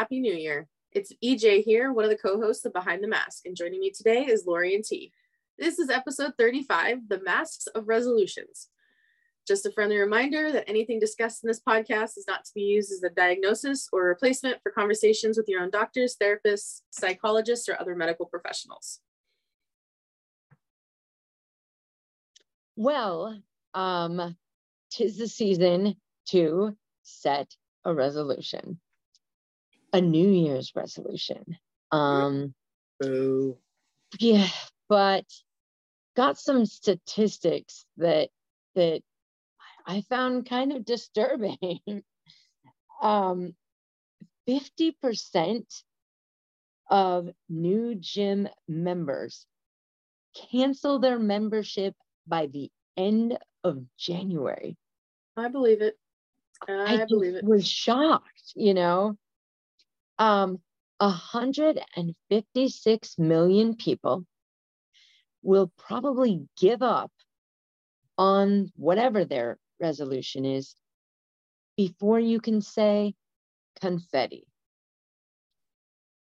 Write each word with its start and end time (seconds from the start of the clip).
Happy 0.00 0.18
New 0.18 0.32
Year. 0.32 0.66
It's 0.92 1.12
EJ 1.22 1.62
here, 1.62 1.92
one 1.92 2.06
of 2.06 2.10
the 2.10 2.16
co 2.16 2.40
hosts 2.40 2.64
of 2.64 2.72
Behind 2.72 3.04
the 3.04 3.06
Mask, 3.06 3.44
and 3.44 3.54
joining 3.54 3.80
me 3.80 3.90
today 3.90 4.24
is 4.24 4.46
Lori 4.46 4.74
and 4.74 4.82
T. 4.82 5.12
This 5.58 5.78
is 5.78 5.90
episode 5.90 6.32
35 6.38 7.06
The 7.06 7.20
Masks 7.20 7.66
of 7.66 7.86
Resolutions. 7.86 8.68
Just 9.46 9.66
a 9.66 9.70
friendly 9.70 9.98
reminder 9.98 10.52
that 10.52 10.66
anything 10.66 11.00
discussed 11.00 11.44
in 11.44 11.48
this 11.48 11.60
podcast 11.60 12.16
is 12.16 12.24
not 12.26 12.46
to 12.46 12.50
be 12.54 12.62
used 12.62 12.90
as 12.90 13.02
a 13.02 13.10
diagnosis 13.10 13.90
or 13.92 14.04
replacement 14.04 14.62
for 14.62 14.72
conversations 14.72 15.36
with 15.36 15.50
your 15.50 15.60
own 15.60 15.68
doctors, 15.68 16.16
therapists, 16.16 16.80
psychologists, 16.88 17.68
or 17.68 17.78
other 17.78 17.94
medical 17.94 18.24
professionals. 18.24 19.00
Well, 22.74 23.38
um, 23.74 24.34
tis 24.90 25.18
the 25.18 25.28
season 25.28 25.96
to 26.30 26.74
set 27.02 27.54
a 27.84 27.92
resolution, 27.92 28.80
a 29.92 30.00
New 30.00 30.28
Year's 30.28 30.72
resolution. 30.74 31.56
Um, 31.92 32.54
Boo. 33.00 33.58
yeah, 34.18 34.48
but 34.88 35.24
got 36.16 36.38
some 36.38 36.66
statistics 36.66 37.84
that 37.96 38.30
that 38.74 39.02
I 39.86 40.02
found 40.02 40.48
kind 40.48 40.72
of 40.72 40.84
disturbing. 40.84 41.80
um, 43.02 43.54
50% 44.48 45.82
of 46.90 47.28
new 47.48 47.94
gym 47.94 48.48
members 48.68 49.46
cancel 50.50 50.98
their 50.98 51.18
membership 51.18 51.94
by 52.26 52.46
the 52.46 52.70
end 52.96 53.38
of 53.64 53.82
January. 53.98 54.76
I 55.36 55.48
believe 55.48 55.82
it. 55.82 55.96
I, 56.68 57.02
I 57.02 57.04
believe 57.06 57.36
it. 57.36 57.44
was 57.44 57.66
shocked, 57.66 58.52
you 58.54 58.74
know. 58.74 59.16
Um, 60.20 60.60
156 60.98 63.18
million 63.18 63.74
people 63.74 64.24
will 65.42 65.72
probably 65.78 66.46
give 66.58 66.82
up 66.82 67.10
on 68.18 68.70
whatever 68.76 69.24
their 69.24 69.56
resolution 69.80 70.44
is 70.44 70.76
before 71.78 72.20
you 72.20 72.38
can 72.38 72.60
say 72.60 73.14
confetti. 73.80 74.44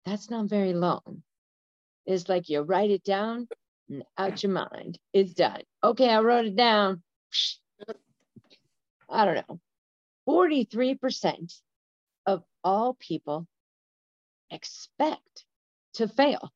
That's 0.04 0.30
not 0.30 0.48
very 0.48 0.72
long. 0.72 1.22
It's 2.06 2.28
like 2.28 2.48
you 2.48 2.62
write 2.62 2.90
it 2.90 3.04
down 3.04 3.46
and 3.88 4.02
out 4.18 4.42
your 4.42 4.50
mind. 4.50 4.98
It's 5.12 5.34
done. 5.34 5.62
Okay, 5.84 6.08
I 6.08 6.18
wrote 6.20 6.46
it 6.46 6.56
down. 6.56 7.04
I 9.08 9.24
don't 9.24 9.48
know. 9.48 9.60
43% 10.28 11.54
of 12.26 12.42
all 12.64 12.96
people 12.98 13.46
expect 14.50 15.44
to 15.94 16.08
fail. 16.08 16.50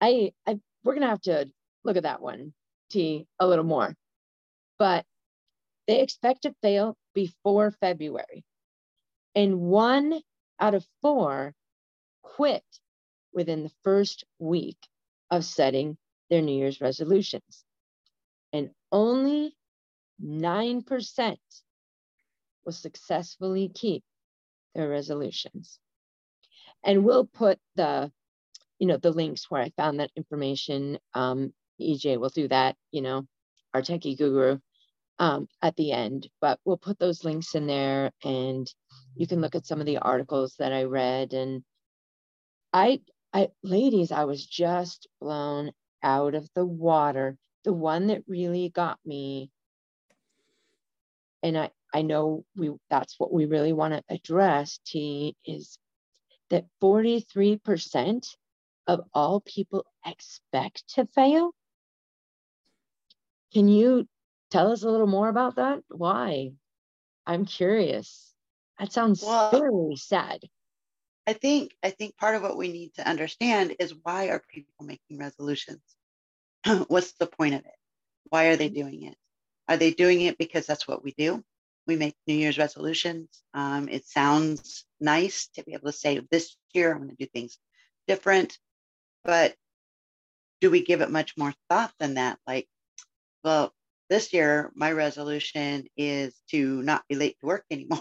I, 0.00 0.32
I 0.46 0.60
we're 0.84 0.94
gonna 0.94 1.08
have 1.08 1.22
to 1.22 1.50
look 1.84 1.96
at 1.96 2.04
that 2.04 2.20
one, 2.20 2.52
T, 2.90 3.26
a 3.40 3.46
little 3.46 3.64
more. 3.64 3.94
But 4.78 5.04
they 5.86 6.00
expect 6.00 6.42
to 6.42 6.54
fail 6.62 6.96
before 7.14 7.70
February. 7.70 8.44
And 9.34 9.60
one 9.60 10.20
out 10.58 10.74
of 10.74 10.86
four 11.02 11.54
quit 12.22 12.64
within 13.32 13.62
the 13.62 13.72
first 13.84 14.24
week 14.38 14.78
of 15.30 15.44
setting 15.44 15.96
their 16.30 16.42
New 16.42 16.56
Year's 16.56 16.80
resolutions. 16.80 17.64
And 18.52 18.70
only 18.90 19.54
9% 20.22 21.36
will 22.64 22.72
successfully 22.72 23.68
keep 23.68 24.02
their 24.74 24.88
resolutions. 24.88 25.78
And 26.84 27.04
we'll 27.04 27.26
put 27.26 27.58
the, 27.74 28.10
you 28.78 28.86
know, 28.86 28.96
the 28.96 29.10
links 29.10 29.50
where 29.50 29.62
I 29.62 29.70
found 29.76 30.00
that 30.00 30.10
information. 30.16 30.98
Um, 31.14 31.52
EJ 31.80 32.18
will 32.18 32.30
do 32.30 32.48
that, 32.48 32.76
you 32.90 33.02
know, 33.02 33.26
our 33.74 33.82
techie 33.82 34.16
guru 34.16 34.58
um, 35.18 35.48
at 35.62 35.76
the 35.76 35.92
end, 35.92 36.28
but 36.40 36.58
we'll 36.64 36.76
put 36.76 36.98
those 36.98 37.24
links 37.24 37.54
in 37.54 37.66
there 37.66 38.10
and 38.24 38.72
you 39.14 39.26
can 39.26 39.40
look 39.40 39.54
at 39.54 39.66
some 39.66 39.80
of 39.80 39.86
the 39.86 39.98
articles 39.98 40.54
that 40.58 40.72
I 40.72 40.84
read. 40.84 41.32
And 41.32 41.64
I, 42.72 43.00
I, 43.32 43.48
ladies, 43.62 44.12
I 44.12 44.24
was 44.24 44.44
just 44.44 45.08
blown 45.20 45.72
out 46.02 46.34
of 46.34 46.48
the 46.54 46.64
water. 46.64 47.36
The 47.64 47.72
one 47.72 48.08
that 48.08 48.22
really 48.28 48.68
got 48.68 48.98
me, 49.04 49.50
and 51.42 51.58
I, 51.58 51.70
I 51.92 52.02
know 52.02 52.44
we 52.54 52.72
that's 52.90 53.18
what 53.18 53.32
we 53.32 53.46
really 53.46 53.72
want 53.72 53.94
to 53.94 54.14
address, 54.14 54.78
T, 54.86 55.34
is 55.44 55.78
that 56.50 56.66
43% 56.82 58.36
of 58.86 59.00
all 59.12 59.40
people 59.40 59.84
expect 60.04 60.88
to 60.94 61.06
fail. 61.06 61.52
Can 63.52 63.68
you 63.68 64.06
tell 64.50 64.70
us 64.72 64.82
a 64.82 64.90
little 64.90 65.06
more 65.06 65.28
about 65.28 65.56
that? 65.56 65.80
Why? 65.88 66.52
I'm 67.26 67.44
curious. 67.44 68.32
That 68.78 68.92
sounds 68.92 69.22
Well- 69.22 69.50
very 69.50 69.96
sad. 69.96 70.44
I 71.28 71.32
think 71.32 71.76
I 71.82 71.90
think 71.90 72.16
part 72.16 72.36
of 72.36 72.42
what 72.42 72.56
we 72.56 72.70
need 72.70 72.94
to 72.94 73.08
understand 73.08 73.74
is 73.80 73.92
why 74.04 74.28
are 74.28 74.40
people 74.48 74.86
making 74.86 75.18
resolutions? 75.18 75.82
What's 76.86 77.12
the 77.14 77.26
point 77.26 77.54
of 77.54 77.60
it? 77.64 77.74
Why 78.28 78.46
are 78.46 78.56
they 78.56 78.68
doing 78.68 79.02
it? 79.02 79.16
Are 79.66 79.76
they 79.76 79.90
doing 79.92 80.20
it 80.20 80.38
because 80.38 80.66
that's 80.66 80.86
what 80.86 81.02
we 81.02 81.12
do? 81.18 81.44
We 81.86 81.96
make 81.96 82.14
New 82.26 82.34
Year's 82.34 82.58
resolutions. 82.58 83.42
Um, 83.54 83.88
it 83.88 84.06
sounds 84.06 84.84
nice 85.00 85.48
to 85.54 85.64
be 85.64 85.74
able 85.74 85.90
to 85.90 85.96
say 85.96 86.20
this 86.30 86.56
year 86.74 86.92
I'm 86.92 86.98
going 86.98 87.10
to 87.10 87.16
do 87.16 87.26
things 87.26 87.58
different, 88.08 88.58
but 89.24 89.54
do 90.60 90.70
we 90.70 90.82
give 90.82 91.00
it 91.00 91.10
much 91.10 91.36
more 91.36 91.54
thought 91.68 91.92
than 91.98 92.14
that? 92.14 92.38
Like, 92.46 92.68
well, 93.44 93.72
this 94.08 94.32
year 94.32 94.72
my 94.74 94.92
resolution 94.92 95.86
is 95.96 96.34
to 96.50 96.82
not 96.82 97.04
be 97.08 97.14
late 97.14 97.36
to 97.40 97.46
work 97.46 97.64
anymore, 97.70 98.00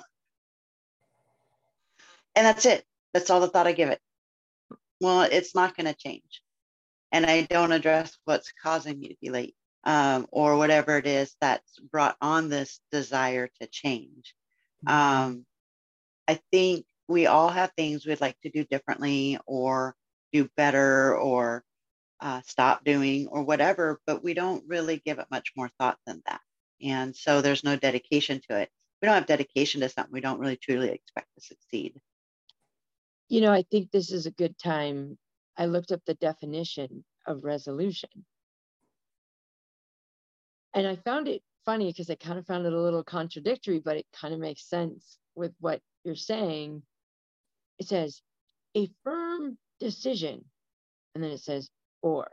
and 2.36 2.46
that's 2.46 2.66
it. 2.66 2.84
That's 3.14 3.30
all 3.30 3.40
the 3.40 3.48
thought 3.48 3.68
I 3.68 3.72
give 3.74 3.90
it. 3.90 4.00
Well, 5.02 5.22
it's 5.22 5.56
not 5.56 5.76
going 5.76 5.88
to 5.88 5.94
change. 5.94 6.42
And 7.12 7.26
I 7.26 7.44
don't 7.44 7.72
address 7.72 8.18
what's 8.26 8.52
causing 8.62 9.00
me 9.00 9.10
to 9.10 9.16
be 9.22 9.30
late 9.30 9.56
um, 9.86 10.28
or 10.32 10.58
whatever 10.58 10.98
it 10.98 11.06
is 11.06 11.36
that's 11.40 11.80
brought 11.80 12.18
on 12.22 12.50
this 12.50 12.80
desire 12.92 13.50
to 13.62 13.68
change. 13.68 14.34
Um, 14.88 15.46
I 16.28 16.40
think 16.52 16.86
we 17.08 17.28
all 17.28 17.50
have 17.50 17.72
things 17.78 18.06
we'd 18.06 18.22
like 18.22 18.40
to 18.42 18.50
do 18.50 18.64
differently 18.66 19.38
or 19.46 19.96
do 20.34 20.50
better 20.58 21.16
or 21.16 21.64
uh, 22.20 22.42
stop 22.46 22.84
doing 22.84 23.28
or 23.28 23.44
whatever, 23.44 24.00
but 24.08 24.24
we 24.24 24.34
don't 24.34 24.64
really 24.68 25.02
give 25.06 25.20
it 25.20 25.28
much 25.30 25.52
more 25.56 25.70
thought 25.80 25.98
than 26.06 26.22
that. 26.26 26.42
And 26.82 27.16
so 27.16 27.42
there's 27.42 27.64
no 27.64 27.76
dedication 27.76 28.42
to 28.50 28.60
it. 28.60 28.70
We 29.02 29.06
don't 29.06 29.16
have 29.16 29.28
dedication 29.28 29.82
to 29.82 29.90
something 29.90 30.12
we 30.12 30.22
don't 30.22 30.40
really 30.40 30.58
truly 30.58 30.90
expect 30.90 31.28
to 31.36 31.46
succeed. 31.46 32.00
You 33.30 33.42
know, 33.42 33.52
I 33.52 33.64
think 33.70 33.92
this 33.92 34.12
is 34.12 34.26
a 34.26 34.32
good 34.32 34.58
time. 34.58 35.18
I 35.58 35.66
looked 35.66 35.92
up 35.92 36.02
the 36.06 36.16
definition 36.16 37.04
of 37.28 37.44
resolution. 37.44 38.10
And 40.76 40.86
I 40.86 40.98
found 40.98 41.30
it 41.30 41.42
funny 41.66 41.88
because 41.88 42.10
I 42.10 42.16
kind 42.16 42.38
of 42.38 42.46
found 42.46 42.66
it 42.66 42.74
a 42.74 42.80
little 42.80 43.04
contradictory, 43.04 43.80
but 43.80 43.96
it 43.96 44.06
kind 44.14 44.34
of 44.34 44.42
makes 44.42 44.70
sense 44.70 45.18
with 45.34 45.54
what 45.62 45.82
you're 46.04 46.16
saying. 46.16 46.84
It 47.80 47.88
says 47.88 48.22
a 48.76 48.90
firm 49.04 49.58
decision, 49.80 50.44
and 51.16 51.24
then 51.24 51.32
it 51.32 51.40
says 51.40 51.70
or 52.02 52.28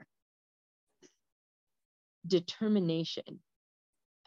determination. 2.27 3.41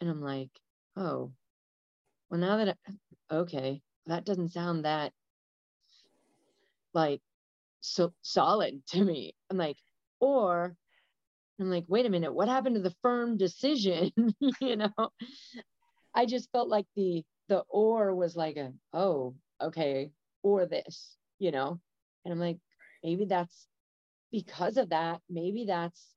And 0.00 0.10
I'm 0.10 0.22
like, 0.22 0.50
oh, 0.96 1.32
well, 2.30 2.40
now 2.40 2.56
that 2.56 2.76
I, 3.30 3.34
okay, 3.34 3.82
that 4.06 4.24
doesn't 4.24 4.52
sound 4.52 4.86
that 4.86 5.12
like 6.94 7.20
so 7.80 8.14
solid 8.22 8.82
to 8.86 9.04
me. 9.04 9.34
I'm 9.50 9.58
like, 9.58 9.76
or 10.20 10.74
I'm 11.60 11.70
like, 11.70 11.84
wait 11.88 12.06
a 12.06 12.10
minute, 12.10 12.34
what 12.34 12.48
happened 12.48 12.76
to 12.76 12.82
the 12.82 12.94
firm 13.02 13.36
decision? 13.36 14.12
you 14.60 14.76
know, 14.76 15.10
I 16.14 16.26
just 16.26 16.50
felt 16.52 16.68
like 16.68 16.86
the 16.96 17.24
the 17.48 17.62
or 17.68 18.14
was 18.14 18.36
like 18.36 18.56
a 18.56 18.72
oh 18.92 19.34
okay 19.60 20.10
or 20.42 20.66
this, 20.66 21.16
you 21.38 21.50
know, 21.50 21.80
and 22.24 22.32
I'm 22.32 22.40
like, 22.40 22.58
maybe 23.02 23.24
that's 23.24 23.68
because 24.32 24.76
of 24.76 24.90
that. 24.90 25.20
Maybe 25.30 25.64
that's 25.66 26.14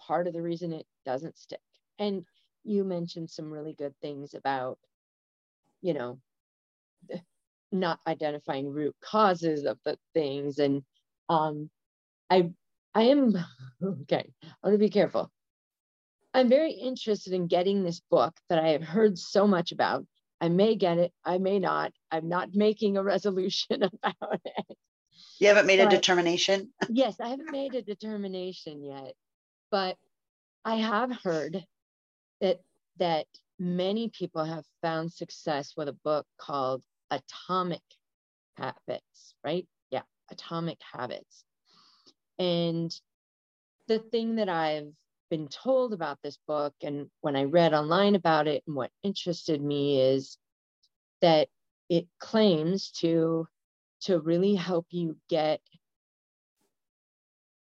part 0.00 0.26
of 0.26 0.32
the 0.32 0.42
reason 0.42 0.72
it 0.72 0.86
doesn't 1.04 1.38
stick. 1.38 1.60
And 1.98 2.24
you 2.64 2.84
mentioned 2.84 3.30
some 3.30 3.50
really 3.50 3.74
good 3.74 3.94
things 4.02 4.34
about, 4.34 4.78
you 5.82 5.94
know, 5.94 6.18
not 7.72 8.00
identifying 8.06 8.72
root 8.72 8.94
causes 9.00 9.64
of 9.64 9.78
the 9.84 9.98
things 10.14 10.58
and 10.58 10.82
um 11.28 11.68
i 12.30 12.48
i 12.96 13.02
am 13.02 13.36
okay 13.84 14.32
I 14.44 14.68
want 14.68 14.74
to 14.74 14.78
be 14.78 14.90
careful 14.90 15.30
i'm 16.34 16.48
very 16.48 16.72
interested 16.72 17.32
in 17.32 17.46
getting 17.46 17.84
this 17.84 18.00
book 18.10 18.34
that 18.48 18.58
i 18.58 18.68
have 18.70 18.82
heard 18.82 19.18
so 19.18 19.46
much 19.46 19.70
about 19.72 20.04
I 20.40 20.48
may 20.48 20.74
get 20.74 20.98
it, 20.98 21.12
I 21.24 21.38
may 21.38 21.58
not. 21.58 21.92
I'm 22.10 22.28
not 22.28 22.50
making 22.54 22.96
a 22.96 23.02
resolution 23.14 23.82
about 23.82 24.40
it. 24.44 24.76
You 25.38 25.48
haven't 25.48 25.66
made 25.66 25.78
but, 25.78 25.92
a 25.92 25.96
determination? 25.96 26.72
yes, 26.90 27.16
I 27.20 27.28
haven't 27.28 27.50
made 27.50 27.74
a 27.74 27.82
determination 27.82 28.82
yet. 28.82 29.14
But 29.70 29.96
I 30.64 30.76
have 30.76 31.10
heard 31.22 31.64
that 32.40 32.60
that 32.98 33.26
many 33.58 34.10
people 34.10 34.44
have 34.44 34.64
found 34.82 35.12
success 35.12 35.74
with 35.76 35.88
a 35.88 35.96
book 36.04 36.26
called 36.38 36.82
Atomic 37.10 37.82
Habits, 38.56 39.34
right? 39.44 39.66
Yeah, 39.90 40.02
Atomic 40.30 40.78
Habits. 40.92 41.44
And 42.38 42.94
the 43.88 43.98
thing 43.98 44.36
that 44.36 44.48
I've 44.48 44.92
been 45.30 45.48
told 45.48 45.92
about 45.92 46.18
this 46.22 46.38
book 46.46 46.74
and 46.82 47.08
when 47.20 47.36
I 47.36 47.44
read 47.44 47.74
online 47.74 48.14
about 48.14 48.46
it 48.46 48.62
and 48.66 48.76
what 48.76 48.90
interested 49.02 49.60
me 49.60 50.00
is 50.00 50.38
that 51.20 51.48
it 51.88 52.06
claims 52.18 52.90
to 52.90 53.46
to 54.02 54.20
really 54.20 54.54
help 54.54 54.86
you 54.90 55.16
get 55.28 55.60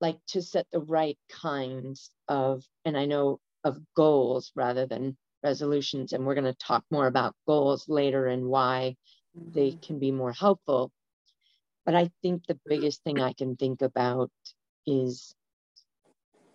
like 0.01 0.19
to 0.27 0.41
set 0.41 0.67
the 0.71 0.79
right 0.79 1.17
kinds 1.29 2.11
of 2.27 2.63
and 2.85 2.97
I 2.97 3.05
know 3.05 3.39
of 3.63 3.79
goals 3.95 4.51
rather 4.55 4.85
than 4.85 5.17
resolutions 5.43 6.13
and 6.13 6.25
we're 6.25 6.35
going 6.35 6.51
to 6.51 6.53
talk 6.53 6.83
more 6.89 7.07
about 7.07 7.35
goals 7.47 7.87
later 7.87 8.27
and 8.27 8.47
why 8.47 8.95
mm-hmm. 9.37 9.51
they 9.51 9.71
can 9.71 9.99
be 9.99 10.11
more 10.11 10.31
helpful 10.31 10.91
but 11.85 11.95
I 11.95 12.11
think 12.21 12.45
the 12.45 12.59
biggest 12.65 13.03
thing 13.03 13.21
I 13.21 13.33
can 13.33 13.55
think 13.55 13.81
about 13.81 14.31
is 14.85 15.33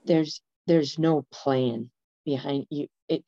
there's 0.04 0.40
there's 0.66 0.98
no 0.98 1.26
plan 1.32 1.90
behind 2.24 2.66
you. 2.70 2.88
It 3.08 3.24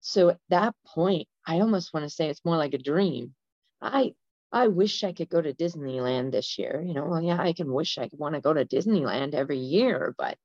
so 0.00 0.28
at 0.30 0.38
that 0.50 0.74
point 0.86 1.26
i 1.46 1.60
almost 1.60 1.94
want 1.94 2.04
to 2.04 2.10
say 2.10 2.28
it's 2.28 2.44
more 2.44 2.56
like 2.56 2.74
a 2.74 2.78
dream. 2.78 3.34
I 3.80 4.14
i 4.52 4.68
wish 4.68 5.02
i 5.02 5.12
could 5.12 5.28
go 5.30 5.40
to 5.40 5.54
disneyland 5.54 6.32
this 6.32 6.58
year 6.58 6.82
you 6.86 6.94
know? 6.94 7.06
Well 7.06 7.22
yeah 7.22 7.40
i 7.40 7.52
can 7.52 7.72
wish 7.72 7.98
i 7.98 8.08
want 8.12 8.34
to 8.34 8.40
go 8.40 8.52
to 8.52 8.64
disneyland 8.64 9.34
every 9.34 9.58
year 9.58 10.14
but 10.18 10.36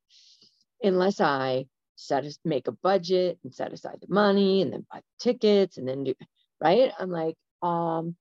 unless 0.82 1.20
i 1.22 1.66
set 1.96 2.26
make 2.46 2.68
a 2.68 2.72
budget 2.72 3.38
and 3.44 3.54
set 3.54 3.74
aside 3.74 4.00
the 4.02 4.14
money 4.14 4.62
and 4.62 4.72
then 4.72 4.86
buy 4.92 5.00
the 5.00 5.24
tickets 5.32 5.78
and 5.78 5.88
then 5.88 6.06
do 6.06 6.14
right? 6.62 6.92
I'm 7.00 7.10
like 7.10 7.36
um 7.62 8.16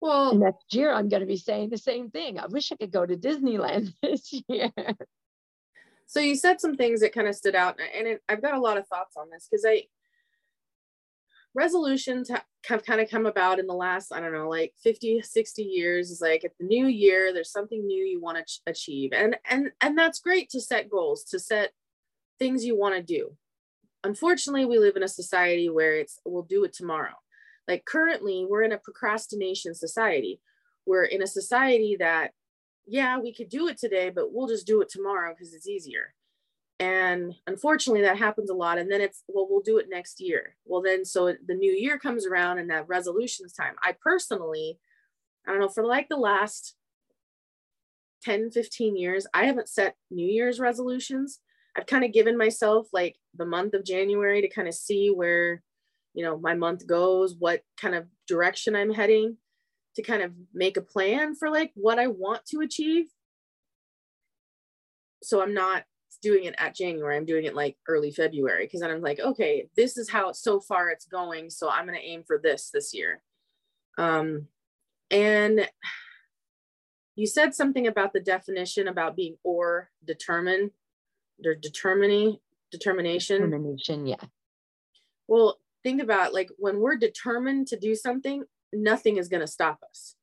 well 0.00 0.34
next 0.34 0.74
year 0.74 0.92
i'm 0.92 1.08
going 1.08 1.20
to 1.20 1.26
be 1.26 1.36
saying 1.36 1.70
the 1.70 1.78
same 1.78 2.10
thing. 2.10 2.38
I 2.38 2.46
wish 2.46 2.72
i 2.72 2.76
could 2.76 2.92
go 2.92 3.06
to 3.06 3.16
disneyland 3.16 3.94
this 4.02 4.32
year. 4.48 4.72
So 6.06 6.18
you 6.18 6.34
said 6.34 6.60
some 6.60 6.74
things 6.74 7.02
that 7.02 7.12
kind 7.12 7.28
of 7.28 7.36
stood 7.36 7.54
out, 7.54 7.78
and 7.96 8.08
it, 8.08 8.22
I've 8.28 8.42
got 8.42 8.54
a 8.54 8.60
lot 8.60 8.76
of 8.76 8.88
thoughts 8.88 9.16
on 9.16 9.30
this 9.30 9.46
because 9.48 9.64
I 9.64 9.84
resolutions 11.54 12.30
have 12.66 12.84
kind 12.84 13.00
of 13.00 13.10
come 13.10 13.26
about 13.26 13.58
in 13.58 13.66
the 13.66 13.74
last 13.74 14.12
i 14.12 14.20
don't 14.20 14.32
know 14.32 14.48
like 14.48 14.72
50 14.82 15.22
60 15.22 15.62
years. 15.62 16.10
Is 16.10 16.20
like 16.20 16.44
at 16.44 16.52
the 16.58 16.66
new 16.66 16.86
year 16.86 17.32
there's 17.32 17.50
something 17.50 17.86
new 17.86 18.04
you 18.04 18.20
want 18.20 18.38
to 18.38 18.44
ch- 18.44 18.60
achieve. 18.66 19.12
And 19.12 19.36
and 19.48 19.70
and 19.80 19.98
that's 19.98 20.20
great 20.20 20.50
to 20.50 20.60
set 20.60 20.90
goals 20.90 21.24
to 21.24 21.38
set 21.38 21.72
things 22.38 22.64
you 22.64 22.78
want 22.78 22.94
to 22.94 23.02
do. 23.02 23.36
Unfortunately 24.04 24.64
we 24.64 24.78
live 24.78 24.96
in 24.96 25.02
a 25.02 25.08
society 25.08 25.68
where 25.68 25.94
it's 25.94 26.18
we'll 26.24 26.42
do 26.42 26.64
it 26.64 26.72
tomorrow 26.72 27.14
like 27.70 27.86
currently 27.86 28.46
we're 28.48 28.62
in 28.62 28.72
a 28.72 28.78
procrastination 28.78 29.74
society 29.74 30.40
we're 30.86 31.04
in 31.04 31.22
a 31.22 31.26
society 31.26 31.96
that 31.98 32.32
yeah, 32.90 33.18
we 33.18 33.32
could 33.32 33.48
do 33.48 33.68
it 33.68 33.78
today, 33.78 34.10
but 34.10 34.32
we'll 34.32 34.48
just 34.48 34.66
do 34.66 34.80
it 34.80 34.88
tomorrow 34.88 35.32
because 35.32 35.54
it's 35.54 35.68
easier. 35.68 36.12
And 36.80 37.34
unfortunately, 37.46 38.02
that 38.02 38.18
happens 38.18 38.50
a 38.50 38.54
lot. 38.54 38.78
And 38.78 38.90
then 38.90 39.00
it's, 39.00 39.22
well, 39.28 39.46
we'll 39.48 39.60
do 39.60 39.78
it 39.78 39.86
next 39.88 40.20
year. 40.20 40.56
Well, 40.64 40.82
then, 40.82 41.04
so 41.04 41.36
the 41.46 41.54
new 41.54 41.70
year 41.70 41.98
comes 42.00 42.26
around 42.26 42.58
and 42.58 42.68
that 42.70 42.88
resolutions 42.88 43.52
time. 43.52 43.74
I 43.84 43.94
personally, 44.02 44.78
I 45.46 45.52
don't 45.52 45.60
know, 45.60 45.68
for 45.68 45.86
like 45.86 46.08
the 46.08 46.16
last 46.16 46.74
10, 48.24 48.50
15 48.50 48.96
years, 48.96 49.26
I 49.32 49.44
haven't 49.44 49.68
set 49.68 49.94
New 50.10 50.26
Year's 50.26 50.58
resolutions. 50.58 51.38
I've 51.76 51.86
kind 51.86 52.04
of 52.04 52.12
given 52.12 52.36
myself 52.36 52.88
like 52.92 53.16
the 53.36 53.46
month 53.46 53.74
of 53.74 53.84
January 53.84 54.40
to 54.40 54.48
kind 54.48 54.66
of 54.66 54.74
see 54.74 55.10
where, 55.10 55.62
you 56.14 56.24
know, 56.24 56.38
my 56.38 56.54
month 56.54 56.86
goes, 56.86 57.34
what 57.38 57.62
kind 57.80 57.94
of 57.94 58.06
direction 58.26 58.74
I'm 58.74 58.92
heading 58.92 59.36
to 59.96 60.02
kind 60.02 60.22
of 60.22 60.32
make 60.54 60.76
a 60.76 60.82
plan 60.82 61.34
for 61.34 61.50
like 61.50 61.72
what 61.74 61.98
I 61.98 62.06
want 62.06 62.44
to 62.46 62.60
achieve. 62.60 63.06
So 65.22 65.42
I'm 65.42 65.54
not 65.54 65.84
doing 66.22 66.44
it 66.44 66.54
at 66.58 66.74
January. 66.74 67.16
I'm 67.16 67.26
doing 67.26 67.44
it 67.44 67.54
like 67.54 67.76
early 67.88 68.10
February 68.10 68.64
because 68.64 68.80
then 68.80 68.90
I'm 68.90 69.02
like, 69.02 69.20
okay, 69.20 69.68
this 69.76 69.96
is 69.96 70.10
how 70.10 70.32
so 70.32 70.60
far 70.60 70.90
it's 70.90 71.06
going. 71.06 71.50
So 71.50 71.70
I'm 71.70 71.86
going 71.86 71.98
to 71.98 72.04
aim 72.04 72.24
for 72.26 72.38
this 72.42 72.70
this 72.72 72.94
year. 72.94 73.22
Um, 73.98 74.46
and 75.10 75.68
you 77.16 77.26
said 77.26 77.54
something 77.54 77.86
about 77.86 78.12
the 78.12 78.20
definition 78.20 78.88
about 78.88 79.16
being 79.16 79.36
or 79.44 79.90
determined 80.04 80.70
or 81.44 81.54
determining 81.54 82.38
determination. 82.70 83.42
Determination, 83.42 84.06
yeah. 84.06 84.24
Well, 85.26 85.58
think 85.82 86.02
about 86.02 86.34
like 86.34 86.50
when 86.58 86.80
we're 86.80 86.96
determined 86.96 87.68
to 87.68 87.78
do 87.78 87.94
something, 87.94 88.44
nothing 88.72 89.16
is 89.16 89.28
going 89.28 89.40
to 89.40 89.46
stop 89.46 89.80
us. 89.88 90.14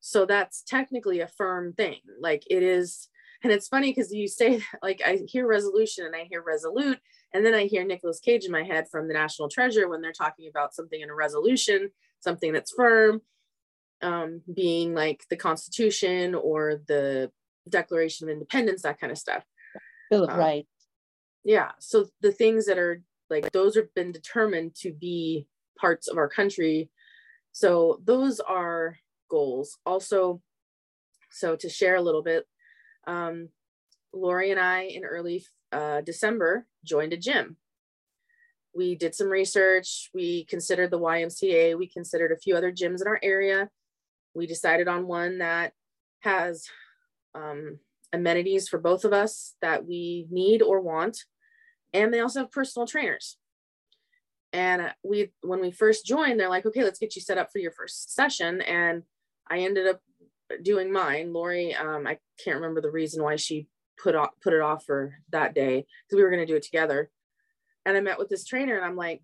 So 0.00 0.24
that's 0.24 0.62
technically 0.62 1.20
a 1.20 1.28
firm 1.28 1.74
thing. 1.74 1.98
Like 2.20 2.44
it 2.48 2.62
is, 2.62 3.08
and 3.42 3.52
it's 3.52 3.68
funny 3.68 3.90
because 3.90 4.12
you 4.12 4.26
say 4.26 4.62
like 4.82 5.02
I 5.04 5.20
hear 5.26 5.46
resolution 5.46 6.06
and 6.06 6.16
I 6.16 6.26
hear 6.30 6.42
resolute, 6.42 6.98
and 7.34 7.44
then 7.44 7.54
I 7.54 7.66
hear 7.66 7.84
Nicolas 7.84 8.20
Cage 8.20 8.44
in 8.44 8.52
my 8.52 8.62
head 8.62 8.86
from 8.90 9.08
the 9.08 9.14
National 9.14 9.48
Treasure 9.48 9.88
when 9.88 10.00
they're 10.00 10.12
talking 10.12 10.48
about 10.48 10.74
something 10.74 11.00
in 11.00 11.10
a 11.10 11.14
resolution, 11.14 11.90
something 12.20 12.52
that's 12.52 12.72
firm, 12.72 13.20
um, 14.00 14.40
being 14.54 14.94
like 14.94 15.24
the 15.28 15.36
Constitution 15.36 16.34
or 16.34 16.80
the 16.86 17.30
Declaration 17.68 18.28
of 18.28 18.32
Independence, 18.32 18.82
that 18.82 19.00
kind 19.00 19.12
of 19.12 19.18
stuff. 19.18 19.44
Bill 20.10 20.24
of 20.24 20.30
um, 20.30 20.38
Rights. 20.38 20.68
Yeah. 21.44 21.72
So 21.80 22.06
the 22.20 22.32
things 22.32 22.66
that 22.66 22.78
are 22.78 23.02
like 23.30 23.50
those 23.52 23.76
have 23.76 23.92
been 23.94 24.12
determined 24.12 24.74
to 24.76 24.92
be 24.92 25.46
parts 25.78 26.08
of 26.08 26.16
our 26.16 26.28
country. 26.28 26.90
So 27.52 28.00
those 28.04 28.40
are 28.40 28.96
goals. 29.30 29.78
Also, 29.84 30.40
so 31.30 31.56
to 31.56 31.68
share 31.68 31.96
a 31.96 32.02
little 32.02 32.22
bit, 32.22 32.46
um, 33.06 33.48
Lori 34.12 34.50
and 34.50 34.60
I 34.60 34.82
in 34.82 35.04
early 35.04 35.44
uh, 35.72 36.00
December 36.00 36.66
joined 36.84 37.12
a 37.12 37.16
gym. 37.16 37.56
We 38.74 38.94
did 38.94 39.14
some 39.14 39.28
research. 39.28 40.10
We 40.14 40.44
considered 40.44 40.90
the 40.90 41.00
YMCA. 41.00 41.76
We 41.76 41.88
considered 41.88 42.32
a 42.32 42.38
few 42.38 42.56
other 42.56 42.72
gyms 42.72 43.00
in 43.00 43.08
our 43.08 43.18
area. 43.22 43.70
We 44.34 44.46
decided 44.46 44.88
on 44.88 45.06
one 45.06 45.38
that 45.38 45.72
has 46.20 46.64
um, 47.34 47.78
amenities 48.12 48.68
for 48.68 48.78
both 48.78 49.04
of 49.04 49.12
us 49.12 49.54
that 49.62 49.86
we 49.86 50.26
need 50.30 50.62
or 50.62 50.80
want. 50.80 51.18
And 51.92 52.12
they 52.12 52.20
also 52.20 52.40
have 52.40 52.50
personal 52.50 52.86
trainers. 52.86 53.36
And 54.52 54.92
we 55.02 55.32
when 55.42 55.60
we 55.60 55.70
first 55.70 56.06
joined 56.06 56.40
they're 56.40 56.48
like 56.48 56.64
okay 56.64 56.82
let's 56.82 56.98
get 56.98 57.14
you 57.14 57.20
set 57.20 57.36
up 57.36 57.50
for 57.52 57.58
your 57.58 57.72
first 57.72 58.14
session. 58.14 58.62
And 58.62 59.02
i 59.50 59.58
ended 59.58 59.86
up 59.86 60.00
doing 60.62 60.90
mine. 60.90 61.32
Lori 61.32 61.74
um, 61.74 62.06
i 62.06 62.18
can't 62.42 62.56
remember 62.56 62.80
the 62.80 62.90
reason 62.90 63.22
why 63.22 63.36
she 63.36 63.66
put 64.02 64.14
off 64.14 64.30
put 64.42 64.52
it 64.52 64.60
off 64.60 64.84
for 64.84 65.14
that 65.30 65.54
day 65.54 65.76
because 65.78 66.16
we 66.16 66.22
were 66.22 66.30
going 66.30 66.46
to 66.46 66.50
do 66.50 66.56
it 66.56 66.62
together. 66.62 67.10
And 67.84 67.96
i 67.96 68.00
met 68.00 68.18
with 68.18 68.28
this 68.28 68.46
trainer 68.46 68.76
and 68.76 68.84
i'm 68.84 68.96
like 68.96 69.22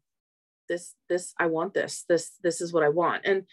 this 0.69 0.95
this 1.09 1.35
i 1.39 1.47
want 1.47 1.73
this. 1.75 2.05
This 2.09 2.33
this 2.43 2.61
is 2.61 2.73
what 2.73 2.85
i 2.85 2.91
want. 2.91 3.23
And 3.25 3.45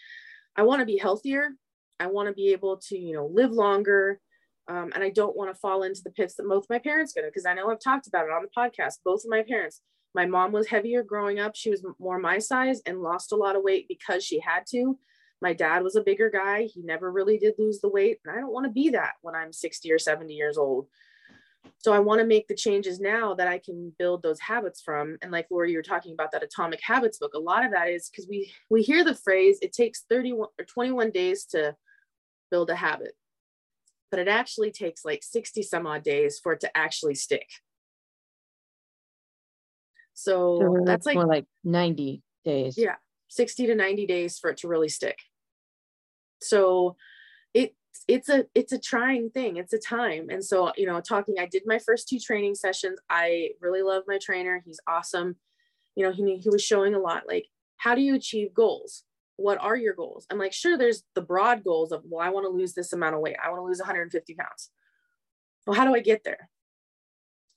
i 0.56 0.62
want 0.62 0.80
to 0.80 0.86
be 0.86 0.98
healthier. 0.98 1.50
I 1.98 2.08
want 2.08 2.28
to 2.28 2.34
be 2.34 2.52
able 2.52 2.78
to 2.88 2.98
you 2.98 3.14
know 3.14 3.26
live 3.26 3.52
longer 3.52 4.20
um, 4.68 4.90
and 4.94 5.02
i 5.02 5.10
don't 5.10 5.36
want 5.36 5.50
to 5.50 5.60
fall 5.60 5.82
into 5.82 6.02
the 6.02 6.10
pits 6.10 6.34
that 6.34 6.48
both 6.48 6.66
my 6.70 6.78
parents 6.78 7.12
go 7.12 7.22
because 7.26 7.46
i 7.46 7.54
know 7.54 7.70
i've 7.70 7.80
talked 7.80 8.06
about 8.06 8.26
it 8.26 8.32
on 8.32 8.42
the 8.42 8.48
podcast 8.56 8.98
both 9.04 9.24
of 9.24 9.30
my 9.30 9.42
parents 9.42 9.82
my 10.14 10.26
mom 10.26 10.52
was 10.52 10.68
heavier 10.68 11.02
growing 11.02 11.38
up. 11.38 11.56
She 11.56 11.70
was 11.70 11.84
more 11.98 12.18
my 12.18 12.38
size 12.38 12.82
and 12.86 13.00
lost 13.00 13.32
a 13.32 13.36
lot 13.36 13.56
of 13.56 13.62
weight 13.62 13.88
because 13.88 14.24
she 14.24 14.40
had 14.40 14.64
to. 14.70 14.98
My 15.40 15.54
dad 15.54 15.82
was 15.82 15.96
a 15.96 16.02
bigger 16.02 16.30
guy. 16.30 16.64
He 16.64 16.82
never 16.82 17.10
really 17.10 17.38
did 17.38 17.54
lose 17.58 17.80
the 17.80 17.88
weight. 17.88 18.18
And 18.24 18.34
I 18.34 18.40
don't 18.40 18.52
want 18.52 18.66
to 18.66 18.72
be 18.72 18.90
that 18.90 19.14
when 19.22 19.34
I'm 19.34 19.52
60 19.52 19.90
or 19.90 19.98
70 19.98 20.34
years 20.34 20.58
old. 20.58 20.86
So 21.78 21.92
I 21.92 21.98
want 22.00 22.20
to 22.20 22.26
make 22.26 22.46
the 22.46 22.54
changes 22.54 23.00
now 23.00 23.34
that 23.34 23.48
I 23.48 23.58
can 23.58 23.92
build 23.98 24.22
those 24.22 24.40
habits 24.40 24.82
from. 24.82 25.16
And 25.22 25.32
like 25.32 25.46
Laura, 25.50 25.68
you 25.68 25.78
were 25.78 25.82
talking 25.82 26.12
about 26.12 26.32
that 26.32 26.42
Atomic 26.42 26.80
Habits 26.82 27.18
book. 27.18 27.34
A 27.34 27.38
lot 27.38 27.64
of 27.64 27.72
that 27.72 27.88
is 27.88 28.08
because 28.08 28.28
we 28.28 28.52
we 28.68 28.82
hear 28.82 29.04
the 29.04 29.14
phrase 29.14 29.58
it 29.62 29.72
takes 29.72 30.04
31 30.08 30.48
or 30.58 30.64
21 30.64 31.10
days 31.10 31.44
to 31.46 31.74
build 32.50 32.70
a 32.70 32.76
habit. 32.76 33.14
But 34.12 34.20
it 34.20 34.28
actually 34.28 34.70
takes 34.70 35.04
like 35.04 35.24
60 35.24 35.62
some 35.62 35.86
odd 35.86 36.04
days 36.04 36.38
for 36.38 36.52
it 36.52 36.60
to 36.60 36.76
actually 36.76 37.14
stick. 37.14 37.48
So, 40.12 40.58
so 40.60 40.82
that's 40.84 41.06
like 41.06 41.14
more 41.14 41.26
like 41.26 41.46
90 41.64 42.22
days. 42.44 42.76
Yeah, 42.76 42.96
60 43.28 43.66
to 43.68 43.74
90 43.74 44.06
days 44.06 44.38
for 44.38 44.50
it 44.50 44.58
to 44.58 44.68
really 44.68 44.90
stick. 44.90 45.18
So 46.42 46.96
it 47.54 47.74
it's 48.06 48.28
a 48.28 48.44
it's 48.54 48.72
a 48.72 48.78
trying 48.78 49.30
thing. 49.30 49.56
It's 49.56 49.72
a 49.72 49.78
time. 49.78 50.28
And 50.28 50.44
so, 50.44 50.72
you 50.76 50.86
know, 50.86 51.00
talking, 51.00 51.36
I 51.40 51.46
did 51.46 51.62
my 51.64 51.78
first 51.78 52.06
two 52.06 52.18
training 52.18 52.54
sessions. 52.54 52.98
I 53.08 53.50
really 53.60 53.82
love 53.82 54.02
my 54.06 54.18
trainer. 54.18 54.62
He's 54.64 54.80
awesome. 54.86 55.36
You 55.96 56.04
know, 56.04 56.12
he 56.12 56.36
he 56.36 56.50
was 56.50 56.62
showing 56.62 56.94
a 56.94 56.98
lot 56.98 57.24
like 57.26 57.46
how 57.78 57.94
do 57.94 58.02
you 58.02 58.14
achieve 58.14 58.52
goals? 58.52 59.04
What 59.36 59.58
are 59.58 59.76
your 59.76 59.94
goals? 59.94 60.26
I'm 60.30 60.38
like, 60.38 60.52
sure, 60.52 60.76
there's 60.76 61.02
the 61.14 61.22
broad 61.22 61.64
goals 61.64 61.92
of, 61.92 62.02
well, 62.04 62.24
I 62.24 62.30
want 62.30 62.44
to 62.44 62.50
lose 62.50 62.74
this 62.74 62.92
amount 62.92 63.14
of 63.14 63.20
weight. 63.20 63.36
I 63.42 63.48
want 63.48 63.60
to 63.60 63.64
lose 63.64 63.78
150 63.78 64.34
pounds. 64.34 64.70
Well, 65.66 65.76
how 65.76 65.84
do 65.84 65.94
I 65.94 66.00
get 66.00 66.24
there? 66.24 66.48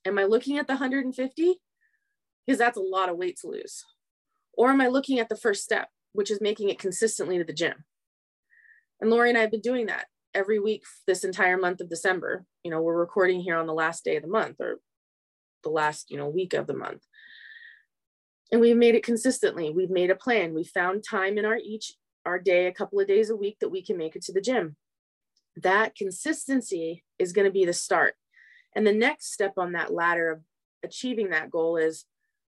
Am 0.06 0.18
I 0.18 0.24
looking 0.24 0.58
at 0.58 0.68
the 0.68 0.74
150? 0.74 1.56
Because 2.46 2.60
that's 2.60 2.78
a 2.78 2.82
lot 2.82 3.10
of 3.10 3.18
weight 3.18 3.38
to 3.42 3.48
lose. 3.48 3.84
Or 4.54 4.70
am 4.70 4.82
I 4.82 4.88
looking 4.88 5.20
at 5.20 5.30
the 5.30 5.36
first 5.36 5.64
step, 5.64 5.90
which 6.14 6.32
is 6.32 6.40
making 6.40 6.70
it 6.70 6.80
consistently 6.80 7.38
to 7.38 7.44
the 7.44 7.54
gym? 7.54 7.84
And 9.02 9.10
Lori 9.10 9.30
and 9.30 9.38
I 9.38 9.42
have 9.42 9.52
been 9.52 9.62
doing 9.62 9.88
that 9.88 10.06
every 10.34 10.60
week 10.60 10.84
this 11.08 11.24
entire 11.24 11.58
month 11.58 11.82
of 11.82 11.90
December. 11.90 12.46
You 12.64 12.72
know, 12.72 12.82
we're 12.82 12.98
recording 12.98 13.42
here 13.42 13.58
on 13.58 13.68
the 13.68 13.74
last 13.74 14.04
day 14.04 14.16
of 14.16 14.22
the 14.22 14.30
month 14.30 14.58
or 14.60 14.80
the 15.64 15.70
last, 15.70 16.12
you 16.12 16.18
know, 16.18 16.30
week 16.30 16.54
of 16.54 16.68
the 16.68 16.74
month. 16.74 17.04
And 18.52 18.62
we've 18.62 18.78
made 18.78 18.96
it 18.96 19.04
consistently. 19.04 19.72
We've 19.72 19.90
made 19.90 20.12
a 20.12 20.16
plan. 20.16 20.54
We 20.54 20.64
found 20.64 21.04
time 21.04 21.38
in 21.38 21.46
our 21.46 21.58
each 21.58 21.94
our 22.26 22.40
day, 22.40 22.66
a 22.68 22.74
couple 22.74 23.00
of 23.00 23.08
days 23.08 23.30
a 23.30 23.36
week 23.36 23.58
that 23.60 23.70
we 23.70 23.84
can 23.84 23.98
make 23.98 24.16
it 24.16 24.24
to 24.24 24.34
the 24.34 24.42
gym. 24.42 24.76
That 25.58 25.96
consistency 25.96 27.04
is 27.20 27.34
going 27.34 27.46
to 27.46 27.52
be 27.52 27.66
the 27.66 27.74
start. 27.74 28.16
And 28.76 28.86
the 28.86 28.94
next 28.94 29.32
step 29.32 29.54
on 29.58 29.74
that 29.74 29.94
ladder 29.94 30.32
of 30.32 30.42
achieving 30.84 31.30
that 31.30 31.50
goal 31.50 31.78
is 31.78 32.06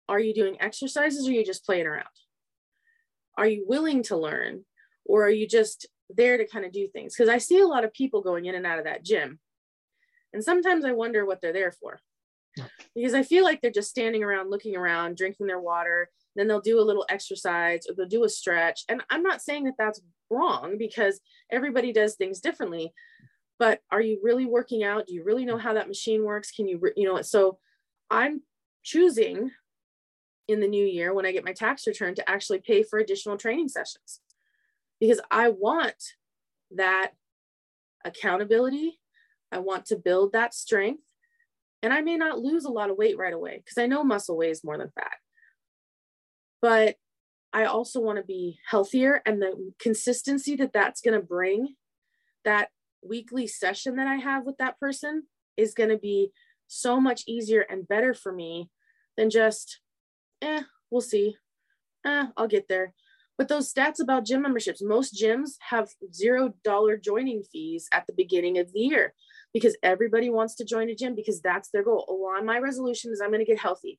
are 0.09 0.21
you 0.21 0.35
doing 0.35 0.57
exercises 0.61 1.27
or 1.27 1.31
are 1.31 1.35
you 1.35 1.45
just 1.45 1.65
playing 1.65 1.87
around? 1.87 2.07
Are 3.37 3.47
you 3.47 3.65
willing 3.67 4.03
to 4.05 4.17
learn 4.17 4.65
or 5.05 5.25
are 5.25 5.31
you 5.31 5.49
just 5.49 5.87
there 6.11 6.37
to 6.37 6.47
kind 6.47 6.65
of 6.65 6.73
do 6.73 6.87
things? 6.87 7.15
Because 7.15 7.29
I 7.29 7.39
see 7.39 7.61
a 7.61 7.67
lot 7.67 7.85
of 7.85 7.93
people 7.93 8.21
going 8.21 8.45
in 8.45 8.55
and 8.55 8.67
out 8.67 8.79
of 8.79 8.85
that 8.85 9.05
gym. 9.05 9.41
And 10.33 10.45
sometimes 10.45 10.85
I 10.85 10.93
wonder 10.93 11.25
what 11.25 11.41
they're 11.41 11.53
there 11.53 11.73
for. 11.73 12.01
Because 12.94 13.14
I 13.14 13.23
feel 13.23 13.44
like 13.44 13.61
they're 13.61 13.71
just 13.71 13.90
standing 13.90 14.23
around, 14.23 14.50
looking 14.50 14.76
around, 14.76 15.16
drinking 15.16 15.47
their 15.47 15.61
water. 15.61 16.11
Then 16.37 16.49
they'll 16.49 16.61
do 16.61 16.80
a 16.80 16.82
little 16.82 17.06
exercise 17.09 17.87
or 17.88 17.94
they'll 17.94 18.06
do 18.06 18.25
a 18.25 18.28
stretch. 18.28 18.85
And 18.88 19.02
I'm 19.11 19.23
not 19.23 19.42
saying 19.42 19.64
that 19.64 19.75
that's 19.78 20.00
wrong 20.30 20.76
because 20.78 21.21
everybody 21.50 21.92
does 21.92 22.14
things 22.14 22.40
differently. 22.40 22.92
But 23.59 23.80
are 23.90 24.00
you 24.00 24.18
really 24.23 24.47
working 24.47 24.82
out? 24.82 25.06
Do 25.06 25.14
you 25.14 25.25
really 25.25 25.44
know 25.44 25.59
how 25.59 25.75
that 25.75 25.88
machine 25.88 26.25
works? 26.25 26.50
Can 26.50 26.66
you, 26.66 26.80
you 26.97 27.06
know, 27.06 27.23
so 27.23 27.59
I'm 28.11 28.42
choosing 28.82 29.50
in 30.49 30.61
the 30.61 30.68
new 30.68 30.85
year 30.85 31.14
when 31.14 31.26
I 31.26 31.32
get 31.32 31.44
my 31.44 31.52
tax 31.52 31.87
return 31.87 32.14
to 32.16 32.28
actually 32.28 32.59
pay 32.59 32.82
for 32.82 32.99
additional 32.99 33.37
training 33.37 33.68
sessions 33.68 34.21
because 35.00 35.21
I 35.30 35.50
want 35.50 35.94
that 36.73 37.12
accountability. 38.04 38.99
I 39.50 39.59
want 39.59 39.87
to 39.87 39.97
build 39.97 40.32
that 40.32 40.54
strength. 40.54 41.02
And 41.83 41.93
I 41.93 42.01
may 42.01 42.17
not 42.17 42.39
lose 42.39 42.65
a 42.65 42.71
lot 42.71 42.91
of 42.91 42.97
weight 42.97 43.19
right 43.19 43.33
away 43.33 43.59
because 43.59 43.79
I 43.79 43.87
know 43.87 44.05
muscle 44.05 44.37
weighs 44.37 44.62
more 44.62 44.79
than 44.79 44.91
fat. 44.95 45.17
But 46.61 46.97
I 47.53 47.65
also 47.65 48.01
want 48.01 48.19
to 48.19 48.25
be 48.25 48.59
healthier 48.69 49.21
and 49.27 49.43
the 49.43 49.73
consistency 49.79 50.57
that 50.57 50.73
that's 50.73 51.01
going 51.01 51.21
to 51.21 51.27
bring, 51.27 51.75
that 52.45 52.69
weekly 53.03 53.47
session 53.47 53.97
that 53.97 54.07
I 54.07 54.17
have 54.17 54.45
with 54.45 54.57
that 54.59 54.79
person 54.79 55.25
is 55.57 55.75
going 55.75 55.91
to 55.91 55.99
be 55.99 56.31
so 56.69 57.01
much 57.01 57.25
easier 57.27 57.67
and 57.69 57.87
better 57.87 58.15
for 58.15 58.33
me 58.33 58.71
than 59.17 59.29
just 59.29 59.81
eh, 60.41 60.62
we'll 60.91 61.01
see. 61.01 61.37
Eh, 62.07 62.27
I'll 62.37 62.49
get 62.49 62.69
there. 62.69 62.95
But 63.39 63.49
those 63.49 63.73
stats 63.73 64.01
about 64.01 64.25
gym 64.25 64.43
memberships, 64.43 64.83
most 64.83 65.15
gyms 65.15 65.53
have 65.71 65.91
zero 66.12 66.55
dollar 66.65 66.97
joining 66.97 67.43
fees 67.43 67.89
at 67.93 68.07
the 68.07 68.12
beginning 68.12 68.59
of 68.59 68.73
the 68.73 68.81
year 68.81 69.15
because 69.52 69.76
everybody 69.82 70.30
wants 70.30 70.54
to 70.56 70.64
join 70.64 70.88
a 70.88 70.94
gym 70.94 71.14
because 71.14 71.40
that's 71.40 71.71
their 71.71 71.85
goal. 71.85 72.04
Oh, 72.09 72.18
well, 72.21 72.44
my 72.44 72.59
resolution 72.59 73.12
is 73.12 73.21
I'm 73.21 73.30
going 73.30 73.40
to 73.40 73.50
get 73.50 73.59
healthy. 73.59 73.99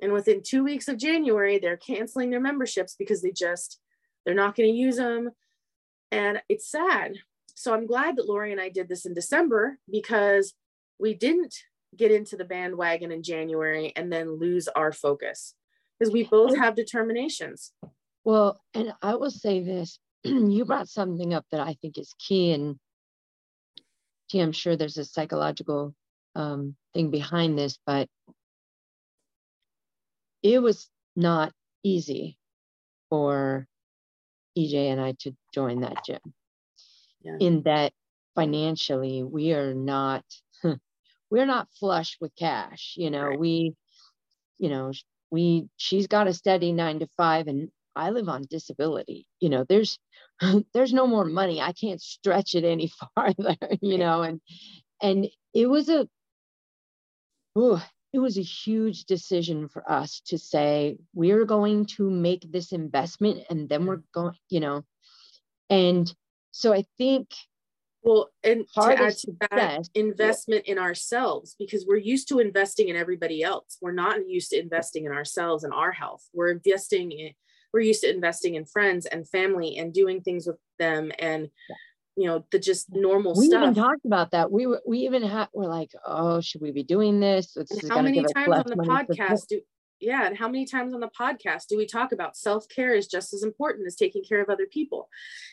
And 0.00 0.12
within 0.12 0.42
two 0.44 0.64
weeks 0.64 0.88
of 0.88 0.98
January, 0.98 1.58
they're 1.58 1.76
canceling 1.76 2.30
their 2.30 2.40
memberships 2.40 2.96
because 2.98 3.22
they 3.22 3.30
just, 3.30 3.78
they're 4.24 4.34
not 4.34 4.56
going 4.56 4.68
to 4.68 4.76
use 4.76 4.96
them. 4.96 5.30
And 6.10 6.42
it's 6.48 6.70
sad. 6.70 7.14
So 7.54 7.72
I'm 7.72 7.86
glad 7.86 8.16
that 8.16 8.26
Lori 8.26 8.50
and 8.50 8.60
I 8.60 8.68
did 8.68 8.88
this 8.88 9.06
in 9.06 9.14
December 9.14 9.78
because 9.90 10.54
we 10.98 11.14
didn't 11.14 11.54
get 11.96 12.10
into 12.10 12.36
the 12.36 12.44
bandwagon 12.44 13.12
in 13.12 13.22
January 13.22 13.92
and 13.94 14.12
then 14.12 14.38
lose 14.38 14.66
our 14.68 14.92
focus 14.92 15.54
because 15.98 16.12
we 16.12 16.24
both 16.24 16.56
have 16.56 16.74
determinations. 16.74 17.72
Well, 18.24 18.60
and 18.74 18.92
I 19.02 19.14
will 19.14 19.30
say 19.30 19.62
this 19.62 19.98
you 20.24 20.64
brought 20.64 20.88
something 20.88 21.34
up 21.34 21.44
that 21.50 21.60
I 21.60 21.74
think 21.74 21.98
is 21.98 22.14
key. 22.18 22.52
And 22.52 22.76
I'm 24.40 24.52
sure 24.52 24.76
there's 24.76 24.98
a 24.98 25.04
psychological 25.04 25.94
um, 26.34 26.76
thing 26.94 27.10
behind 27.10 27.58
this, 27.58 27.78
but 27.86 28.08
it 30.42 30.60
was 30.60 30.88
not 31.14 31.52
easy 31.82 32.38
for 33.10 33.66
EJ 34.56 34.74
and 34.92 35.00
I 35.00 35.12
to 35.20 35.32
join 35.54 35.80
that 35.80 36.04
gym. 36.04 36.20
Yeah. 37.22 37.36
In 37.38 37.62
that 37.62 37.92
financially, 38.34 39.22
we 39.22 39.52
are 39.52 39.74
not 39.74 40.24
we're 41.30 41.46
not 41.46 41.68
flush 41.78 42.16
with 42.20 42.34
cash. 42.36 42.94
You 42.96 43.10
know, 43.10 43.26
right. 43.26 43.38
we, 43.38 43.74
you 44.58 44.68
know, 44.68 44.92
we 45.30 45.68
she's 45.76 46.06
got 46.06 46.26
a 46.26 46.32
steady 46.32 46.72
nine 46.72 47.00
to 47.00 47.08
five 47.16 47.46
and 47.46 47.70
I 47.94 48.10
live 48.10 48.28
on 48.28 48.44
disability. 48.48 49.26
You 49.40 49.50
know, 49.50 49.64
there's 49.68 49.98
there's 50.74 50.92
no 50.92 51.06
more 51.06 51.24
money. 51.24 51.60
I 51.60 51.72
can't 51.72 52.00
stretch 52.00 52.54
it 52.54 52.64
any 52.64 52.90
farther, 53.16 53.56
you 53.80 53.98
know, 53.98 54.22
and 54.22 54.40
and 55.00 55.28
it 55.54 55.66
was 55.66 55.88
a 55.88 56.08
ooh, 57.58 57.80
it 58.12 58.18
was 58.18 58.38
a 58.38 58.42
huge 58.42 59.04
decision 59.04 59.68
for 59.68 59.90
us 59.90 60.20
to 60.26 60.38
say 60.38 60.96
we're 61.14 61.44
going 61.44 61.86
to 61.96 62.10
make 62.10 62.50
this 62.50 62.72
investment 62.72 63.40
and 63.50 63.68
then 63.68 63.86
we're 63.86 64.02
going, 64.12 64.34
you 64.48 64.60
know. 64.60 64.84
And 65.70 66.12
so 66.50 66.72
I 66.72 66.84
think 66.98 67.28
well, 68.02 68.30
and 68.42 68.66
to 68.74 68.82
add 68.82 69.16
to 69.18 69.32
that, 69.52 69.88
investment 69.94 70.66
in 70.66 70.76
ourselves 70.76 71.54
because 71.56 71.86
we're 71.86 71.96
used 71.96 72.28
to 72.28 72.40
investing 72.40 72.88
in 72.88 72.96
everybody 72.96 73.44
else. 73.44 73.78
We're 73.80 73.92
not 73.92 74.28
used 74.28 74.50
to 74.50 74.58
investing 74.58 75.04
in 75.04 75.12
ourselves 75.12 75.62
and 75.62 75.72
our 75.72 75.92
health. 75.92 76.28
We're 76.34 76.50
investing 76.50 77.12
in, 77.12 77.30
we're 77.72 77.80
used 77.80 78.02
to 78.02 78.10
investing 78.10 78.54
in 78.54 78.64
friends 78.64 79.06
and 79.06 79.28
family 79.28 79.78
and 79.78 79.92
doing 79.92 80.20
things 80.20 80.46
with 80.46 80.58
them 80.78 81.12
and 81.18 81.48
you 82.16 82.26
know 82.26 82.44
the 82.50 82.58
just 82.58 82.94
normal 82.94 83.34
we 83.34 83.46
stuff. 83.46 83.60
We 83.60 83.70
even 83.70 83.74
talked 83.74 84.04
about 84.04 84.32
that. 84.32 84.50
We 84.50 84.66
were 84.66 84.82
we 84.86 84.98
even 85.00 85.22
had 85.22 85.48
we're 85.54 85.66
like, 85.66 85.92
oh, 86.06 86.40
should 86.40 86.60
we 86.60 86.70
be 86.70 86.82
doing 86.82 87.20
this? 87.20 87.56
how 87.88 88.02
many 88.02 88.22
times 88.34 88.48
on 88.48 88.64
the 88.66 88.76
podcast 88.76 89.46
do 89.48 89.60
yeah 90.00 90.26
and 90.26 90.36
how 90.36 90.48
many 90.48 90.66
times 90.66 90.92
on 90.92 91.00
the 91.00 91.10
podcast 91.18 91.68
do 91.68 91.78
we 91.78 91.86
talk 91.86 92.12
about 92.12 92.36
self-care 92.36 92.92
is 92.92 93.06
just 93.06 93.32
as 93.32 93.44
important 93.44 93.86
as 93.86 93.94
taking 93.94 94.22
care 94.24 94.42
of 94.42 94.50
other 94.50 94.66
people 94.66 95.08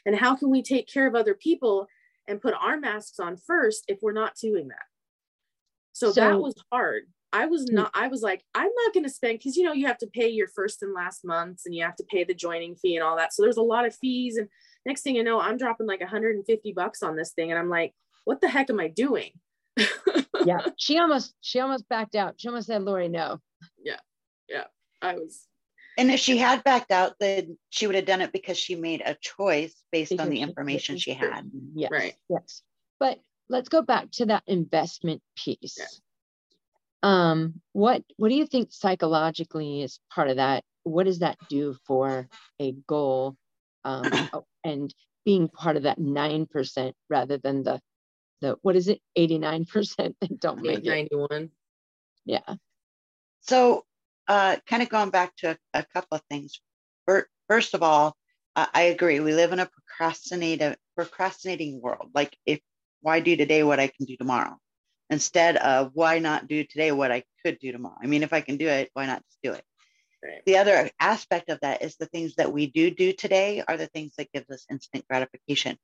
and 0.06 0.16
how 0.16 0.36
can 0.36 0.50
we 0.50 0.64
take 0.64 0.88
care 0.92 1.08
of 1.08 1.14
other 1.14 1.36
people 1.36 1.88
and 2.28 2.42
put 2.42 2.54
our 2.60 2.80
masks 2.80 3.20
on 3.20 3.38
first 3.38 3.86
if 3.88 4.00
we're 4.02 4.14
not 4.14 4.36
doing 4.42 4.70
that. 4.70 4.86
So, 5.94 6.12
so 6.12 6.22
that 6.22 6.40
was 6.40 6.56
hard. 6.72 7.04
I 7.32 7.46
was 7.46 7.66
hmm. 7.70 7.76
not, 7.76 7.92
I 7.94 8.08
was 8.08 8.22
like, 8.22 8.44
I'm 8.56 8.72
not 8.86 8.94
going 8.94 9.04
to 9.04 9.10
spend 9.10 9.40
because 9.40 9.56
you 9.56 9.64
know, 9.64 9.74
you 9.74 9.88
have 9.88 9.98
to 10.00 10.08
pay 10.08 10.30
your 10.30 10.48
first 10.48 10.82
and 10.84 10.94
last 10.94 11.24
months 11.24 11.66
and 11.66 11.76
you 11.76 11.84
have 11.84 11.96
to 11.98 12.04
pay 12.06 12.24
the 12.24 12.34
joining 12.34 12.76
fee 12.76 12.96
and 12.96 13.04
all 13.04 13.18
that. 13.18 13.34
So 13.34 13.44
there's 13.44 13.58
a 13.58 13.62
lot 13.62 13.86
of 13.86 13.96
fees. 13.96 14.38
And 14.38 14.48
next 14.86 15.02
thing 15.02 15.16
you 15.16 15.24
know, 15.24 15.40
I'm 15.40 15.58
dropping 15.58 15.88
like 15.88 16.02
150 16.02 16.74
bucks 16.74 17.04
on 17.04 17.16
this 17.16 17.32
thing. 17.32 17.52
And 17.52 17.60
I'm 17.60 17.70
like, 17.70 17.94
what 18.26 18.42
the 18.42 18.50
heck 18.50 18.70
am 18.70 18.80
I 18.80 18.88
doing? 18.88 19.32
yeah. 20.46 20.60
She 20.78 20.98
almost, 20.98 21.36
she 21.42 21.60
almost 21.60 21.88
backed 21.90 22.16
out. 22.16 22.36
She 22.38 22.48
almost 22.48 22.68
said, 22.68 22.84
Lori, 22.84 23.10
no. 23.10 23.40
Yeah. 23.84 24.00
Yeah. 24.48 24.66
I 25.02 25.16
was, 25.16 25.48
and 25.98 26.10
if 26.12 26.20
she 26.22 26.38
had 26.38 26.64
backed 26.64 26.92
out, 26.92 27.16
then 27.20 27.58
she 27.70 27.86
would 27.86 27.96
have 27.96 28.06
done 28.06 28.22
it 28.22 28.32
because 28.32 28.58
she 28.58 28.76
made 28.76 29.02
a 29.06 29.16
choice 29.16 29.76
based 29.92 30.18
on 30.18 30.30
the 30.30 30.40
information 30.40 30.96
she, 30.96 31.12
she 31.12 31.14
had. 31.14 31.52
Yes. 31.76 31.92
Right. 31.92 32.16
Yes. 32.30 32.62
But 33.00 33.20
let's 33.50 33.68
go 33.68 33.82
back 33.82 34.10
to 34.12 34.28
that 34.28 34.44
investment 34.48 35.22
piece. 35.36 35.76
Yeah. 35.78 35.86
Um, 37.02 37.62
what 37.74 38.04
what 38.18 38.30
do 38.30 38.36
you 38.36 38.46
think 38.46 38.72
psychologically 38.72 39.82
is 39.82 40.00
part 40.14 40.30
of 40.30 40.38
that? 40.38 40.64
What 40.84 41.06
does 41.06 41.20
that 41.20 41.38
do 41.50 41.76
for 41.86 42.28
a 42.60 42.74
goal? 42.88 43.36
Um, 43.84 44.04
oh, 44.34 44.46
and 44.64 44.94
being 45.26 45.48
part 45.48 45.78
of 45.78 45.84
that 45.84 46.00
nine 46.00 46.46
percent 46.46 46.96
rather 47.10 47.38
than 47.38 47.64
the 47.64 47.80
the 48.42 48.58
what 48.62 48.76
is 48.76 48.88
it, 48.88 49.02
89% 49.18 50.16
that 50.22 50.40
don't 50.40 50.62
make 50.62 50.86
91. 50.86 50.98
it. 50.98 51.12
91. 51.12 51.50
Yeah. 52.26 52.56
So 53.42 53.86
uh, 54.28 54.58
kind 54.68 54.84
of 54.84 54.90
going 54.90 55.10
back 55.10 55.36
to 55.38 55.52
a, 55.52 55.80
a 55.80 55.86
couple 55.94 56.16
of 56.16 56.22
things. 56.30 56.60
First 57.48 57.74
of 57.74 57.82
all, 57.82 58.16
uh, 58.56 58.68
I 58.74 58.84
agree. 58.84 59.20
We 59.20 59.34
live 59.34 59.52
in 59.54 59.60
a 59.60 59.66
procrastinating 59.66 60.76
procrastinating 60.96 61.82
world. 61.82 62.12
Like, 62.14 62.38
if 62.46 62.60
why 63.02 63.22
do 63.22 63.36
today 63.36 63.64
what 63.64 63.80
I 63.80 63.88
can 63.88 64.06
do 64.06 64.16
tomorrow, 64.18 64.58
instead 65.10 65.58
of 65.58 65.92
why 65.94 66.20
not 66.20 66.48
do 66.48 66.64
today 66.64 66.92
what 66.92 67.12
I 67.12 67.24
could 67.44 67.60
do 67.60 67.72
tomorrow. 67.72 67.98
I 68.02 68.08
mean, 68.08 68.24
if 68.24 68.34
I 68.34 68.42
can 68.42 68.58
do 68.58 68.68
it, 68.68 68.90
why 68.94 69.06
not 69.06 69.24
just 69.26 69.40
do 69.44 69.54
it? 69.54 69.64
Right. 70.24 70.42
The 70.46 70.58
other 70.58 70.90
aspect 71.00 71.50
of 71.50 71.60
that 71.62 71.82
is 71.82 71.96
the 71.96 72.06
things 72.06 72.36
that 72.36 72.52
we 72.52 72.68
do 72.68 72.92
do 72.92 73.14
today 73.14 73.64
are 73.68 73.78
the 73.78 73.88
things 73.88 74.14
that 74.18 74.32
gives 74.34 74.50
us 74.50 74.66
instant 74.70 75.06
gratification. 75.08 75.78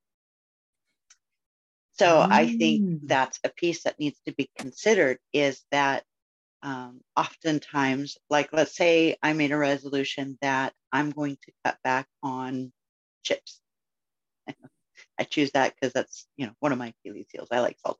So 1.93 2.05
mm. 2.05 2.31
I 2.31 2.57
think 2.57 2.81
mm. 2.81 2.99
that's 3.03 3.39
a 3.43 3.49
piece 3.49 3.83
that 3.83 3.99
needs 3.99 4.19
to 4.25 4.33
be 4.33 4.49
considered 4.57 5.19
is 5.31 5.63
that 5.71 6.03
um, 6.61 7.01
oftentimes, 7.15 8.17
like 8.29 8.49
let's 8.51 8.75
say 8.75 9.15
I 9.21 9.33
made 9.33 9.51
a 9.51 9.57
resolution 9.57 10.37
that 10.41 10.73
I'm 10.91 11.11
going 11.11 11.37
to 11.45 11.51
cut 11.63 11.77
back 11.83 12.07
on 12.23 12.73
chips. 13.23 13.61
I 15.19 15.23
choose 15.23 15.51
that 15.51 15.75
because 15.75 15.93
that's 15.93 16.27
you 16.35 16.47
know 16.47 16.53
one 16.59 16.71
of 16.71 16.77
my 16.77 16.93
Achilles 17.05 17.27
heels. 17.31 17.49
I 17.51 17.59
like 17.59 17.77
salt. 17.79 17.99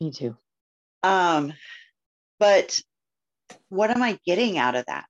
Me 0.00 0.10
too. 0.10 0.36
Um, 1.02 1.52
but 2.38 2.80
what 3.68 3.90
am 3.90 4.02
I 4.02 4.18
getting 4.24 4.58
out 4.58 4.74
of 4.74 4.86
that? 4.86 5.06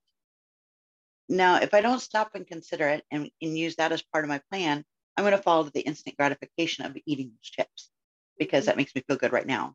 Now, 1.28 1.56
if 1.56 1.74
I 1.74 1.80
don't 1.80 2.00
stop 2.00 2.30
and 2.34 2.46
consider 2.46 2.88
it 2.88 3.04
and, 3.10 3.30
and 3.42 3.58
use 3.58 3.76
that 3.76 3.92
as 3.92 4.02
part 4.02 4.24
of 4.24 4.28
my 4.28 4.40
plan, 4.50 4.84
I'm 5.16 5.24
going 5.24 5.36
to 5.36 5.42
follow 5.42 5.64
the 5.64 5.80
instant 5.80 6.16
gratification 6.16 6.86
of 6.86 6.96
eating 7.04 7.28
those 7.28 7.50
chips 7.50 7.90
because 8.38 8.66
that 8.66 8.76
makes 8.76 8.94
me 8.94 9.02
feel 9.06 9.16
good 9.16 9.32
right 9.32 9.46
now. 9.46 9.74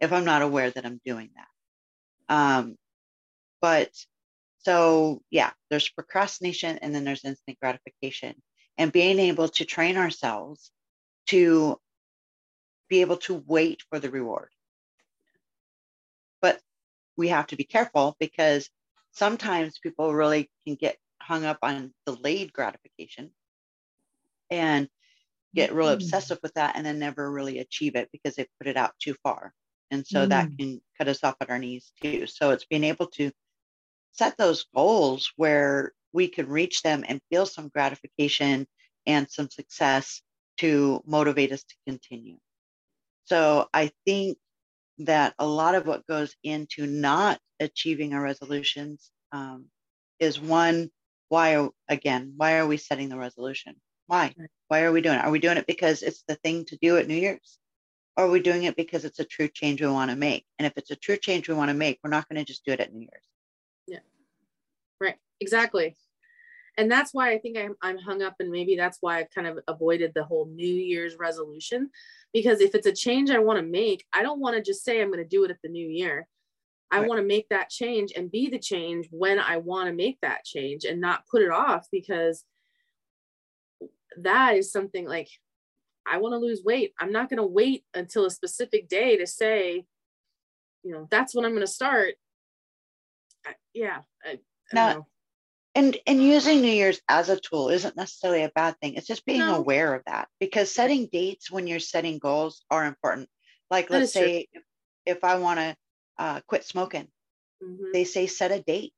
If 0.00 0.12
I'm 0.12 0.24
not 0.24 0.42
aware 0.42 0.70
that 0.70 0.84
I'm 0.84 1.00
doing 1.04 1.30
that. 1.36 2.34
Um, 2.34 2.76
but 3.60 3.90
so, 4.58 5.22
yeah, 5.30 5.52
there's 5.70 5.88
procrastination 5.90 6.78
and 6.78 6.94
then 6.94 7.04
there's 7.04 7.24
instant 7.24 7.58
gratification. 7.60 8.34
And 8.78 8.90
being 8.90 9.18
able 9.20 9.48
to 9.48 9.64
train 9.64 9.96
ourselves 9.96 10.72
to 11.28 11.78
be 12.88 13.00
able 13.00 13.16
to 13.18 13.42
wait 13.46 13.82
for 13.90 13.98
the 13.98 14.10
reward. 14.10 14.50
But 16.40 16.60
we 17.16 17.28
have 17.28 17.46
to 17.48 17.56
be 17.56 17.64
careful 17.64 18.16
because 18.18 18.68
sometimes 19.12 19.78
people 19.78 20.12
really 20.12 20.50
can 20.66 20.74
get 20.74 20.98
hung 21.20 21.44
up 21.44 21.58
on 21.62 21.94
delayed 22.06 22.52
gratification 22.52 23.30
and 24.50 24.88
get 25.54 25.72
real 25.72 25.86
mm-hmm. 25.86 25.94
obsessive 25.94 26.38
with 26.42 26.52
that 26.54 26.76
and 26.76 26.84
then 26.84 26.98
never 26.98 27.30
really 27.30 27.58
achieve 27.58 27.94
it 27.94 28.08
because 28.12 28.34
they 28.34 28.46
put 28.58 28.66
it 28.66 28.76
out 28.76 28.92
too 29.00 29.14
far. 29.22 29.54
And 29.90 30.06
so 30.06 30.26
mm. 30.26 30.30
that 30.30 30.48
can 30.58 30.80
cut 30.98 31.08
us 31.08 31.22
off 31.22 31.36
at 31.40 31.50
our 31.50 31.58
knees 31.58 31.92
too. 32.02 32.26
So 32.26 32.50
it's 32.50 32.64
being 32.64 32.84
able 32.84 33.06
to 33.08 33.30
set 34.12 34.36
those 34.36 34.66
goals 34.74 35.32
where 35.36 35.92
we 36.12 36.28
can 36.28 36.48
reach 36.48 36.82
them 36.82 37.04
and 37.06 37.20
feel 37.30 37.46
some 37.46 37.68
gratification 37.68 38.66
and 39.06 39.30
some 39.30 39.50
success 39.50 40.22
to 40.58 41.02
motivate 41.06 41.52
us 41.52 41.64
to 41.64 41.74
continue. 41.86 42.36
So 43.24 43.68
I 43.72 43.90
think 44.04 44.38
that 44.98 45.34
a 45.38 45.46
lot 45.46 45.74
of 45.74 45.86
what 45.86 46.06
goes 46.06 46.34
into 46.42 46.86
not 46.86 47.38
achieving 47.60 48.14
our 48.14 48.22
resolutions 48.22 49.10
um, 49.32 49.66
is 50.18 50.40
one, 50.40 50.90
why, 51.28 51.56
are, 51.56 51.70
again, 51.88 52.34
why 52.36 52.58
are 52.58 52.66
we 52.66 52.76
setting 52.76 53.08
the 53.08 53.16
resolution? 53.16 53.76
Why? 54.06 54.34
Why 54.68 54.82
are 54.82 54.92
we 54.92 55.00
doing 55.00 55.18
it? 55.18 55.24
Are 55.24 55.30
we 55.30 55.38
doing 55.38 55.56
it 55.56 55.66
because 55.66 56.02
it's 56.02 56.22
the 56.28 56.36
thing 56.36 56.66
to 56.66 56.76
do 56.76 56.96
at 56.98 57.08
New 57.08 57.16
Year's? 57.16 57.58
Or 58.16 58.26
are 58.26 58.30
we 58.30 58.40
doing 58.40 58.64
it 58.64 58.76
because 58.76 59.04
it's 59.04 59.18
a 59.18 59.24
true 59.24 59.48
change 59.48 59.80
we 59.80 59.88
want 59.88 60.10
to 60.10 60.16
make? 60.16 60.44
And 60.58 60.66
if 60.66 60.74
it's 60.76 60.90
a 60.90 60.96
true 60.96 61.16
change 61.16 61.48
we 61.48 61.54
want 61.54 61.70
to 61.70 61.74
make, 61.74 61.98
we're 62.02 62.10
not 62.10 62.28
going 62.28 62.38
to 62.38 62.44
just 62.44 62.64
do 62.64 62.72
it 62.72 62.80
at 62.80 62.92
New 62.92 63.00
Year's. 63.00 63.24
Yeah. 63.88 63.98
Right. 65.00 65.16
Exactly. 65.40 65.96
And 66.76 66.90
that's 66.90 67.14
why 67.14 67.30
I 67.30 67.38
think 67.38 67.56
I'm, 67.56 67.74
I'm 67.82 67.98
hung 67.98 68.22
up, 68.22 68.34
and 68.40 68.50
maybe 68.50 68.76
that's 68.76 68.98
why 69.00 69.18
I've 69.18 69.30
kind 69.30 69.46
of 69.46 69.60
avoided 69.68 70.12
the 70.12 70.24
whole 70.24 70.46
New 70.46 70.74
Year's 70.74 71.16
resolution. 71.16 71.90
Because 72.32 72.60
if 72.60 72.74
it's 72.74 72.86
a 72.86 72.92
change 72.92 73.30
I 73.30 73.38
want 73.38 73.58
to 73.58 73.64
make, 73.64 74.04
I 74.12 74.22
don't 74.22 74.40
want 74.40 74.56
to 74.56 74.62
just 74.62 74.84
say 74.84 75.00
I'm 75.00 75.12
going 75.12 75.22
to 75.22 75.28
do 75.28 75.44
it 75.44 75.50
at 75.50 75.58
the 75.62 75.68
new 75.68 75.86
year. 75.86 76.26
I 76.90 77.00
right. 77.00 77.08
want 77.08 77.20
to 77.20 77.26
make 77.26 77.48
that 77.48 77.70
change 77.70 78.12
and 78.16 78.30
be 78.30 78.48
the 78.48 78.58
change 78.58 79.08
when 79.10 79.38
I 79.38 79.58
want 79.58 79.88
to 79.88 79.94
make 79.94 80.18
that 80.22 80.44
change 80.44 80.84
and 80.84 81.00
not 81.00 81.26
put 81.28 81.42
it 81.42 81.50
off 81.50 81.86
because 81.90 82.44
that 84.18 84.56
is 84.56 84.70
something 84.70 85.06
like 85.06 85.28
I 86.06 86.18
want 86.18 86.32
to 86.34 86.38
lose 86.38 86.62
weight. 86.62 86.92
I'm 87.00 87.12
not 87.12 87.30
going 87.30 87.38
to 87.38 87.46
wait 87.46 87.84
until 87.94 88.26
a 88.26 88.30
specific 88.30 88.88
day 88.88 89.16
to 89.16 89.26
say, 89.26 89.86
you 90.82 90.92
know, 90.92 91.08
that's 91.10 91.34
when 91.34 91.44
I'm 91.44 91.52
going 91.52 91.62
to 91.62 91.66
start. 91.66 92.14
I, 93.46 93.54
yeah. 93.72 94.00
I, 94.22 94.38
now, 94.72 95.06
and 95.74 95.96
and 96.06 96.22
using 96.22 96.60
New 96.60 96.68
Year's 96.68 97.00
as 97.08 97.28
a 97.28 97.38
tool 97.38 97.68
isn't 97.68 97.96
necessarily 97.96 98.44
a 98.44 98.52
bad 98.54 98.76
thing. 98.80 98.94
It's 98.94 99.06
just 99.06 99.26
being 99.26 99.40
no. 99.40 99.56
aware 99.56 99.94
of 99.94 100.02
that 100.06 100.28
because 100.38 100.70
setting 100.70 101.08
dates 101.10 101.50
when 101.50 101.66
you're 101.66 101.80
setting 101.80 102.18
goals 102.18 102.64
are 102.70 102.84
important. 102.84 103.28
Like 103.70 103.90
let's 103.90 104.12
say 104.12 104.46
if, 104.52 104.62
if, 105.04 105.24
I 105.24 105.36
want 105.36 105.58
to 105.58 105.76
uh, 106.18 106.40
quit 106.46 106.64
smoking, 106.64 107.08
mm-hmm. 107.62 107.92
they 107.92 108.04
say 108.04 108.26
set 108.26 108.52
a 108.52 108.60
date. 108.60 108.92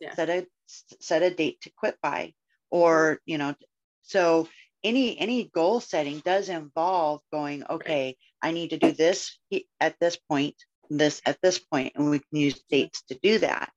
Yeah. 0.00 0.14
Set 0.14 0.28
a 0.28 0.46
set 0.66 1.22
a 1.22 1.30
date 1.30 1.60
to 1.62 1.70
quit 1.76 1.96
by, 2.02 2.32
or 2.70 3.20
you 3.24 3.38
know, 3.38 3.54
so 4.02 4.48
any 4.82 5.18
any 5.18 5.50
goal 5.54 5.80
setting 5.80 6.20
does 6.24 6.48
involve 6.48 7.20
going, 7.32 7.64
okay, 7.68 8.06
right. 8.06 8.16
I 8.42 8.50
need 8.50 8.70
to 8.70 8.78
do 8.78 8.90
this 8.90 9.38
at 9.80 9.94
this 10.00 10.16
point, 10.16 10.56
this 10.90 11.22
at 11.24 11.38
this 11.42 11.60
point, 11.60 11.92
and 11.94 12.10
we 12.10 12.18
can 12.18 12.38
use 12.40 12.60
dates 12.68 13.02
to 13.08 13.18
do 13.22 13.38
that. 13.38 13.70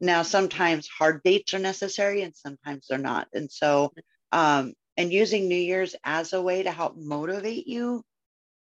Now, 0.00 0.22
sometimes 0.22 0.88
hard 0.88 1.22
dates 1.22 1.52
are 1.54 1.58
necessary 1.58 2.22
and 2.22 2.34
sometimes 2.34 2.86
they're 2.88 2.98
not. 2.98 3.28
And 3.34 3.50
so, 3.50 3.92
um, 4.32 4.72
and 4.96 5.12
using 5.12 5.48
New 5.48 5.56
Year's 5.56 5.94
as 6.04 6.32
a 6.32 6.42
way 6.42 6.62
to 6.62 6.70
help 6.70 6.96
motivate 6.96 7.66
you. 7.66 8.02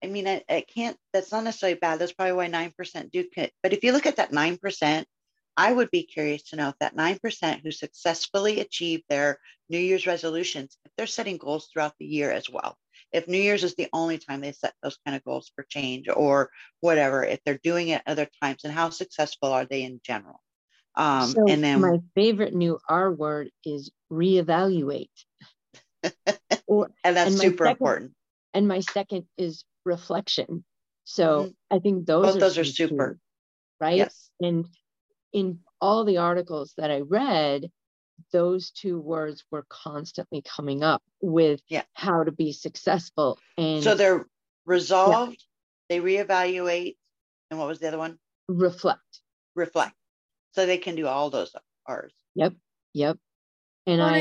I 0.02 0.06
mean, 0.06 0.26
it, 0.26 0.44
it 0.48 0.70
can't, 0.72 0.96
that's 1.12 1.32
not 1.32 1.44
necessarily 1.44 1.78
bad. 1.78 1.98
That's 1.98 2.12
probably 2.12 2.34
why 2.34 2.48
9% 2.48 3.10
do. 3.10 3.24
But 3.62 3.72
if 3.72 3.84
you 3.84 3.92
look 3.92 4.06
at 4.06 4.16
that 4.16 4.32
9%, 4.32 5.04
I 5.56 5.72
would 5.72 5.90
be 5.90 6.04
curious 6.04 6.44
to 6.44 6.56
know 6.56 6.68
if 6.68 6.78
that 6.78 6.96
9% 6.96 7.62
who 7.62 7.72
successfully 7.72 8.60
achieve 8.60 9.02
their 9.08 9.38
New 9.68 9.78
Year's 9.78 10.06
resolutions, 10.06 10.78
if 10.84 10.92
they're 10.96 11.06
setting 11.06 11.36
goals 11.36 11.66
throughout 11.66 11.94
the 11.98 12.06
year 12.06 12.30
as 12.30 12.48
well. 12.48 12.76
If 13.12 13.26
New 13.26 13.38
Year's 13.38 13.64
is 13.64 13.74
the 13.74 13.88
only 13.92 14.18
time 14.18 14.40
they 14.40 14.52
set 14.52 14.74
those 14.82 14.98
kind 15.04 15.16
of 15.16 15.24
goals 15.24 15.50
for 15.54 15.64
change 15.68 16.08
or 16.08 16.50
whatever, 16.80 17.24
if 17.24 17.40
they're 17.44 17.58
doing 17.62 17.88
it 17.88 18.02
other 18.06 18.28
times, 18.40 18.64
and 18.64 18.72
how 18.72 18.90
successful 18.90 19.52
are 19.52 19.64
they 19.64 19.82
in 19.82 20.00
general? 20.04 20.40
Um, 20.98 21.30
so 21.30 21.46
and 21.48 21.62
then 21.62 21.80
my 21.80 21.98
favorite 22.16 22.54
new 22.54 22.78
R 22.88 23.12
word 23.12 23.50
is 23.64 23.90
reevaluate. 24.12 25.10
or, 26.66 26.90
and 27.04 27.16
that's 27.16 27.30
and 27.30 27.38
super 27.38 27.64
second, 27.64 27.70
important. 27.70 28.12
And 28.52 28.66
my 28.66 28.80
second 28.80 29.26
is 29.38 29.64
reflection. 29.84 30.64
So 31.04 31.44
mm-hmm. 31.44 31.76
I 31.76 31.78
think 31.78 32.06
those 32.06 32.26
Both 32.26 32.36
are 32.36 32.40
those 32.40 32.58
are 32.58 32.64
super. 32.64 33.14
Too, 33.14 33.20
right. 33.80 33.96
Yes. 33.96 34.30
And 34.40 34.66
in 35.32 35.60
all 35.80 36.04
the 36.04 36.18
articles 36.18 36.74
that 36.78 36.90
I 36.90 37.00
read, 37.00 37.70
those 38.32 38.70
two 38.70 39.00
words 39.00 39.44
were 39.52 39.64
constantly 39.68 40.42
coming 40.42 40.82
up 40.82 41.02
with 41.22 41.60
yeah. 41.68 41.82
how 41.94 42.24
to 42.24 42.32
be 42.32 42.52
successful. 42.52 43.38
And 43.56 43.84
so 43.84 43.94
they're 43.94 44.26
resolved, 44.66 45.44
yeah. 45.88 46.00
they 46.00 46.00
reevaluate, 46.00 46.96
and 47.50 47.60
what 47.60 47.68
was 47.68 47.78
the 47.78 47.88
other 47.88 47.98
one? 47.98 48.18
Reflect. 48.48 49.20
Reflect. 49.54 49.94
So 50.52 50.66
they 50.66 50.78
can 50.78 50.96
do 50.96 51.06
all 51.06 51.30
those 51.30 51.54
R's. 51.86 52.12
Yep. 52.34 52.54
Yep. 52.94 53.18
And 53.86 54.00
well, 54.00 54.08
I, 54.08 54.18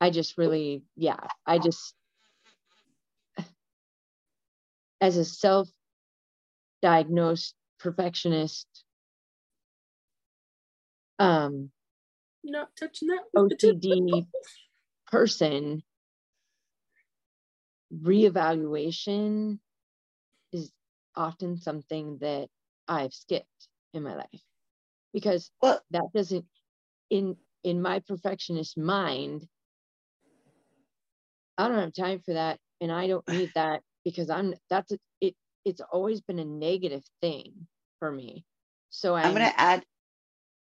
I, 0.00 0.06
I 0.06 0.10
just 0.10 0.38
really, 0.38 0.82
yeah, 0.96 1.18
I 1.46 1.58
just, 1.58 1.94
as 5.00 5.16
a 5.16 5.24
self 5.24 5.68
diagnosed 6.82 7.54
perfectionist, 7.80 8.66
um, 11.18 11.70
not 12.44 12.68
touching 12.78 13.08
that 13.08 13.22
OCD 13.36 14.26
person, 15.06 15.82
reevaluation 17.94 19.58
is 20.52 20.70
often 21.16 21.58
something 21.58 22.18
that 22.20 22.48
I've 22.86 23.12
skipped 23.12 23.68
in 23.92 24.02
my 24.02 24.14
life 24.14 24.42
because 25.12 25.50
well, 25.62 25.80
that 25.90 26.04
doesn't 26.14 26.44
in 27.10 27.36
in 27.64 27.80
my 27.82 28.00
perfectionist 28.00 28.76
mind 28.78 29.46
I 31.56 31.68
don't 31.68 31.78
have 31.78 31.92
time 31.92 32.20
for 32.20 32.34
that 32.34 32.58
and 32.80 32.92
I 32.92 33.08
don't 33.08 33.28
need 33.28 33.50
that 33.54 33.82
because 34.04 34.30
I'm 34.30 34.54
that's 34.70 34.92
a, 34.92 34.98
it 35.20 35.34
it's 35.64 35.80
always 35.92 36.20
been 36.20 36.38
a 36.38 36.44
negative 36.44 37.04
thing 37.20 37.66
for 37.98 38.10
me. 38.10 38.44
So 38.90 39.14
I'm, 39.14 39.26
I'm 39.26 39.34
going 39.34 39.50
to 39.50 39.60
add 39.60 39.84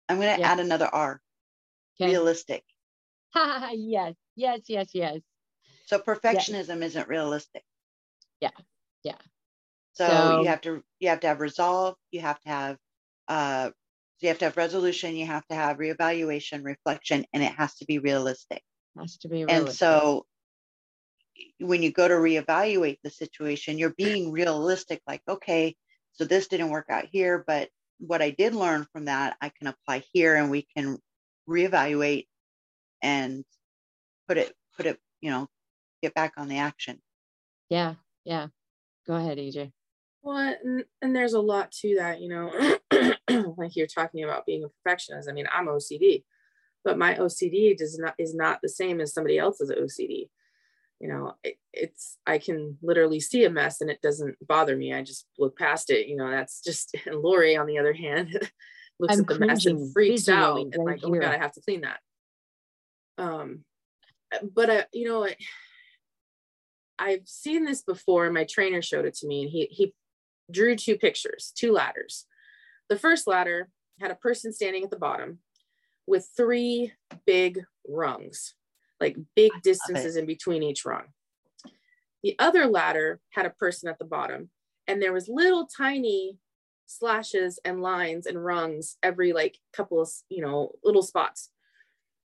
I'm 0.07 0.17
going 0.17 0.35
to 0.35 0.41
yeah. 0.41 0.51
add 0.51 0.59
another 0.59 0.87
R. 0.87 1.21
Okay. 1.99 2.11
Realistic. 2.11 2.63
yes, 3.35 4.13
yes, 4.35 4.61
yes, 4.67 4.89
yes. 4.93 5.19
So 5.85 5.99
perfectionism 5.99 6.79
yes. 6.79 6.91
isn't 6.91 7.07
realistic. 7.07 7.63
Yeah. 8.39 8.49
Yeah. 9.03 9.17
So, 9.93 10.07
so, 10.07 10.41
you 10.41 10.47
have 10.47 10.61
to 10.61 10.83
you 10.99 11.09
have 11.09 11.19
to 11.21 11.27
have 11.27 11.39
resolve, 11.39 11.95
you 12.11 12.21
have 12.21 12.39
to 12.41 12.49
have 12.49 12.77
uh 13.27 13.69
you 14.23 14.29
have 14.29 14.39
to 14.39 14.45
have 14.45 14.57
resolution, 14.57 15.15
you 15.15 15.25
have 15.25 15.45
to 15.47 15.55
have 15.55 15.77
reevaluation, 15.77 16.63
reflection, 16.63 17.25
and 17.33 17.43
it 17.43 17.51
has 17.53 17.75
to 17.75 17.85
be 17.85 17.99
realistic. 17.99 18.61
Has 18.97 19.17
to 19.17 19.27
be 19.27 19.45
realistic. 19.45 19.67
And 19.67 19.75
so 19.75 20.25
when 21.59 21.81
you 21.81 21.91
go 21.91 22.07
to 22.07 22.13
reevaluate 22.13 22.99
the 23.03 23.09
situation, 23.09 23.77
you're 23.77 23.93
being 23.97 24.31
realistic, 24.31 25.01
like, 25.07 25.21
okay, 25.27 25.75
so 26.13 26.25
this 26.25 26.47
didn't 26.47 26.69
work 26.69 26.85
out 26.89 27.05
here, 27.11 27.43
but 27.45 27.69
what 27.99 28.21
I 28.21 28.31
did 28.31 28.53
learn 28.55 28.85
from 28.91 29.05
that, 29.05 29.37
I 29.41 29.49
can 29.49 29.67
apply 29.67 30.03
here 30.13 30.35
and 30.35 30.51
we 30.51 30.67
can 30.75 30.97
reevaluate 31.49 32.27
and 33.01 33.43
put 34.27 34.37
it, 34.37 34.53
put 34.77 34.85
it, 34.85 34.99
you 35.21 35.31
know, 35.31 35.47
get 36.01 36.13
back 36.13 36.33
on 36.37 36.47
the 36.47 36.59
action. 36.59 37.01
Yeah. 37.69 37.95
Yeah. 38.23 38.47
Go 39.07 39.15
ahead, 39.15 39.37
EJ. 39.37 39.71
Well, 40.23 40.55
and, 40.63 40.85
and 41.01 41.15
there's 41.15 41.33
a 41.33 41.41
lot 41.41 41.71
to 41.81 41.95
that, 41.95 42.21
you 42.21 42.29
know. 42.29 42.51
like 43.57 43.75
you're 43.75 43.87
talking 43.87 44.23
about 44.23 44.45
being 44.45 44.63
a 44.63 44.69
perfectionist. 44.69 45.29
I 45.29 45.33
mean, 45.33 45.47
I'm 45.53 45.67
OCD, 45.67 46.23
but 46.85 46.97
my 46.97 47.15
OCD 47.15 47.77
does 47.77 47.99
not 47.99 48.15
is 48.17 48.33
not 48.33 48.59
the 48.61 48.69
same 48.69 49.01
as 49.01 49.13
somebody 49.13 49.37
else's 49.37 49.69
OCD. 49.69 50.29
You 50.99 51.09
know, 51.09 51.33
it, 51.43 51.57
it's 51.73 52.17
I 52.25 52.37
can 52.37 52.77
literally 52.81 53.19
see 53.19 53.43
a 53.43 53.49
mess 53.49 53.81
and 53.81 53.89
it 53.89 54.01
doesn't 54.01 54.37
bother 54.47 54.77
me. 54.77 54.93
I 54.93 55.01
just 55.03 55.27
look 55.37 55.57
past 55.57 55.89
it. 55.89 56.07
You 56.07 56.15
know, 56.15 56.31
that's 56.31 56.61
just 56.63 56.95
and 57.05 57.19
Lori, 57.19 57.57
on 57.57 57.67
the 57.67 57.77
other 57.77 57.93
hand, 57.93 58.29
looks 58.99 59.15
I'm 59.15 59.21
at 59.21 59.27
the 59.27 59.39
mess 59.39 59.65
and 59.65 59.91
freaks 59.91 60.29
out 60.29 60.61
and 60.61 60.73
right 60.77 60.95
like, 60.95 61.01
oh 61.03 61.09
my 61.09 61.17
god. 61.17 61.35
I 61.35 61.37
have 61.37 61.51
to 61.53 61.61
clean 61.61 61.81
that. 61.81 61.99
Um, 63.17 63.65
but 64.53 64.69
I, 64.69 64.85
you 64.93 65.09
know, 65.09 65.25
I, 65.25 65.35
I've 66.97 67.27
seen 67.27 67.65
this 67.65 67.81
before. 67.81 68.29
My 68.29 68.45
trainer 68.45 68.81
showed 68.81 69.05
it 69.05 69.15
to 69.15 69.27
me, 69.27 69.41
and 69.43 69.51
he 69.51 69.65
he 69.65 69.93
drew 70.53 70.75
two 70.75 70.97
pictures, 70.97 71.51
two 71.55 71.71
ladders. 71.73 72.25
The 72.89 72.97
first 72.97 73.27
ladder 73.27 73.69
had 73.99 74.11
a 74.11 74.15
person 74.15 74.53
standing 74.53 74.83
at 74.83 74.89
the 74.91 74.97
bottom 74.97 75.39
with 76.07 76.29
three 76.37 76.93
big 77.25 77.61
rungs, 77.87 78.55
like 79.01 79.17
big 79.35 79.51
distances 79.63 80.15
in 80.15 80.25
between 80.25 80.63
each 80.63 80.85
rung. 80.85 81.05
The 82.23 82.35
other 82.39 82.67
ladder 82.67 83.19
had 83.31 83.45
a 83.45 83.49
person 83.49 83.89
at 83.89 83.99
the 83.99 84.05
bottom, 84.05 84.49
and 84.87 85.01
there 85.01 85.11
was 85.13 85.27
little 85.27 85.67
tiny 85.67 86.37
slashes 86.85 87.59
and 87.65 87.81
lines 87.81 88.25
and 88.27 88.43
rungs 88.43 88.97
every 89.01 89.33
like 89.33 89.57
couple 89.73 90.01
of 90.01 90.09
you 90.29 90.41
know 90.41 90.71
little 90.83 91.03
spots. 91.03 91.49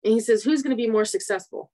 And 0.04 0.12
he 0.14 0.20
says, 0.20 0.42
"Who's 0.44 0.62
going 0.62 0.76
to 0.76 0.82
be 0.82 0.90
more 0.90 1.04
successful?" 1.04 1.72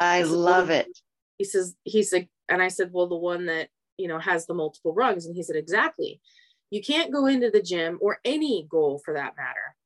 I 0.00 0.20
This 0.20 0.30
is 0.30 0.34
love 0.36 0.68
really- 0.68 0.80
it. 0.80 0.98
he 1.38 1.44
says 1.44 1.74
he's 1.84 2.12
like 2.12 2.28
and 2.48 2.60
i 2.62 2.68
said 2.68 2.90
well 2.92 3.06
the 3.06 3.16
one 3.16 3.46
that 3.46 3.68
you 3.96 4.08
know 4.08 4.18
has 4.18 4.46
the 4.46 4.54
multiple 4.54 4.94
rungs. 4.94 5.26
And 5.26 5.34
he 5.34 5.42
said 5.42 5.56
exactly. 5.56 6.20
You 6.70 6.82
can't 6.82 7.12
go 7.12 7.26
into 7.26 7.50
the 7.50 7.62
gym 7.62 7.98
or 8.00 8.18
any 8.24 8.66
goal 8.68 9.00
for 9.04 9.14
that 9.14 9.36
matter 9.36 9.76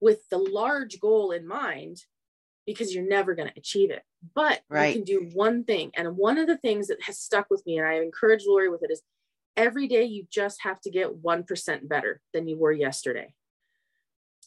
with 0.00 0.28
the 0.30 0.38
large 0.38 1.00
goal 1.00 1.32
in 1.32 1.46
mind 1.46 1.98
because 2.66 2.94
you're 2.94 3.08
never 3.08 3.34
going 3.34 3.48
to 3.48 3.58
achieve 3.58 3.90
it. 3.90 4.02
But 4.34 4.60
Right. 4.68 4.88
you 4.88 4.94
can 4.94 5.04
do 5.04 5.30
one 5.34 5.64
thing. 5.64 5.90
And 5.94 6.16
one 6.16 6.38
of 6.38 6.46
the 6.46 6.58
things 6.58 6.88
that 6.88 7.02
has 7.02 7.18
stuck 7.18 7.46
with 7.50 7.64
me 7.66 7.78
and 7.78 7.86
i 7.86 7.94
encourage 7.94 8.44
lori 8.46 8.68
with 8.68 8.82
it 8.82 8.90
is 8.90 9.02
every 9.56 9.88
day 9.88 10.04
you 10.04 10.26
just 10.30 10.62
have 10.62 10.80
to 10.82 10.90
get 10.90 11.22
1% 11.22 11.88
better 11.88 12.20
than 12.32 12.46
you 12.46 12.56
were 12.58 12.72
yesterday. 12.72 13.34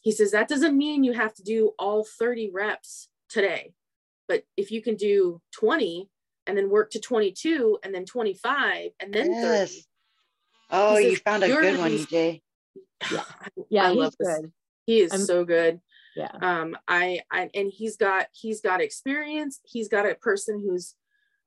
He 0.02 0.12
says 0.12 0.30
that 0.32 0.48
doesn't 0.48 0.76
mean 0.76 1.04
you 1.04 1.12
have 1.12 1.34
to 1.34 1.42
do 1.42 1.72
all 1.78 2.04
30 2.04 2.50
reps 2.52 3.08
today. 3.28 3.74
But 4.28 4.44
if 4.56 4.70
you 4.70 4.82
can 4.82 4.96
do 4.96 5.40
20 5.52 6.08
and 6.46 6.56
then 6.56 6.68
work 6.70 6.90
to 6.90 7.00
22 7.00 7.78
and 7.82 7.94
then 7.94 8.04
25 8.04 8.90
and 9.00 9.12
then 9.14 9.32
30 9.42 9.84
Oh, 10.70 10.96
He 10.96 11.10
you 11.10 11.16
found 11.16 11.44
a 11.44 11.48
good 11.48 11.78
one, 11.78 11.90
be- 11.90 12.06
EJ. 12.06 12.42
Yeah, 13.70 13.84
I 13.86 13.90
he's 13.90 13.98
love 13.98 14.14
this. 14.18 14.38
good. 14.40 14.52
he 14.86 15.00
is 15.00 15.12
I'm- 15.12 15.20
so 15.20 15.44
good 15.44 15.80
Yeah. 16.16 16.30
um 16.40 16.76
I, 16.88 17.20
I 17.30 17.50
and 17.54 17.70
he's 17.70 17.96
got 17.96 18.26
he's 18.32 18.60
got 18.60 18.80
experience 18.80 19.60
he's 19.64 19.88
got 19.88 20.06
a 20.08 20.14
person 20.14 20.60
who's 20.64 20.94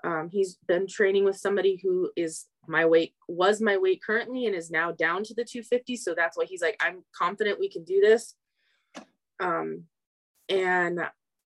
um 0.03 0.29
he's 0.31 0.57
been 0.67 0.85
training 0.87 1.23
with 1.25 1.37
somebody 1.37 1.79
who 1.81 2.11
is 2.15 2.45
my 2.67 2.85
weight 2.85 3.13
was 3.27 3.61
my 3.61 3.77
weight 3.77 4.01
currently 4.03 4.45
and 4.47 4.55
is 4.55 4.69
now 4.71 4.91
down 4.91 5.23
to 5.23 5.33
the 5.33 5.43
250 5.45 5.95
so 5.97 6.13
that's 6.15 6.35
why 6.37 6.45
he's 6.45 6.61
like 6.61 6.77
i'm 6.79 7.03
confident 7.15 7.59
we 7.59 7.69
can 7.69 7.83
do 7.83 8.01
this 8.01 8.35
um 9.39 9.83
and 10.49 10.99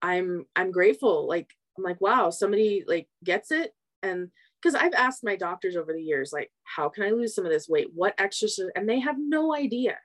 i'm 0.02 0.44
i'm 0.54 0.70
grateful 0.70 1.26
like 1.26 1.50
i'm 1.76 1.84
like 1.84 2.00
wow 2.00 2.30
somebody 2.30 2.84
like 2.86 3.08
gets 3.24 3.50
it? 3.50 3.72
And 4.02 4.30
because 4.60 4.74
i've 4.74 4.94
asked 4.94 5.24
my 5.24 5.36
doctors 5.36 5.76
over 5.76 5.92
the 5.92 6.02
years 6.02 6.32
like 6.32 6.50
how 6.64 6.88
can 6.88 7.04
i 7.04 7.10
lose 7.10 7.34
some 7.34 7.46
of 7.46 7.52
this 7.52 7.68
weight? 7.68 7.88
What 7.94 8.14
exercise 8.18 8.70
and 8.74 8.88
they 8.88 9.00
have 9.00 9.16
no 9.18 9.54
idea. 9.54 9.96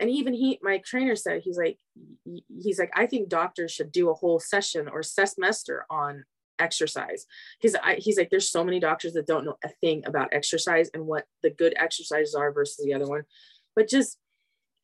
And 0.00 0.10
even 0.10 0.34
he 0.34 0.58
my 0.62 0.78
trainer 0.78 1.16
said 1.16 1.42
he's 1.44 1.58
like 1.58 1.78
he's 2.62 2.78
like 2.78 2.90
i 2.94 3.06
think 3.06 3.28
doctors 3.28 3.72
should 3.72 3.92
do 3.92 4.10
a 4.10 4.14
whole 4.14 4.40
session 4.40 4.88
or 4.88 5.02
semester 5.02 5.86
on 5.90 6.24
exercise. 6.62 7.26
Because 7.60 7.76
he's 7.98 8.16
like 8.16 8.30
there's 8.30 8.50
so 8.50 8.64
many 8.64 8.80
doctors 8.80 9.12
that 9.14 9.26
don't 9.26 9.44
know 9.44 9.56
a 9.64 9.68
thing 9.80 10.02
about 10.06 10.32
exercise 10.32 10.90
and 10.94 11.06
what 11.06 11.26
the 11.42 11.50
good 11.50 11.74
exercises 11.76 12.34
are 12.34 12.52
versus 12.52 12.82
the 12.84 12.94
other 12.94 13.06
one. 13.06 13.22
But 13.74 13.88
just 13.88 14.18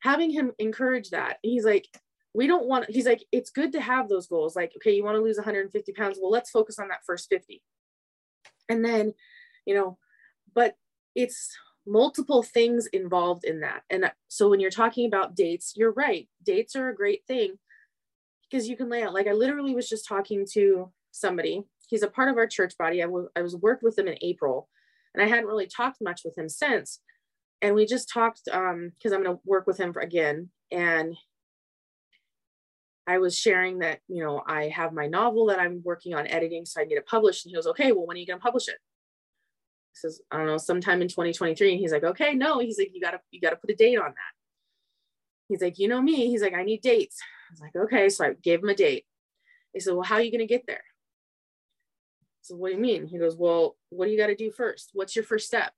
having 0.01 0.31
him 0.31 0.51
encourage 0.59 1.09
that 1.09 1.37
he's 1.41 1.65
like 1.65 1.87
we 2.33 2.47
don't 2.47 2.67
want 2.67 2.89
he's 2.89 3.05
like 3.05 3.23
it's 3.31 3.49
good 3.49 3.71
to 3.71 3.81
have 3.81 4.07
those 4.07 4.27
goals 4.27 4.55
like 4.55 4.71
okay 4.75 4.91
you 4.91 5.03
want 5.03 5.15
to 5.15 5.21
lose 5.21 5.37
150 5.37 5.91
pounds 5.93 6.17
well 6.21 6.31
let's 6.31 6.51
focus 6.51 6.79
on 6.79 6.87
that 6.89 7.03
first 7.05 7.27
50 7.29 7.61
and 8.69 8.85
then 8.85 9.13
you 9.65 9.73
know 9.73 9.97
but 10.53 10.75
it's 11.15 11.55
multiple 11.87 12.43
things 12.43 12.85
involved 12.87 13.43
in 13.43 13.61
that. 13.61 13.81
And 13.89 14.11
so 14.27 14.47
when 14.47 14.59
you're 14.59 14.69
talking 14.69 15.07
about 15.07 15.35
dates 15.35 15.73
you're 15.75 15.91
right 15.91 16.27
dates 16.43 16.75
are 16.75 16.89
a 16.89 16.95
great 16.95 17.25
thing 17.27 17.57
because 18.49 18.67
you 18.67 18.75
can 18.75 18.89
lay 18.89 19.03
out 19.03 19.13
like 19.13 19.27
i 19.27 19.31
literally 19.31 19.75
was 19.75 19.87
just 19.87 20.07
talking 20.07 20.45
to 20.53 20.91
somebody 21.11 21.63
he's 21.87 22.03
a 22.03 22.07
part 22.07 22.29
of 22.29 22.37
our 22.37 22.47
church 22.47 22.73
body 22.77 23.01
i 23.01 23.05
was 23.05 23.27
i 23.35 23.41
was 23.41 23.55
worked 23.55 23.83
with 23.83 23.97
him 23.97 24.07
in 24.07 24.17
april 24.21 24.69
and 25.13 25.23
i 25.23 25.27
hadn't 25.27 25.45
really 25.45 25.67
talked 25.67 25.97
much 26.01 26.21
with 26.25 26.37
him 26.37 26.49
since 26.49 26.99
and 27.61 27.75
we 27.75 27.85
just 27.85 28.09
talked 28.11 28.41
um 28.51 28.91
because 28.97 29.11
i'm 29.11 29.23
going 29.23 29.35
to 29.35 29.41
work 29.45 29.67
with 29.67 29.79
him 29.79 29.93
for, 29.93 30.01
again 30.01 30.49
and 30.71 31.15
I 33.07 33.17
was 33.17 33.37
sharing 33.37 33.79
that, 33.79 33.99
you 34.07 34.23
know, 34.23 34.41
I 34.45 34.67
have 34.69 34.93
my 34.93 35.07
novel 35.07 35.47
that 35.47 35.59
I'm 35.59 35.81
working 35.83 36.13
on 36.13 36.27
editing, 36.27 36.65
so 36.65 36.81
I 36.81 36.85
need 36.85 36.95
it 36.95 37.07
published. 37.07 37.45
And 37.45 37.51
he 37.51 37.55
goes, 37.55 37.67
okay, 37.67 37.91
well, 37.91 38.05
when 38.05 38.17
are 38.17 38.19
you 38.19 38.27
gonna 38.27 38.39
publish 38.39 38.67
it? 38.67 38.77
He 39.93 39.95
says, 39.95 40.21
I 40.31 40.37
don't 40.37 40.45
know, 40.45 40.57
sometime 40.57 41.01
in 41.01 41.07
2023. 41.07 41.71
And 41.71 41.79
he's 41.79 41.91
like, 41.91 42.03
okay, 42.03 42.33
no. 42.33 42.59
He's 42.59 42.77
like, 42.77 42.91
you 42.93 43.01
gotta, 43.01 43.19
you 43.31 43.41
gotta 43.41 43.55
put 43.55 43.71
a 43.71 43.75
date 43.75 43.97
on 43.97 44.09
that. 44.09 44.33
He's 45.47 45.61
like, 45.61 45.79
you 45.79 45.87
know 45.87 46.01
me. 46.01 46.27
He's 46.27 46.43
like, 46.43 46.53
I 46.53 46.63
need 46.63 46.81
dates. 46.81 47.17
I 47.21 47.53
was 47.53 47.61
like, 47.61 47.75
okay. 47.75 48.09
So 48.09 48.25
I 48.25 48.33
gave 48.33 48.61
him 48.61 48.69
a 48.69 48.75
date. 48.75 49.05
He 49.73 49.79
said, 49.79 49.93
well, 49.93 50.03
how 50.03 50.15
are 50.15 50.21
you 50.21 50.31
gonna 50.31 50.45
get 50.45 50.67
there? 50.67 50.83
So 52.49 52.55
what 52.55 52.69
do 52.69 52.75
you 52.75 52.81
mean? 52.81 53.05
He 53.05 53.19
goes, 53.19 53.35
well, 53.37 53.77
what 53.89 54.05
do 54.05 54.11
you 54.11 54.17
got 54.17 54.27
to 54.27 54.35
do 54.35 54.49
first? 54.49 54.89
What's 54.93 55.15
your 55.15 55.23
first 55.23 55.45
step? 55.45 55.71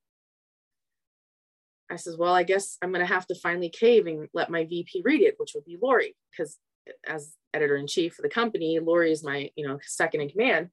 I 1.89 1.97
says, 1.97 2.15
well, 2.15 2.33
I 2.33 2.43
guess 2.43 2.77
I'm 2.81 2.93
going 2.93 3.05
to 3.05 3.13
have 3.13 3.27
to 3.27 3.35
finally 3.35 3.67
cave 3.67 4.07
and 4.07 4.29
let 4.33 4.49
my 4.49 4.63
VP 4.63 5.01
read 5.03 5.21
it, 5.21 5.35
which 5.37 5.51
would 5.53 5.65
be 5.65 5.77
Lori, 5.81 6.15
because 6.31 6.57
as 7.05 7.33
editor 7.53 7.77
in 7.77 7.87
chief 7.87 8.13
for 8.13 8.21
the 8.21 8.29
company, 8.29 8.79
Lori 8.79 9.11
is 9.11 9.23
my, 9.23 9.49
you 9.55 9.67
know, 9.67 9.79
second 9.85 10.21
in 10.21 10.29
command. 10.29 10.69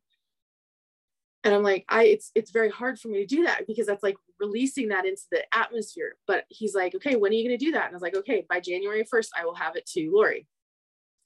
And 1.45 1.55
I'm 1.55 1.63
like, 1.63 1.85
I, 1.89 2.05
it's, 2.05 2.31
it's 2.35 2.51
very 2.51 2.71
hard 2.71 2.99
for 2.99 3.09
me 3.09 3.19
to 3.19 3.27
do 3.27 3.45
that 3.45 3.67
because 3.67 3.87
that's 3.87 4.03
like 4.03 4.17
releasing 4.41 4.89
that 4.89 5.07
into 5.07 5.23
the 5.31 5.43
atmosphere. 5.55 6.17
But 6.27 6.45
he's 6.49 6.75
like, 6.75 6.95
okay, 6.97 7.17
when 7.17 7.31
are 7.31 7.35
you 7.35 7.49
going 7.49 7.59
to 7.59 7.65
do 7.65 7.73
that? 7.73 7.87
And 7.87 7.93
I 7.93 7.97
was 7.97 8.03
like, 8.03 8.17
okay, 8.17 8.45
by 8.49 8.61
January 8.61 9.05
1st, 9.05 9.29
I 9.39 9.45
will 9.45 9.55
have 9.55 9.77
it 9.77 9.87
to 9.95 10.11
Lori. 10.13 10.47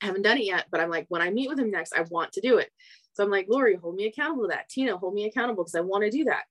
I 0.02 0.06
haven't 0.06 0.22
done 0.22 0.38
it 0.38 0.44
yet, 0.44 0.66
but 0.70 0.80
I'm 0.80 0.90
like, 0.90 1.06
when 1.08 1.22
I 1.22 1.30
meet 1.30 1.48
with 1.48 1.58
him 1.58 1.70
next, 1.70 1.94
I 1.94 2.04
want 2.10 2.32
to 2.32 2.40
do 2.40 2.58
it. 2.58 2.70
So 3.14 3.24
I'm 3.24 3.30
like, 3.30 3.46
Lori, 3.48 3.76
hold 3.76 3.94
me 3.94 4.06
accountable 4.06 4.44
to 4.44 4.48
that. 4.48 4.68
Tina, 4.68 4.96
hold 4.96 5.14
me 5.14 5.26
accountable 5.26 5.64
because 5.64 5.74
I 5.74 5.80
want 5.80 6.04
to 6.04 6.10
do 6.10 6.24
that. 6.24 6.42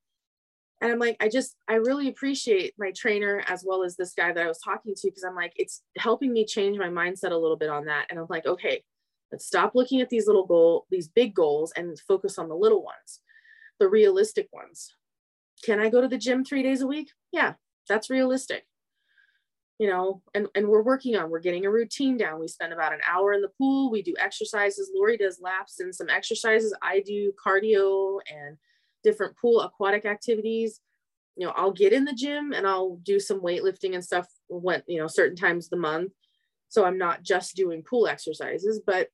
And 0.82 0.92
I'm 0.92 0.98
like, 0.98 1.16
I 1.20 1.30
just, 1.30 1.56
I 1.70 1.76
really 1.76 2.08
appreciate 2.08 2.74
my 2.80 2.92
trainer 2.96 3.44
as 3.48 3.64
well 3.66 3.84
as 3.84 3.96
this 3.96 4.14
guy 4.14 4.34
that 4.34 4.44
I 4.44 4.48
was 4.48 4.60
talking 4.60 4.96
to 4.96 5.08
because 5.08 5.24
I'm 5.24 5.36
like, 5.36 5.54
it's 5.56 5.84
helping 5.98 6.34
me 6.34 6.44
change 6.44 6.78
my 6.78 6.88
mindset 6.88 7.32
a 7.32 7.38
little 7.38 7.56
bit 7.56 7.70
on 7.70 7.86
that. 7.86 8.08
And 8.10 8.20
I'm 8.20 8.26
like, 8.30 8.48
okay, 8.48 8.84
let's 9.32 9.46
stop 9.46 9.76
looking 9.76 10.02
at 10.02 10.10
these 10.10 10.26
little 10.26 10.46
goal, 10.46 10.88
these 10.90 11.08
big 11.08 11.36
goals 11.36 11.72
and 11.76 12.00
focus 12.00 12.40
on 12.40 12.50
the 12.50 12.56
little 12.56 12.84
ones, 12.84 13.22
the 13.80 13.88
realistic 13.88 14.50
ones. 14.52 14.96
Can 15.64 15.80
I 15.80 15.90
go 15.90 16.02
to 16.02 16.08
the 16.08 16.18
gym 16.18 16.44
three 16.44 16.64
days 16.64 16.82
a 16.82 16.88
week? 16.88 17.12
Yeah, 17.32 17.54
that's 17.88 18.10
realistic. 18.10 18.66
You 19.78 19.88
know, 19.88 20.24
and, 20.34 20.48
and 20.56 20.68
we're 20.68 20.84
working 20.84 21.16
on, 21.16 21.30
we're 21.30 21.40
getting 21.40 21.66
a 21.66 21.72
routine 21.72 22.18
down. 22.18 22.40
We 22.40 22.48
spend 22.48 22.74
about 22.74 22.94
an 22.94 23.00
hour 23.08 23.34
in 23.34 23.42
the 23.42 23.52
pool. 23.58 23.92
We 23.92 24.02
do 24.02 24.16
exercises. 24.20 24.92
Lori 24.96 25.18
does 25.18 25.40
laps 25.42 25.80
and 25.80 25.94
some 25.94 26.10
exercises. 26.10 26.76
I 26.82 27.02
do 27.06 27.34
cardio 27.44 28.20
and 28.32 28.58
different 29.04 29.38
pool 29.38 29.62
aquatic 29.62 30.06
activities. 30.06 30.80
You 31.36 31.48
know, 31.48 31.54
I'll 31.56 31.72
get 31.72 31.94
in 31.94 32.06
the 32.06 32.14
gym 32.14 32.52
and 32.54 32.68
I'll 32.68 32.98
do 33.04 33.20
some 33.20 33.40
weightlifting 33.40 33.94
and 33.94 34.04
stuff 34.04 34.28
when, 34.48 34.84
you 34.88 35.00
know, 35.00 35.08
certain 35.08 35.36
times 35.36 35.70
the 35.70 35.78
month. 35.78 36.12
So 36.68 36.86
I'm 36.86 36.98
not 36.98 37.24
just 37.24 37.56
doing 37.56 37.84
pool 37.84 38.08
exercises, 38.08 38.82
but 38.86 39.10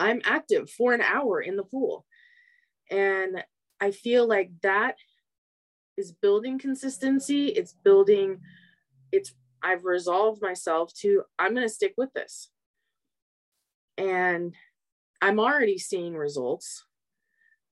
I'm 0.00 0.20
active 0.24 0.70
for 0.70 0.94
an 0.94 1.00
hour 1.00 1.40
in 1.40 1.56
the 1.56 1.62
pool. 1.64 2.04
And 2.90 3.44
I 3.80 3.90
feel 3.90 4.26
like 4.26 4.50
that 4.62 4.96
is 5.96 6.12
building 6.12 6.58
consistency. 6.58 7.48
It's 7.48 7.72
building, 7.72 8.40
it's, 9.10 9.34
I've 9.62 9.84
resolved 9.84 10.42
myself 10.42 10.92
to, 11.00 11.22
I'm 11.38 11.54
going 11.54 11.66
to 11.66 11.72
stick 11.72 11.94
with 11.96 12.12
this. 12.14 12.50
And 13.96 14.54
I'm 15.20 15.38
already 15.38 15.78
seeing 15.78 16.16
results. 16.16 16.84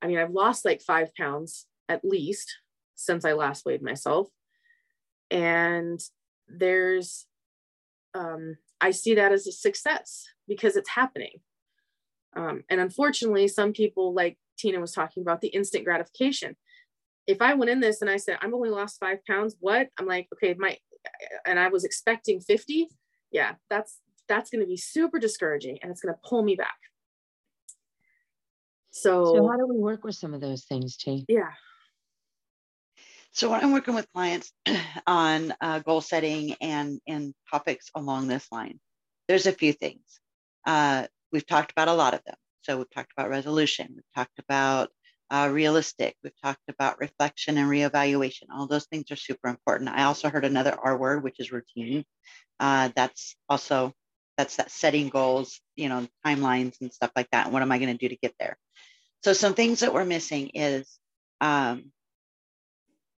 I 0.03 0.07
mean, 0.07 0.19
I've 0.19 0.31
lost 0.31 0.65
like 0.65 0.81
five 0.83 1.15
pounds 1.15 1.67
at 1.89 2.05
least 2.05 2.57
since 2.95 3.25
I 3.25 3.33
last 3.33 3.65
weighed 3.65 3.83
myself. 3.83 4.29
And 5.31 6.01
there's, 6.49 7.27
um, 8.15 8.57
I 8.81 8.91
see 8.91 9.15
that 9.15 9.33
as 9.33 9.47
a 9.47 9.53
success 9.53 10.27
because 10.49 10.77
it's 10.77 10.91
happening. 10.91 11.41
Um, 12.37 12.65
and 12.69 12.81
unfortunately, 12.81 13.49
some 13.49 13.73
people, 13.73 14.15
like 14.15 14.39
Tina 14.59 14.81
was 14.81 14.93
talking 14.93 15.23
about, 15.23 15.41
the 15.41 15.49
instant 15.49 15.85
gratification. 15.85 16.57
If 17.27 17.41
I 17.41 17.55
went 17.55 17.71
in 17.71 17.81
this 17.81 18.01
and 18.03 18.11
I 18.11 18.17
said, 18.17 18.39
I'm 18.41 18.55
only 18.55 18.71
lost 18.71 19.01
five 19.01 19.25
pounds, 19.27 19.57
what? 19.61 19.89
I'm 19.99 20.07
like, 20.07 20.29
okay, 20.35 20.55
my 20.59 20.77
and 21.47 21.59
I 21.59 21.69
was 21.69 21.85
expecting 21.85 22.41
50, 22.41 22.89
yeah, 23.31 23.55
that's 23.69 23.99
that's 24.29 24.51
going 24.51 24.61
to 24.61 24.67
be 24.67 24.77
super 24.77 25.19
discouraging 25.19 25.79
and 25.83 25.91
it's 25.91 26.01
going 26.01 26.15
to 26.15 26.21
pull 26.29 26.43
me 26.43 26.55
back. 26.55 26.77
So, 28.91 29.25
so 29.25 29.49
how 29.49 29.57
do 29.57 29.67
we 29.67 29.79
work 29.79 30.05
with 30.05 30.17
some 30.17 30.35
of 30.35 30.41
those 30.41 30.65
things, 30.65 30.97
T? 30.97 31.25
Yeah. 31.29 31.51
So 33.33 33.51
when 33.51 33.63
I'm 33.63 33.73
working 33.73 33.95
with 33.95 34.11
clients 34.13 34.53
on 35.07 35.55
uh, 35.61 35.79
goal 35.81 36.01
setting 36.01 36.57
and 36.61 37.01
and 37.07 37.33
topics 37.51 37.91
along 37.95 38.27
this 38.27 38.51
line, 38.51 38.81
there's 39.29 39.47
a 39.47 39.53
few 39.53 39.73
things. 39.73 40.03
Uh, 40.67 41.07
we've 41.33 41.47
talked 41.47 41.71
about 41.71 41.89
a 41.89 41.95
lot 41.95 42.15
of 42.15 42.21
them. 42.27 42.35
So 42.63 42.77
we've 42.79 42.91
talked 42.91 43.13
about 43.17 43.31
resolution. 43.31 43.89
We've 43.95 44.15
talked 44.15 44.39
about 44.39 44.91
uh, 45.31 45.49
realistic. 45.53 46.17
We've 46.23 46.41
talked 46.43 46.69
about 46.69 46.99
reflection 46.99 47.57
and 47.57 47.71
reevaluation. 47.71 48.45
All 48.53 48.67
those 48.67 48.87
things 48.87 49.11
are 49.11 49.17
super 49.17 49.49
important. 49.49 49.91
I 49.91 50.05
also 50.05 50.29
heard 50.29 50.45
another 50.45 50.77
R 50.83 50.99
word, 50.99 51.23
which 51.23 51.39
is 51.39 51.53
routine. 51.53 52.05
Uh, 52.59 52.91
that's 52.95 53.37
also 53.49 53.95
that's 54.37 54.57
that 54.57 54.71
setting 54.71 55.09
goals, 55.09 55.61
you 55.77 55.89
know, 55.89 56.07
timelines 56.27 56.81
and 56.81 56.93
stuff 56.93 57.13
like 57.15 57.29
that. 57.31 57.45
And 57.45 57.53
what 57.53 57.63
am 57.63 57.71
I 57.71 57.79
going 57.79 57.97
to 57.97 57.99
do 57.99 58.09
to 58.09 58.17
get 58.17 58.35
there? 58.41 58.59
So 59.23 59.33
some 59.33 59.55
things 59.55 59.81
that 59.81 59.93
we're 59.93 60.05
missing 60.05 60.51
is, 60.55 60.99
um, 61.41 61.93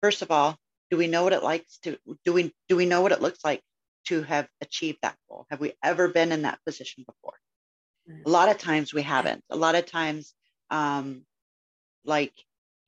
first 0.01 0.21
of 0.21 0.31
all, 0.31 0.57
do 0.91 0.97
we 0.97 1.07
know 1.07 1.23
what 1.23 1.33
it 1.33 1.43
likes 1.43 1.79
to 1.79 1.97
do 2.25 2.33
we 2.33 2.53
do 2.67 2.75
we 2.75 2.85
know 2.85 3.01
what 3.01 3.13
it 3.13 3.21
looks 3.21 3.39
like 3.43 3.61
to 4.07 4.21
have 4.23 4.47
achieved 4.61 4.99
that 5.01 5.17
goal? 5.29 5.45
Have 5.49 5.59
we 5.59 5.73
ever 5.83 6.07
been 6.07 6.31
in 6.31 6.43
that 6.43 6.59
position 6.65 7.05
before? 7.07 7.33
A 8.25 8.29
lot 8.29 8.49
of 8.49 8.57
times 8.57 8.93
we 8.93 9.01
haven't. 9.01 9.43
A 9.49 9.55
lot 9.55 9.75
of 9.75 9.85
times 9.85 10.33
um, 10.69 11.25
like 12.05 12.33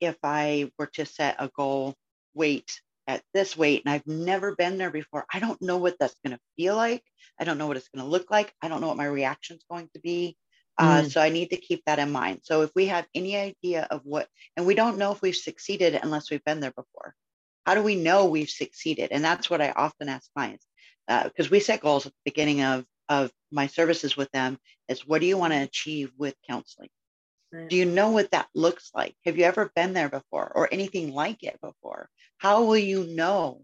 if 0.00 0.16
I 0.22 0.70
were 0.78 0.90
to 0.94 1.06
set 1.06 1.36
a 1.38 1.48
goal 1.48 1.94
weight 2.34 2.80
at 3.06 3.22
this 3.32 3.56
weight 3.56 3.82
and 3.84 3.92
I've 3.94 4.06
never 4.06 4.54
been 4.54 4.78
there 4.78 4.90
before, 4.90 5.24
I 5.32 5.40
don't 5.40 5.60
know 5.62 5.78
what 5.78 5.96
that's 5.98 6.16
going 6.24 6.36
to 6.36 6.42
feel 6.56 6.76
like. 6.76 7.02
I 7.40 7.44
don't 7.44 7.58
know 7.58 7.66
what 7.66 7.76
it's 7.76 7.88
going 7.88 8.04
to 8.04 8.10
look 8.10 8.30
like. 8.30 8.52
I 8.60 8.68
don't 8.68 8.80
know 8.80 8.88
what 8.88 8.96
my 8.96 9.06
reaction 9.06 9.56
is 9.56 9.64
going 9.70 9.88
to 9.94 10.00
be. 10.00 10.36
Uh, 10.78 11.02
mm. 11.02 11.10
so 11.10 11.20
I 11.20 11.30
need 11.30 11.50
to 11.50 11.56
keep 11.56 11.82
that 11.86 11.98
in 11.98 12.12
mind. 12.12 12.40
So 12.42 12.62
if 12.62 12.70
we 12.74 12.86
have 12.86 13.06
any 13.14 13.36
idea 13.36 13.86
of 13.90 14.02
what, 14.04 14.28
and 14.56 14.66
we 14.66 14.74
don't 14.74 14.98
know 14.98 15.12
if 15.12 15.22
we've 15.22 15.34
succeeded 15.34 15.98
unless 16.00 16.30
we've 16.30 16.44
been 16.44 16.60
there 16.60 16.72
before. 16.72 17.14
How 17.64 17.74
do 17.74 17.82
we 17.82 17.96
know 17.96 18.26
we've 18.26 18.50
succeeded? 18.50 19.08
And 19.10 19.24
that's 19.24 19.50
what 19.50 19.60
I 19.60 19.70
often 19.70 20.08
ask 20.08 20.30
clients 20.34 20.64
because 21.08 21.46
uh, 21.46 21.50
we 21.50 21.60
set 21.60 21.80
goals 21.80 22.06
at 22.06 22.12
the 22.12 22.30
beginning 22.30 22.62
of 22.62 22.84
of 23.08 23.30
my 23.50 23.68
services 23.68 24.16
with 24.16 24.30
them. 24.32 24.58
Is 24.88 25.06
what 25.06 25.20
do 25.20 25.26
you 25.26 25.38
want 25.38 25.52
to 25.52 25.62
achieve 25.62 26.12
with 26.16 26.34
counseling? 26.48 26.88
Do 27.68 27.76
you 27.76 27.84
know 27.86 28.10
what 28.10 28.32
that 28.32 28.48
looks 28.54 28.90
like? 28.94 29.14
Have 29.24 29.38
you 29.38 29.44
ever 29.44 29.70
been 29.74 29.94
there 29.94 30.08
before 30.08 30.50
or 30.54 30.68
anything 30.70 31.12
like 31.12 31.42
it 31.42 31.58
before? 31.62 32.08
How 32.38 32.64
will 32.64 32.76
you 32.76 33.04
know? 33.04 33.62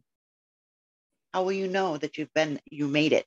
How 1.34 1.42
will 1.42 1.52
you 1.52 1.68
know 1.68 1.96
that 1.96 2.16
you've 2.16 2.32
been, 2.32 2.60
you 2.70 2.86
made 2.88 3.12
it? 3.12 3.26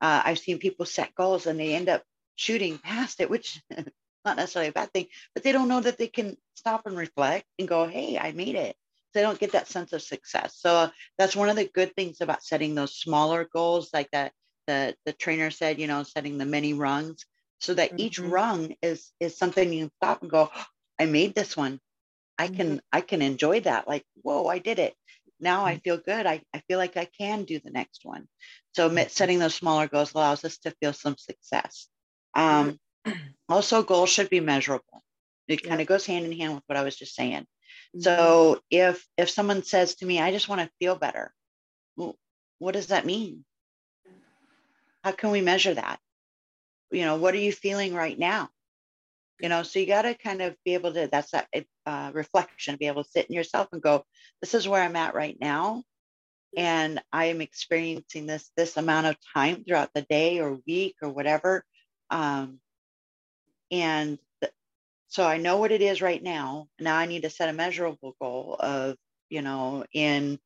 Uh, 0.00 0.22
I've 0.24 0.38
seen 0.38 0.58
people 0.58 0.86
set 0.86 1.14
goals 1.14 1.46
and 1.46 1.58
they 1.58 1.74
end 1.74 1.88
up 1.88 2.02
shooting 2.38 2.78
past 2.78 3.20
it, 3.20 3.30
which 3.30 3.60
not 4.24 4.36
necessarily 4.36 4.68
a 4.68 4.72
bad 4.72 4.92
thing, 4.92 5.06
but 5.34 5.42
they 5.42 5.52
don't 5.52 5.68
know 5.68 5.80
that 5.80 5.98
they 5.98 6.08
can 6.08 6.36
stop 6.54 6.86
and 6.86 6.96
reflect 6.96 7.44
and 7.58 7.68
go, 7.68 7.86
hey, 7.86 8.18
I 8.18 8.32
made 8.32 8.54
it. 8.54 8.76
So 9.12 9.20
they 9.20 9.22
don't 9.22 9.38
get 9.38 9.52
that 9.52 9.68
sense 9.68 9.92
of 9.92 10.02
success. 10.02 10.56
So 10.58 10.74
uh, 10.74 10.90
that's 11.16 11.36
one 11.36 11.48
of 11.48 11.56
the 11.56 11.64
good 11.64 11.94
things 11.94 12.20
about 12.20 12.42
setting 12.42 12.74
those 12.74 12.94
smaller 12.94 13.48
goals, 13.52 13.90
like 13.92 14.10
that 14.12 14.32
the, 14.66 14.94
the 15.06 15.12
trainer 15.12 15.50
said, 15.50 15.78
you 15.78 15.86
know, 15.86 16.02
setting 16.02 16.36
the 16.38 16.44
many 16.44 16.74
rungs 16.74 17.24
so 17.60 17.74
that 17.74 17.90
mm-hmm. 17.90 18.00
each 18.00 18.18
rung 18.18 18.74
is 18.82 19.12
is 19.20 19.36
something 19.36 19.72
you 19.72 19.90
stop 19.96 20.22
and 20.22 20.30
go 20.30 20.50
i 20.98 21.04
made 21.04 21.34
this 21.34 21.56
one 21.56 21.80
i 22.38 22.46
mm-hmm. 22.46 22.56
can 22.56 22.82
i 22.92 23.00
can 23.00 23.22
enjoy 23.22 23.60
that 23.60 23.88
like 23.88 24.04
whoa 24.22 24.46
i 24.46 24.58
did 24.58 24.78
it 24.78 24.94
now 25.40 25.64
i 25.64 25.74
mm-hmm. 25.74 25.80
feel 25.80 25.96
good 25.98 26.26
I, 26.26 26.42
I 26.54 26.62
feel 26.68 26.78
like 26.78 26.96
i 26.96 27.08
can 27.18 27.44
do 27.44 27.58
the 27.58 27.70
next 27.70 28.04
one 28.04 28.28
so 28.72 28.88
mm-hmm. 28.88 29.08
setting 29.08 29.38
those 29.38 29.54
smaller 29.54 29.88
goals 29.88 30.14
allows 30.14 30.44
us 30.44 30.58
to 30.58 30.74
feel 30.80 30.92
some 30.92 31.16
success 31.16 31.88
um, 32.34 32.78
also 33.48 33.82
goals 33.82 34.10
should 34.10 34.30
be 34.30 34.40
measurable. 34.40 35.02
It 35.46 35.62
kind 35.62 35.80
of 35.80 35.86
goes 35.86 36.04
hand 36.04 36.26
in 36.26 36.32
hand 36.38 36.54
with 36.54 36.64
what 36.66 36.76
i 36.76 36.82
was 36.82 36.96
just 36.96 37.14
saying. 37.14 37.46
Mm-hmm. 37.96 38.00
so 38.00 38.60
if 38.70 39.06
if 39.16 39.30
someone 39.30 39.62
says 39.62 39.94
to 39.94 40.06
me 40.06 40.20
i 40.20 40.30
just 40.30 40.48
want 40.48 40.60
to 40.60 40.70
feel 40.78 40.94
better 40.94 41.32
well, 41.96 42.16
what 42.58 42.74
does 42.74 42.88
that 42.88 43.06
mean? 43.06 43.44
How 45.02 45.12
can 45.12 45.30
we 45.30 45.40
measure 45.40 45.74
that? 45.74 45.98
You 46.90 47.04
know 47.04 47.16
what 47.16 47.34
are 47.34 47.38
you 47.38 47.52
feeling 47.52 47.94
right 47.94 48.18
now? 48.18 48.50
You 49.40 49.48
know 49.48 49.62
so 49.62 49.78
you 49.78 49.86
got 49.86 50.02
to 50.02 50.14
kind 50.14 50.42
of 50.42 50.56
be 50.64 50.74
able 50.74 50.92
to 50.92 51.08
that's 51.10 51.30
that 51.30 51.48
uh, 51.86 52.10
reflection 52.12 52.76
be 52.76 52.86
able 52.88 53.04
to 53.04 53.10
sit 53.10 53.26
in 53.26 53.34
yourself 53.34 53.68
and 53.72 53.80
go 53.80 54.04
this 54.42 54.52
is 54.54 54.68
where 54.68 54.82
i'm 54.82 54.96
at 54.96 55.14
right 55.14 55.38
now 55.40 55.82
and 56.56 57.00
i 57.12 57.26
am 57.26 57.40
experiencing 57.40 58.26
this 58.26 58.50
this 58.56 58.76
amount 58.76 59.06
of 59.06 59.16
time 59.34 59.64
throughout 59.64 59.90
the 59.94 60.02
day 60.02 60.40
or 60.40 60.58
week 60.66 60.96
or 61.00 61.08
whatever 61.08 61.64
um, 62.10 62.60
and 63.70 64.18
th- 64.40 64.52
so 65.08 65.26
i 65.26 65.36
know 65.36 65.58
what 65.58 65.72
it 65.72 65.82
is 65.82 66.02
right 66.02 66.22
now 66.22 66.66
now 66.80 66.96
i 66.96 67.06
need 67.06 67.22
to 67.22 67.30
set 67.30 67.48
a 67.48 67.52
measurable 67.52 68.14
goal 68.20 68.56
of 68.58 68.96
you 69.30 69.42
know 69.42 69.84
in 69.92 70.38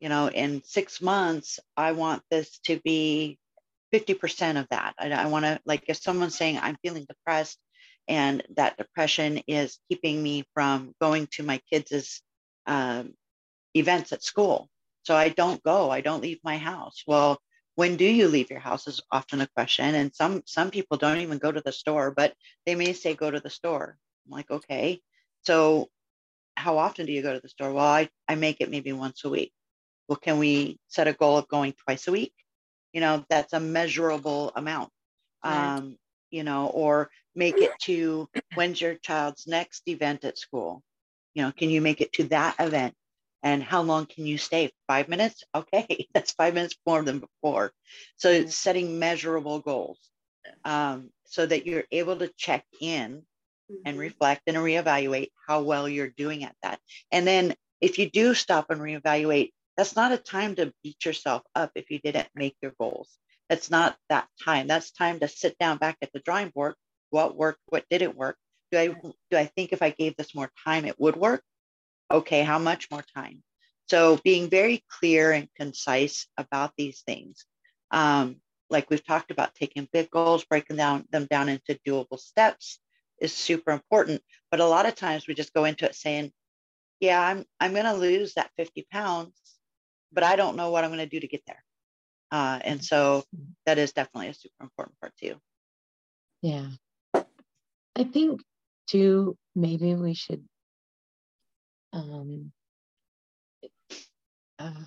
you 0.00 0.08
know 0.08 0.28
in 0.28 0.62
six 0.64 1.00
months 1.00 1.60
i 1.76 1.92
want 1.92 2.22
this 2.30 2.58
to 2.60 2.80
be 2.84 3.38
50% 3.92 4.60
of 4.60 4.68
that. 4.70 4.94
I, 4.98 5.10
I 5.10 5.26
want 5.26 5.44
to, 5.44 5.60
like, 5.64 5.84
if 5.88 5.96
someone's 5.96 6.36
saying, 6.36 6.58
I'm 6.58 6.76
feeling 6.82 7.06
depressed 7.08 7.58
and 8.08 8.42
that 8.56 8.76
depression 8.76 9.38
is 9.46 9.78
keeping 9.88 10.22
me 10.22 10.44
from 10.54 10.94
going 11.00 11.28
to 11.32 11.42
my 11.42 11.60
kids' 11.70 12.22
um, 12.66 13.14
events 13.74 14.12
at 14.12 14.22
school. 14.22 14.68
So 15.04 15.14
I 15.14 15.28
don't 15.30 15.62
go, 15.62 15.90
I 15.90 16.00
don't 16.00 16.22
leave 16.22 16.38
my 16.44 16.58
house. 16.58 17.02
Well, 17.06 17.38
when 17.76 17.96
do 17.96 18.04
you 18.04 18.28
leave 18.28 18.50
your 18.50 18.60
house 18.60 18.86
is 18.86 19.00
often 19.10 19.40
a 19.40 19.46
question. 19.48 19.94
And 19.94 20.14
some 20.14 20.42
some 20.46 20.70
people 20.70 20.96
don't 20.96 21.18
even 21.20 21.38
go 21.38 21.52
to 21.52 21.60
the 21.60 21.72
store, 21.72 22.10
but 22.10 22.34
they 22.66 22.74
may 22.74 22.92
say 22.92 23.14
go 23.14 23.30
to 23.30 23.40
the 23.40 23.50
store. 23.50 23.96
I'm 24.26 24.32
like, 24.32 24.50
okay. 24.50 25.00
So 25.42 25.88
how 26.56 26.78
often 26.78 27.06
do 27.06 27.12
you 27.12 27.22
go 27.22 27.32
to 27.32 27.40
the 27.40 27.48
store? 27.48 27.72
Well, 27.72 27.84
I, 27.84 28.08
I 28.28 28.34
make 28.34 28.60
it 28.60 28.70
maybe 28.70 28.92
once 28.92 29.24
a 29.24 29.30
week. 29.30 29.52
Well, 30.08 30.16
can 30.16 30.38
we 30.38 30.78
set 30.88 31.08
a 31.08 31.12
goal 31.12 31.38
of 31.38 31.48
going 31.48 31.74
twice 31.84 32.08
a 32.08 32.12
week? 32.12 32.34
you 32.92 33.00
know 33.00 33.24
that's 33.28 33.52
a 33.52 33.60
measurable 33.60 34.52
amount 34.56 34.90
right. 35.44 35.76
um, 35.76 35.96
you 36.30 36.42
know 36.42 36.66
or 36.66 37.10
make 37.34 37.58
it 37.58 37.72
to 37.80 38.28
when's 38.54 38.80
your 38.80 38.94
child's 38.94 39.46
next 39.46 39.82
event 39.86 40.24
at 40.24 40.38
school 40.38 40.82
you 41.34 41.42
know 41.42 41.52
can 41.52 41.70
you 41.70 41.80
make 41.80 42.00
it 42.00 42.12
to 42.12 42.24
that 42.24 42.54
event 42.58 42.94
and 43.42 43.62
how 43.62 43.82
long 43.82 44.06
can 44.06 44.26
you 44.26 44.38
stay 44.38 44.70
five 44.86 45.08
minutes 45.08 45.44
okay 45.54 46.06
that's 46.14 46.32
five 46.32 46.54
minutes 46.54 46.76
more 46.86 47.02
than 47.02 47.18
before 47.18 47.72
so 48.16 48.30
it's 48.30 48.56
setting 48.56 48.98
measurable 48.98 49.60
goals 49.60 49.98
um, 50.64 51.10
so 51.24 51.46
that 51.46 51.66
you're 51.66 51.84
able 51.90 52.16
to 52.16 52.30
check 52.36 52.64
in 52.80 53.22
and 53.84 53.94
mm-hmm. 53.94 53.98
reflect 53.98 54.42
and 54.46 54.56
reevaluate 54.56 55.30
how 55.46 55.62
well 55.62 55.88
you're 55.88 56.08
doing 56.16 56.44
at 56.44 56.54
that 56.62 56.78
and 57.12 57.26
then 57.26 57.54
if 57.80 57.98
you 57.98 58.10
do 58.10 58.34
stop 58.34 58.70
and 58.70 58.80
reevaluate 58.80 59.50
that's 59.80 59.96
not 59.96 60.12
a 60.12 60.18
time 60.18 60.56
to 60.56 60.74
beat 60.82 61.06
yourself 61.06 61.42
up 61.54 61.70
if 61.74 61.90
you 61.90 61.98
didn't 62.00 62.28
make 62.34 62.54
your 62.60 62.72
goals. 62.78 63.08
It's 63.48 63.70
not 63.70 63.96
that 64.10 64.28
time. 64.44 64.66
That's 64.66 64.90
time 64.90 65.20
to 65.20 65.28
sit 65.28 65.56
down 65.58 65.78
back 65.78 65.96
at 66.02 66.12
the 66.12 66.20
drawing 66.20 66.50
board. 66.50 66.74
What 67.08 67.34
worked? 67.34 67.60
What 67.70 67.86
didn't 67.88 68.14
work? 68.14 68.36
Do 68.70 68.78
I 68.78 68.86
do 68.88 69.38
I 69.38 69.46
think 69.46 69.72
if 69.72 69.80
I 69.80 69.88
gave 69.88 70.16
this 70.16 70.34
more 70.34 70.50
time 70.66 70.84
it 70.84 71.00
would 71.00 71.16
work? 71.16 71.42
Okay, 72.10 72.42
how 72.42 72.58
much 72.58 72.90
more 72.90 73.04
time? 73.14 73.42
So 73.88 74.18
being 74.22 74.48
very 74.48 74.84
clear 74.88 75.32
and 75.32 75.48
concise 75.56 76.26
about 76.36 76.72
these 76.76 77.02
things. 77.02 77.44
Um, 77.90 78.36
like 78.68 78.88
we've 78.88 79.04
talked 79.04 79.30
about 79.30 79.54
taking 79.54 79.88
big 79.92 80.10
goals, 80.10 80.44
breaking 80.44 80.76
down 80.76 81.04
them 81.10 81.26
down 81.26 81.48
into 81.48 81.78
doable 81.86 82.18
steps 82.18 82.78
is 83.20 83.32
super 83.32 83.72
important. 83.72 84.22
But 84.50 84.60
a 84.60 84.66
lot 84.66 84.86
of 84.86 84.94
times 84.94 85.26
we 85.26 85.34
just 85.34 85.52
go 85.52 85.64
into 85.64 85.86
it 85.86 85.94
saying, 85.94 86.32
yeah, 87.00 87.20
I'm 87.20 87.44
I'm 87.58 87.74
gonna 87.74 87.94
lose 87.94 88.34
that 88.34 88.50
50 88.56 88.86
pounds 88.92 89.32
but 90.12 90.24
I 90.24 90.36
don't 90.36 90.56
know 90.56 90.70
what 90.70 90.84
I'm 90.84 90.90
going 90.90 91.00
to 91.00 91.06
do 91.06 91.20
to 91.20 91.28
get 91.28 91.42
there. 91.46 91.62
Uh, 92.30 92.60
and 92.62 92.84
so 92.84 93.24
that 93.66 93.78
is 93.78 93.92
definitely 93.92 94.28
a 94.28 94.34
super 94.34 94.62
important 94.62 94.98
part 95.00 95.12
too. 95.16 95.36
Yeah. 96.42 96.68
I 97.14 98.04
think 98.04 98.40
too, 98.88 99.36
maybe 99.54 99.94
we 99.94 100.14
should, 100.14 100.44
um, 101.92 102.52
uh, 104.58 104.84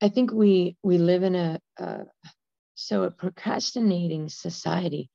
I 0.00 0.08
think 0.08 0.32
we, 0.32 0.76
we 0.82 0.98
live 0.98 1.22
in 1.22 1.36
a, 1.36 1.60
so 2.74 3.04
a 3.04 3.10
procrastinating 3.10 4.28
society. 4.28 5.08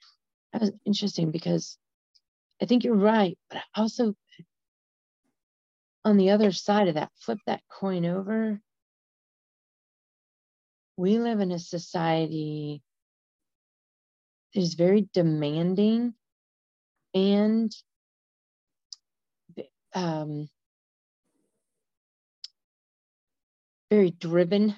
That 0.54 0.62
was 0.62 0.72
interesting 0.86 1.32
because 1.32 1.78
I 2.62 2.66
think 2.66 2.84
you're 2.84 2.96
right, 2.96 3.38
but 3.50 3.62
also 3.76 4.16
on 6.06 6.18
the 6.18 6.30
other 6.30 6.52
side 6.54 6.88
of 6.88 6.96
that, 6.96 7.12
flip 7.20 7.40
that 7.48 7.62
coin 7.70 8.06
over. 8.06 8.62
We 10.96 11.20
live 11.20 11.42
in 11.42 11.52
a 11.52 11.60
society 11.60 12.82
that 14.54 14.62
is 14.62 14.76
very 14.76 15.10
demanding 15.14 16.14
and 17.14 17.72
um, 19.94 20.50
very 23.90 24.12
driven 24.12 24.76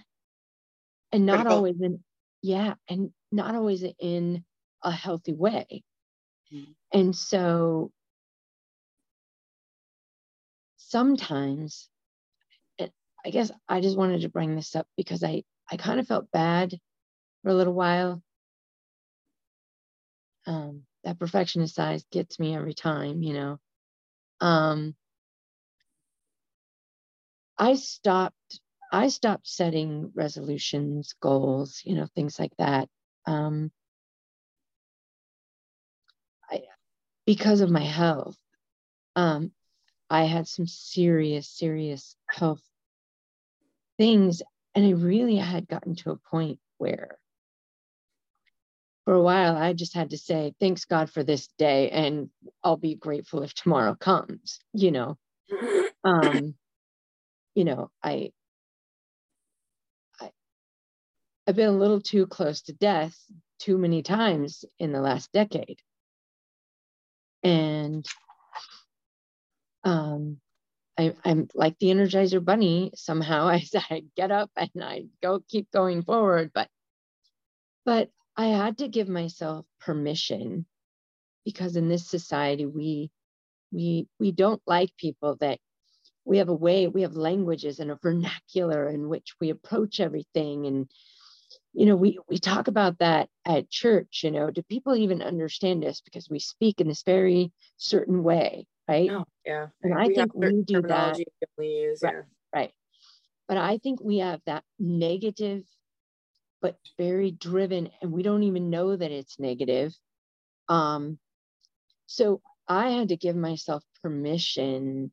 and 1.12 1.26
not 1.26 1.48
Critical. 1.48 1.58
always 1.58 1.80
in 1.82 2.04
yeah 2.42 2.76
and 2.90 3.12
not 3.32 3.56
always 3.56 3.84
in 4.00 4.44
a 4.84 4.92
healthy 4.92 5.34
way 5.34 5.84
Mhm. 6.52 6.76
and 6.94 7.16
so 7.16 7.92
sometimes 10.78 11.90
and 12.80 12.92
i 13.26 13.30
guess 13.30 13.52
i 13.68 13.80
just 13.82 13.98
wanted 13.98 14.22
to 14.22 14.30
bring 14.30 14.56
this 14.56 14.76
up 14.76 14.88
because 14.98 15.24
i 15.24 15.44
i 15.72 15.78
kind 15.78 16.00
of 16.00 16.08
felt 16.08 16.32
bad 16.32 16.74
for 17.44 17.50
a 17.50 17.54
little 17.56 17.74
while 17.74 18.22
um 20.48 20.84
that 21.04 21.20
perfectionist 21.20 21.76
size 21.76 22.06
gets 22.12 22.40
me 22.40 22.56
every 22.56 22.74
time 22.74 23.22
you 23.24 23.34
know 23.34 23.60
um 24.42 24.96
i 27.58 27.76
stopped 27.76 28.60
i 28.92 29.08
stopped 29.08 29.48
setting 29.48 30.12
resolutions 30.16 31.14
goals 31.22 31.82
you 31.86 31.96
know 31.96 32.08
things 32.16 32.40
like 32.40 32.56
that. 32.58 32.90
Um 33.26 33.72
I, 36.50 36.64
because 37.26 37.62
of 37.62 37.70
my 37.70 37.84
health 37.84 38.38
um 39.16 39.52
i 40.10 40.24
had 40.26 40.48
some 40.48 40.68
serious 40.68 41.48
serious 41.50 42.16
health 42.28 42.64
things 43.98 44.42
and 44.76 44.86
i 44.86 44.92
really 44.92 45.36
had 45.36 45.68
gotten 45.68 45.96
to 45.96 46.12
a 46.12 46.18
point 46.32 46.60
where 46.78 47.18
for 49.10 49.16
a 49.16 49.22
while 49.24 49.58
i 49.58 49.74
just 49.74 49.96
had 49.96 50.12
to 50.12 50.20
say 50.20 50.54
thanks 50.60 50.86
god 50.86 51.10
for 51.10 51.24
this 51.24 51.48
day 51.58 51.90
and 51.90 52.30
i'll 52.64 52.78
be 52.78 52.94
grateful 52.94 53.42
if 53.42 53.52
tomorrow 53.56 53.96
comes 53.96 54.60
you 54.72 54.92
know? 54.92 55.18
Um 56.04 56.54
you 57.56 57.64
know 57.64 57.90
i 58.04 58.30
i 60.22 60.30
i've 61.48 61.56
been 61.56 61.70
a 61.70 61.72
little 61.72 62.00
too 62.00 62.28
close 62.28 62.62
to 62.62 62.74
death 62.74 63.18
too 63.58 63.80
many 63.80 64.04
times 64.04 64.64
in 64.78 64.92
the 64.92 65.02
last 65.02 65.32
decade. 65.32 65.80
And 67.42 68.06
um 69.84 70.38
I, 71.00 71.16
i'm 71.26 71.48
like 71.56 71.80
the 71.80 71.88
energizer 71.88 72.46
bunny 72.46 72.92
somehow 72.94 73.48
I, 73.56 73.64
I 73.90 74.04
get 74.16 74.30
up 74.30 74.52
and 74.56 74.84
i 74.84 75.06
go 75.24 75.40
keep 75.50 75.72
going 75.72 76.04
forward 76.04 76.52
but 76.54 76.68
but 77.86 78.12
i 78.40 78.46
had 78.62 78.78
to 78.78 78.88
give 78.88 79.10
myself 79.10 79.66
permission 79.88 80.66
because 81.46 81.76
in 81.76 81.90
this 81.90 82.08
society 82.08 82.66
we 82.66 83.12
we 83.72 84.08
we 84.20 84.32
don't 84.32 84.62
like 84.66 84.92
people 84.98 85.36
that 85.40 85.60
we 86.26 86.38
have 86.40 86.50
a 86.50 86.62
way 86.68 86.88
we 86.88 87.02
have 87.04 87.16
languages 87.30 87.80
and 87.80 87.92
a 87.92 88.00
vernacular 88.02 88.88
in 88.90 89.10
which 89.10 89.30
we 89.42 89.50
approach 89.50 90.00
everything 90.00 90.66
and 90.70 90.90
you 91.74 91.86
know 91.86 91.96
we 91.96 92.18
we 92.32 92.38
talk 92.38 92.68
about 92.68 92.98
that 93.00 93.28
at 93.46 93.70
church 93.70 94.22
you 94.24 94.32
know 94.32 94.50
do 94.52 94.62
people 94.64 94.96
even 94.96 95.22
understand 95.22 95.84
us 95.86 96.02
because 96.02 96.30
we 96.30 96.40
speak 96.40 96.80
in 96.82 96.88
this 96.88 97.04
very 97.04 97.52
certain 97.78 98.24
way 98.24 98.66
right 98.88 99.08
No, 99.08 99.26
yeah. 99.46 99.68
And 99.84 99.94
I 99.94 100.08
We 100.08 100.16
have 100.16 100.30
think 100.32 100.36
we 100.36 100.64
do 100.64 100.82
that- 100.84 101.20
we 101.58 101.68
use, 101.68 102.00
Right. 102.04 102.14
yeah. 102.16 102.22
right 102.60 102.72
but 103.48 103.58
i 103.58 103.78
think 103.84 104.00
we 104.02 104.18
have 104.20 104.42
that 104.46 104.64
negative 104.80 105.64
but 106.62 106.78
very 106.98 107.32
driven 107.32 107.90
and 108.02 108.12
we 108.12 108.24
don't 108.24 108.44
even 108.44 108.70
know 108.70 108.96
that 108.96 109.12
it's 109.12 109.40
negative. 109.40 109.94
Um 110.68 111.20
so 112.08 112.42
i 112.68 112.90
had 112.92 113.10
to 113.10 113.18
give 113.18 113.36
myself 113.36 113.84
permission 114.04 115.12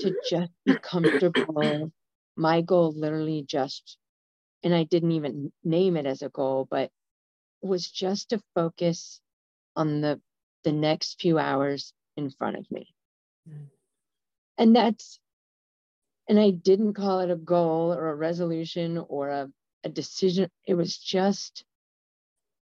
to 0.00 0.16
just 0.30 0.52
be 0.64 0.76
comfortable. 0.82 1.92
My 2.36 2.62
goal 2.62 2.92
literally 2.96 3.44
just 3.46 3.96
and 4.62 4.74
i 4.74 4.82
didn't 4.84 5.12
even 5.12 5.52
name 5.62 5.96
it 5.96 6.06
as 6.06 6.22
a 6.22 6.28
goal 6.30 6.66
but 6.70 6.90
was 7.62 7.88
just 7.88 8.30
to 8.30 8.40
focus 8.54 9.20
on 9.76 10.00
the 10.00 10.20
the 10.64 10.72
next 10.72 11.20
few 11.20 11.38
hours 11.38 11.92
in 12.16 12.30
front 12.30 12.56
of 12.56 12.70
me. 12.70 12.88
Mm. 13.48 13.68
and 14.58 14.76
that's 14.76 15.20
and 16.28 16.38
i 16.38 16.50
didn't 16.50 16.94
call 16.94 17.20
it 17.20 17.30
a 17.30 17.36
goal 17.36 17.92
or 17.92 18.08
a 18.08 18.14
resolution 18.14 18.98
or 19.08 19.28
a, 19.28 19.48
a 19.84 19.88
decision. 19.88 20.50
It 20.66 20.74
was 20.74 20.96
just 20.98 21.64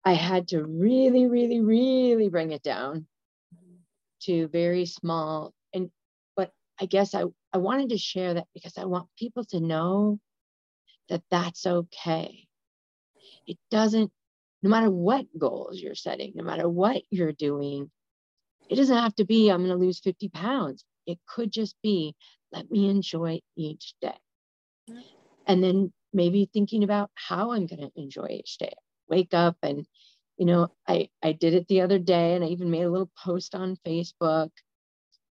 i 0.05 0.13
had 0.13 0.49
to 0.49 0.63
really 0.63 1.27
really 1.27 1.61
really 1.61 2.29
bring 2.29 2.53
it 2.53 2.63
down 2.63 3.07
to 4.21 4.49
very 4.49 4.85
small. 4.87 5.53
And 5.73 5.91
but 6.37 6.51
i 6.81 6.87
guess 6.87 7.15
i 7.15 7.25
i 7.53 7.59
wanted 7.59 7.91
to 7.91 7.99
share 7.99 8.35
that 8.35 8.47
because 8.55 8.77
i 8.79 8.85
want 8.85 9.09
people 9.19 9.45
to 9.47 9.61
know 9.61 10.19
that 11.09 11.23
that's 11.31 11.67
okay. 11.67 12.47
It 13.47 13.57
doesn't 13.71 14.13
no 14.63 14.71
matter 14.71 14.91
what 14.91 15.27
goals 15.39 15.81
you're 15.81 15.95
setting 15.95 16.33
no 16.35 16.45
matter 16.45 16.69
what 16.69 17.03
you're 17.11 17.33
doing 17.33 17.91
it 18.69 18.77
doesn't 18.77 18.97
have 18.97 19.15
to 19.15 19.25
be 19.25 19.51
i'm 19.51 19.65
going 19.65 19.71
to 19.71 19.77
lose 19.77 20.01
50 20.01 20.29
pounds 20.29 20.85
it 21.09 21.19
could 21.27 21.51
just 21.51 21.75
be 21.83 22.15
let 22.53 22.71
me 22.71 22.89
enjoy 22.89 23.41
each 23.57 23.95
day. 24.01 24.17
Yeah. 24.87 25.01
and 25.47 25.63
then 25.63 25.93
maybe 26.13 26.49
thinking 26.53 26.85
about 26.85 27.11
how 27.15 27.53
i'm 27.53 27.67
going 27.67 27.81
to 27.81 27.91
enjoy 27.97 28.29
each 28.31 28.59
day. 28.59 28.75
Wake 29.09 29.35
up 29.35 29.57
and 29.63 29.87
you 30.37 30.47
know 30.47 30.69
i 30.87 31.09
i 31.23 31.33
did 31.33 31.55
it 31.55 31.67
the 31.67 31.81
other 31.81 31.99
day 31.99 32.35
and 32.35 32.45
i 32.45 32.49
even 32.49 32.71
made 32.71 32.85
a 32.85 32.91
little 32.91 33.11
post 33.25 33.55
on 33.55 33.77
facebook. 33.87 34.51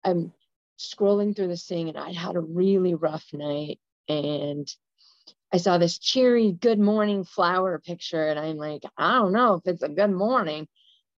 I'm 0.03 0.34
scrolling 0.79 1.36
through 1.36 1.47
this 1.47 1.65
thing 1.65 1.89
and 1.89 1.97
i 1.97 2.12
had 2.12 2.36
a 2.36 2.41
really 2.41 2.95
rough 2.95 3.25
night 3.34 3.79
and 4.10 4.67
i 5.53 5.57
saw 5.57 5.77
this 5.77 5.99
cheery 5.99 6.51
good 6.51 6.79
morning 6.79 7.23
flower 7.23 7.79
picture 7.79 8.27
and 8.27 8.39
i'm 8.39 8.57
like 8.57 8.81
i 8.97 9.13
don't 9.13 9.31
know 9.31 9.55
if 9.55 9.62
it's 9.65 9.84
a 9.84 9.89
good 9.89 10.12
morning. 10.12 10.67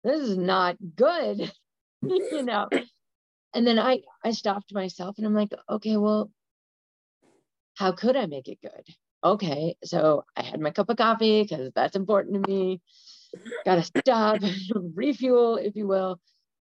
This 0.04 0.20
is 0.20 0.36
not 0.36 0.76
good. 0.96 1.52
You 2.04 2.42
know 2.42 2.68
and 3.54 3.66
then 3.66 3.78
i 3.78 4.00
i 4.24 4.30
stopped 4.30 4.72
myself 4.74 5.18
and 5.18 5.26
i'm 5.26 5.34
like 5.34 5.52
okay 5.68 5.96
well 5.96 6.30
how 7.74 7.92
could 7.92 8.16
i 8.16 8.26
make 8.26 8.48
it 8.48 8.58
good? 8.60 8.84
Okay 9.24 9.76
so 9.84 10.24
i 10.36 10.42
had 10.42 10.60
my 10.60 10.70
cup 10.70 10.90
of 10.90 10.96
coffee 10.96 11.42
because 11.42 11.70
that's 11.74 11.96
important 11.96 12.44
to 12.44 12.50
me. 12.50 12.80
Gotta 13.64 13.82
stop 13.82 14.40
refuel 14.94 15.56
if 15.56 15.76
you 15.76 15.86
will. 15.86 16.20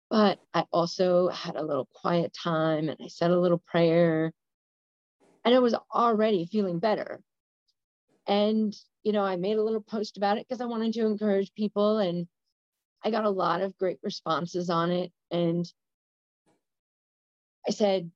But 0.10 0.40
i 0.54 0.66
also 0.72 1.30
had 1.30 1.56
a 1.56 1.64
little 1.64 1.88
quiet 1.94 2.34
time 2.34 2.90
and 2.90 2.98
i 3.04 3.08
said 3.08 3.32
a 3.32 3.40
little 3.40 3.62
prayer. 3.66 4.34
And 5.46 5.56
i 5.56 5.60
was 5.60 5.76
already 5.94 6.46
feeling 6.46 6.80
better. 6.80 7.22
And 8.28 8.76
you 9.04 9.12
know 9.12 9.24
i 9.24 9.36
made 9.36 9.58
a 9.58 9.64
little 9.64 9.82
post 9.82 10.18
about 10.18 10.38
it 10.38 10.48
because 10.48 10.62
i 10.62 10.66
wanted 10.66 10.94
to 10.94 11.06
encourage 11.06 11.54
people 11.54 11.98
and 11.98 12.28
i 13.04 13.10
got 13.12 13.26
a 13.26 13.30
lot 13.30 13.62
of 13.62 13.78
great 13.78 13.98
responses 14.04 14.70
on 14.70 14.92
it. 14.92 15.12
And 15.32 15.66
I 17.68 17.72
said, 17.72 18.12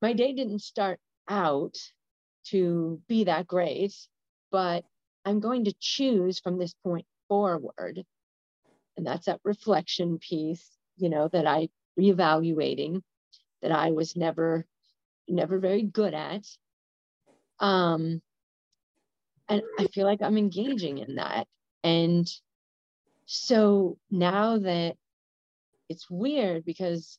my 0.00 0.12
day 0.12 0.32
didn't 0.32 0.60
start 0.60 1.00
out 1.28 1.76
to 2.46 3.00
be 3.08 3.24
that 3.24 3.46
great, 3.46 3.94
but 4.50 4.84
I'm 5.24 5.40
going 5.40 5.64
to 5.64 5.74
choose 5.78 6.38
from 6.38 6.58
this 6.58 6.74
point 6.84 7.06
forward. 7.28 8.04
And 8.96 9.06
that's 9.06 9.26
that 9.26 9.40
reflection 9.44 10.18
piece, 10.18 10.66
you 10.96 11.08
know, 11.08 11.28
that 11.28 11.46
I 11.46 11.68
reevaluating 11.98 13.02
that 13.62 13.72
I 13.72 13.92
was 13.92 14.16
never, 14.16 14.66
never 15.28 15.58
very 15.58 15.82
good 15.82 16.14
at. 16.14 16.44
Um, 17.60 18.20
and 19.48 19.62
I 19.78 19.86
feel 19.86 20.06
like 20.06 20.22
I'm 20.22 20.38
engaging 20.38 20.98
in 20.98 21.16
that. 21.16 21.46
And 21.82 22.28
so 23.26 23.98
now 24.10 24.58
that 24.58 24.96
it's 25.88 26.10
weird 26.10 26.64
because 26.64 27.18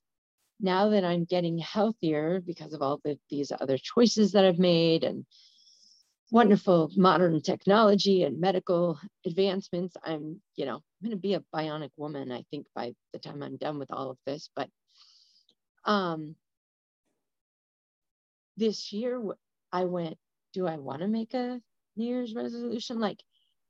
now 0.59 0.89
that 0.89 1.03
I'm 1.03 1.25
getting 1.25 1.57
healthier 1.57 2.41
because 2.45 2.73
of 2.73 2.81
all 2.81 2.99
the, 3.03 3.17
these 3.29 3.51
other 3.59 3.77
choices 3.77 4.31
that 4.31 4.45
I've 4.45 4.59
made 4.59 5.03
and 5.03 5.25
wonderful 6.31 6.89
modern 6.95 7.41
technology 7.41 8.23
and 8.23 8.39
medical 8.39 8.99
advancements, 9.25 9.95
I'm, 10.03 10.41
you 10.55 10.65
know, 10.65 10.75
I'm 10.75 10.81
going 11.03 11.11
to 11.11 11.17
be 11.17 11.33
a 11.33 11.43
bionic 11.53 11.91
woman, 11.97 12.31
I 12.31 12.43
think, 12.51 12.67
by 12.75 12.93
the 13.13 13.19
time 13.19 13.43
I'm 13.43 13.57
done 13.57 13.79
with 13.79 13.91
all 13.91 14.11
of 14.11 14.17
this. 14.25 14.49
But 14.55 14.69
um, 15.83 16.35
this 18.57 18.91
year, 18.91 19.21
I 19.71 19.85
went, 19.85 20.17
do 20.53 20.67
I 20.67 20.77
want 20.77 21.01
to 21.01 21.07
make 21.07 21.33
a 21.33 21.59
New 21.97 22.05
Year's 22.05 22.33
resolution? 22.33 22.99
Like, 22.99 23.19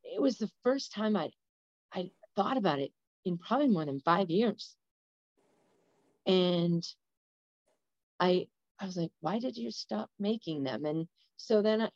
it 0.03 0.21
was 0.21 0.37
the 0.37 0.51
first 0.63 0.93
time 0.93 1.17
I, 1.17 1.31
I 1.93 2.11
thought 2.35 2.57
about 2.57 2.79
it 2.79 2.91
in 3.25 3.37
probably 3.37 3.69
more 3.69 3.85
than 3.85 3.99
five 3.99 4.29
years 4.29 4.75
and 6.25 6.85
i 8.19 8.47
i 8.79 8.85
was 8.85 8.97
like 8.97 9.11
why 9.21 9.39
did 9.39 9.57
you 9.57 9.71
stop 9.71 10.09
making 10.19 10.63
them? 10.63 10.85
And 10.85 11.07
so 11.37 11.61
then 11.61 11.81
I, 11.81 11.89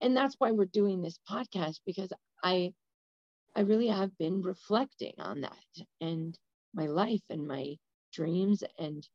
and 0.00 0.16
that's 0.16 0.34
why 0.38 0.52
we're 0.52 0.66
doing 0.66 1.02
this 1.02 1.18
podcast 1.30 1.80
because 1.86 2.12
i 2.42 2.74
i 3.56 3.60
really 3.60 3.88
have 3.88 4.16
been 4.18 4.42
reflecting 4.42 5.14
on 5.18 5.42
that 5.42 5.86
and 6.00 6.38
my 6.74 6.86
life 6.86 7.22
and 7.30 7.46
my 7.46 7.76
dreams 8.12 8.62
and 8.78 9.08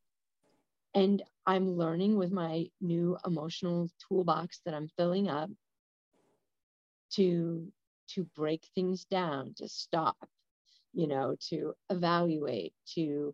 And 0.94 1.22
I'm 1.46 1.76
learning 1.78 2.16
with 2.18 2.32
my 2.32 2.70
new 2.80 3.18
emotional 3.26 3.90
toolbox 4.08 4.62
that 4.66 4.74
I'm 4.74 4.88
filling 4.98 5.30
up 5.30 5.50
to 7.12 7.72
to 8.10 8.24
break 8.36 8.66
things 8.76 9.06
down, 9.06 9.54
to 9.56 9.68
stop, 9.68 10.18
you 10.94 11.08
know, 11.08 11.36
to 11.50 11.74
evaluate, 11.90 12.74
to 12.96 13.34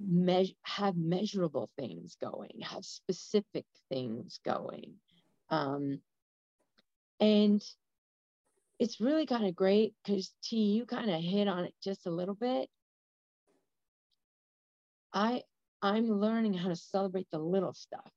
measure, 0.00 0.54
have 0.62 0.96
measurable 0.96 1.68
things 1.78 2.16
going, 2.20 2.60
have 2.62 2.84
specific 2.84 3.66
things 3.88 4.40
going. 4.44 4.94
Um, 5.50 6.00
and 7.18 7.62
it's 8.78 9.00
really 9.00 9.26
kind 9.26 9.46
of 9.46 9.54
great 9.54 9.94
because 10.04 10.32
T, 10.42 10.56
you 10.56 10.86
kind 10.86 11.10
of 11.10 11.20
hit 11.20 11.48
on 11.48 11.64
it 11.64 11.74
just 11.82 12.06
a 12.06 12.10
little 12.10 12.34
bit. 12.34 12.68
I 15.12 15.42
I'm 15.82 16.08
learning 16.08 16.54
how 16.54 16.68
to 16.68 16.76
celebrate 16.76 17.28
the 17.30 17.38
little 17.38 17.72
stuff, 17.74 18.10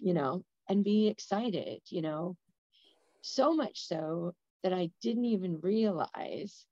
you 0.00 0.12
know, 0.12 0.44
and 0.68 0.84
be 0.84 1.08
excited, 1.08 1.80
you 1.88 2.02
know, 2.02 2.36
so 3.20 3.54
much 3.54 3.86
so 3.86 4.34
that 4.62 4.72
I 4.72 4.90
didn't 5.00 5.24
even 5.24 5.60
realize 5.60 6.66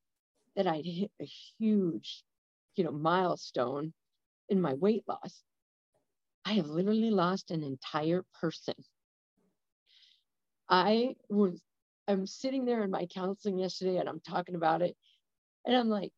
that 0.57 0.67
I'd 0.67 0.85
hit 0.85 1.11
a 1.21 1.25
huge, 1.25 2.25
you 2.77 2.85
know, 2.85 2.93
milestone 2.93 3.93
in 4.49 4.61
my 4.61 4.75
weight 4.75 5.05
loss. 5.07 5.43
I 6.45 6.55
have 6.55 6.67
literally 6.67 7.11
lost 7.11 7.51
an 7.51 7.63
entire 7.63 8.25
person. 8.41 8.75
I 10.69 11.15
was, 11.29 11.61
I'm 12.09 12.27
sitting 12.27 12.65
there 12.65 12.83
in 12.83 12.91
my 12.91 13.07
counseling 13.07 13.59
yesterday 13.59 13.97
and 13.99 14.09
I'm 14.09 14.21
talking 14.21 14.55
about 14.55 14.83
it. 14.83 14.97
And 15.65 15.77
I'm 15.77 15.89
like, 15.89 16.13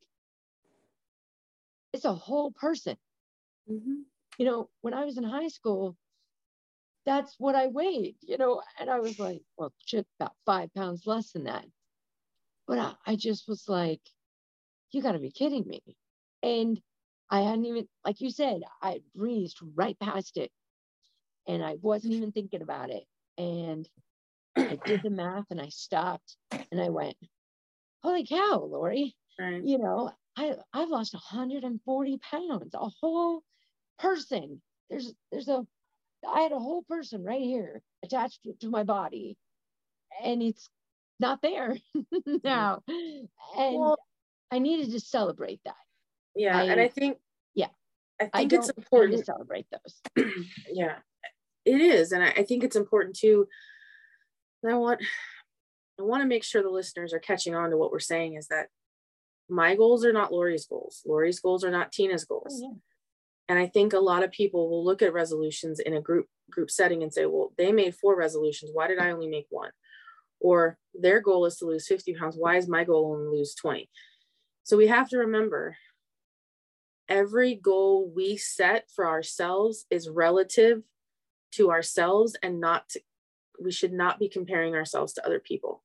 it's 1.92 2.04
a 2.04 2.14
whole 2.14 2.52
person. 2.52 2.96
Mm-hmm. 3.70 4.02
You 4.38 4.46
know, 4.46 4.68
when 4.80 4.94
I 4.94 5.04
was 5.04 5.18
in 5.18 5.24
high 5.24 5.48
school, 5.48 5.96
that's 7.04 7.34
what 7.38 7.54
I 7.54 7.66
weighed, 7.66 8.16
you 8.22 8.38
know, 8.38 8.62
and 8.78 8.88
I 8.88 9.00
was 9.00 9.18
like, 9.18 9.42
well, 9.56 9.72
shit, 9.84 10.06
about 10.20 10.34
five 10.46 10.72
pounds 10.74 11.06
less 11.06 11.32
than 11.32 11.44
that. 11.44 11.64
But 12.66 12.78
I, 12.78 12.92
I 13.06 13.16
just 13.16 13.48
was 13.48 13.68
like, 13.68 14.00
you 14.92 15.02
got 15.02 15.12
to 15.12 15.18
be 15.18 15.30
kidding 15.30 15.66
me. 15.66 15.82
And 16.42 16.80
I 17.30 17.40
hadn't 17.40 17.64
even, 17.64 17.88
like 18.04 18.20
you 18.20 18.30
said, 18.30 18.62
I 18.82 19.00
breezed 19.14 19.58
right 19.74 19.98
past 19.98 20.36
it 20.36 20.50
and 21.46 21.64
I 21.64 21.76
wasn't 21.80 22.14
even 22.14 22.32
thinking 22.32 22.62
about 22.62 22.90
it. 22.90 23.04
And 23.38 23.88
I 24.56 24.78
did 24.84 25.02
the 25.02 25.10
math 25.10 25.46
and 25.50 25.60
I 25.60 25.68
stopped 25.68 26.36
and 26.50 26.80
I 26.80 26.90
went, 26.90 27.16
holy 28.02 28.26
cow, 28.26 28.68
Lori, 28.70 29.16
right. 29.38 29.64
you 29.64 29.78
know, 29.78 30.10
I, 30.36 30.54
I've 30.72 30.88
lost 30.88 31.14
140 31.14 32.18
pounds, 32.18 32.74
a 32.74 32.88
whole 33.00 33.42
person. 33.98 34.60
There's, 34.90 35.12
there's 35.30 35.48
a, 35.48 35.64
I 36.28 36.40
had 36.40 36.52
a 36.52 36.58
whole 36.58 36.82
person 36.82 37.24
right 37.24 37.40
here 37.40 37.82
attached 38.04 38.42
to, 38.44 38.52
to 38.60 38.70
my 38.70 38.84
body 38.84 39.36
and 40.22 40.42
it's 40.42 40.68
not 41.18 41.40
there 41.42 41.76
now. 42.44 42.82
And 43.56 43.76
well, 43.76 43.98
I 44.50 44.58
needed 44.58 44.92
to 44.92 45.00
celebrate 45.00 45.60
that. 45.64 45.74
Yeah. 46.34 46.58
I, 46.58 46.64
and 46.64 46.80
I 46.80 46.88
think, 46.88 47.18
yeah, 47.54 47.68
I 48.20 48.24
think 48.24 48.52
I 48.52 48.56
it's 48.56 48.70
important 48.70 49.18
to 49.18 49.24
celebrate 49.24 49.66
those. 49.70 50.26
yeah, 50.72 50.96
it 51.64 51.80
is. 51.80 52.12
And 52.12 52.22
I, 52.22 52.28
I 52.28 52.42
think 52.44 52.64
it's 52.64 52.76
important 52.76 53.16
too. 53.16 53.46
I 54.66 54.74
want, 54.74 55.00
I 55.98 56.02
want 56.02 56.22
to 56.22 56.28
make 56.28 56.44
sure 56.44 56.62
the 56.62 56.70
listeners 56.70 57.12
are 57.12 57.18
catching 57.18 57.54
on 57.54 57.70
to 57.70 57.76
what 57.76 57.90
we're 57.90 57.98
saying 57.98 58.36
is 58.36 58.48
that 58.48 58.68
my 59.48 59.74
goals 59.74 60.04
are 60.04 60.12
not 60.12 60.32
Lori's 60.32 60.66
goals. 60.66 61.02
Lori's 61.06 61.40
goals 61.40 61.64
are 61.64 61.70
not 61.70 61.92
Tina's 61.92 62.26
oh, 62.30 62.34
goals. 62.34 62.60
Oh, 62.62 62.70
yeah. 62.70 62.78
And 63.48 63.58
I 63.58 63.66
think 63.66 63.92
a 63.92 64.00
lot 64.00 64.22
of 64.22 64.30
people 64.30 64.70
will 64.70 64.84
look 64.84 65.02
at 65.02 65.12
resolutions 65.12 65.78
in 65.80 65.94
a 65.94 66.00
group 66.00 66.26
group 66.50 66.70
setting 66.70 67.02
and 67.02 67.12
say, 67.12 67.26
well, 67.26 67.52
they 67.58 67.72
made 67.72 67.94
four 67.94 68.16
resolutions. 68.16 68.70
Why 68.72 68.86
did 68.86 68.98
I 68.98 69.10
only 69.10 69.28
make 69.28 69.46
one? 69.50 69.70
Or 70.40 70.78
their 70.94 71.20
goal 71.20 71.46
is 71.46 71.56
to 71.58 71.66
lose 71.66 71.86
50 71.86 72.14
pounds. 72.14 72.36
Why 72.38 72.56
is 72.56 72.68
my 72.68 72.84
goal 72.84 73.12
only 73.12 73.38
lose 73.38 73.54
20? 73.54 73.88
So 74.64 74.76
we 74.76 74.86
have 74.88 75.08
to 75.10 75.18
remember 75.18 75.76
every 77.08 77.54
goal 77.54 78.10
we 78.14 78.36
set 78.36 78.88
for 78.94 79.06
ourselves 79.06 79.86
is 79.90 80.08
relative 80.08 80.82
to 81.52 81.70
ourselves 81.70 82.36
and 82.42 82.60
not 82.60 82.88
to, 82.90 83.00
we 83.60 83.70
should 83.70 83.92
not 83.92 84.18
be 84.18 84.28
comparing 84.28 84.74
ourselves 84.74 85.12
to 85.14 85.26
other 85.26 85.40
people. 85.40 85.82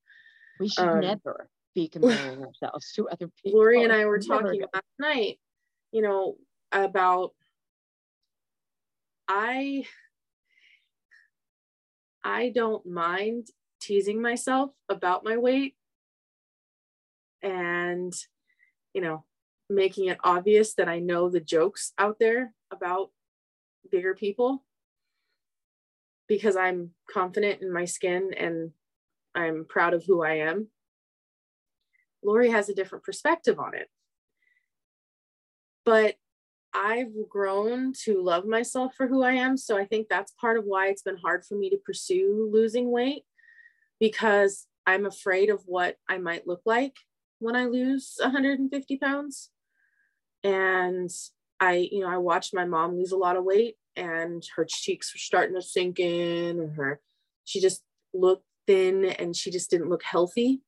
We 0.59 0.69
should 0.69 0.87
um, 0.87 1.01
never 1.01 1.49
be 1.75 1.87
comparing 1.89 2.43
ourselves 2.43 2.93
to 2.93 3.07
other 3.09 3.29
people. 3.43 3.59
Lori 3.59 3.83
and 3.83 3.93
I 3.93 4.05
were 4.05 4.19
talking 4.19 4.63
last 4.73 4.85
night, 4.99 5.39
you 5.91 6.01
know, 6.01 6.35
about 6.71 7.33
I 9.27 9.85
I 12.23 12.49
don't 12.49 12.85
mind 12.85 13.47
teasing 13.79 14.21
myself 14.21 14.71
about 14.89 15.23
my 15.23 15.37
weight 15.37 15.75
and 17.41 18.13
you 18.93 19.01
know 19.01 19.23
making 19.69 20.07
it 20.07 20.17
obvious 20.23 20.73
that 20.75 20.87
I 20.87 20.99
know 20.99 21.29
the 21.29 21.39
jokes 21.39 21.93
out 21.97 22.19
there 22.19 22.53
about 22.71 23.11
bigger 23.91 24.13
people 24.15 24.63
because 26.27 26.55
I'm 26.55 26.91
confident 27.09 27.61
in 27.61 27.71
my 27.71 27.85
skin 27.85 28.31
and 28.37 28.71
I'm 29.35 29.65
proud 29.67 29.93
of 29.93 30.03
who 30.05 30.23
I 30.23 30.39
am. 30.39 30.67
Lori 32.23 32.49
has 32.49 32.69
a 32.69 32.75
different 32.75 33.03
perspective 33.03 33.59
on 33.59 33.75
it. 33.75 33.87
But 35.85 36.15
I've 36.73 37.13
grown 37.29 37.93
to 38.03 38.21
love 38.21 38.45
myself 38.45 38.93
for 38.95 39.07
who 39.07 39.23
I 39.23 39.33
am. 39.33 39.57
So 39.57 39.77
I 39.77 39.85
think 39.85 40.07
that's 40.09 40.33
part 40.33 40.57
of 40.57 40.65
why 40.65 40.87
it's 40.87 41.01
been 41.01 41.17
hard 41.17 41.45
for 41.45 41.55
me 41.55 41.69
to 41.69 41.77
pursue 41.77 42.49
losing 42.51 42.91
weight 42.91 43.23
because 43.99 44.67
I'm 44.85 45.05
afraid 45.05 45.49
of 45.49 45.63
what 45.65 45.95
I 46.09 46.17
might 46.17 46.47
look 46.47 46.61
like 46.65 46.95
when 47.39 47.55
I 47.55 47.65
lose 47.65 48.15
150 48.19 48.97
pounds. 48.97 49.49
And 50.43 51.09
I, 51.59 51.89
you 51.91 52.01
know, 52.01 52.09
I 52.09 52.17
watched 52.17 52.53
my 52.53 52.65
mom 52.65 52.95
lose 52.95 53.11
a 53.11 53.17
lot 53.17 53.37
of 53.37 53.43
weight 53.43 53.75
and 53.95 54.45
her 54.55 54.65
cheeks 54.65 55.13
were 55.13 55.19
starting 55.19 55.55
to 55.55 55.61
sink 55.61 55.99
in 55.99 56.59
and 56.59 56.75
her, 56.75 57.01
she 57.43 57.59
just 57.59 57.83
looked 58.13 58.45
thin 58.67 59.05
and 59.05 59.35
she 59.35 59.51
just 59.51 59.69
didn't 59.69 59.89
look 59.89 60.03
healthy. 60.03 60.61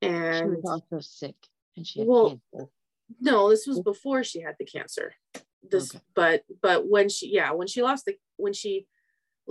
And 0.00 0.36
she 0.36 0.44
was 0.44 0.64
also 0.64 1.00
sick 1.00 1.36
and 1.76 1.86
she 1.86 2.00
had 2.00 2.08
well, 2.08 2.40
cancer. 2.52 2.70
No, 3.20 3.50
this 3.50 3.66
was 3.66 3.80
before 3.80 4.24
she 4.24 4.40
had 4.40 4.56
the 4.58 4.64
cancer. 4.64 5.14
This, 5.62 5.94
okay. 5.94 6.04
but 6.14 6.44
but 6.62 6.88
when 6.88 7.08
she, 7.08 7.32
yeah, 7.32 7.52
when 7.52 7.66
she 7.66 7.82
lost 7.82 8.04
the, 8.04 8.16
when 8.36 8.52
she 8.52 8.86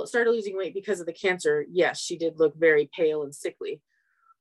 started 0.05 0.31
losing 0.31 0.57
weight 0.57 0.73
because 0.73 0.99
of 0.99 1.05
the 1.05 1.13
cancer, 1.13 1.65
yes, 1.71 1.99
she 1.99 2.17
did 2.17 2.39
look 2.39 2.55
very 2.55 2.89
pale 2.95 3.23
and 3.23 3.33
sickly. 3.33 3.81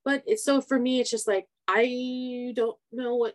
But 0.04 0.22
it's 0.26 0.44
so 0.44 0.60
for 0.60 0.78
me, 0.78 1.00
it's 1.00 1.10
just 1.10 1.28
like 1.28 1.46
I 1.68 2.52
don't 2.54 2.76
know 2.92 3.16
what 3.16 3.34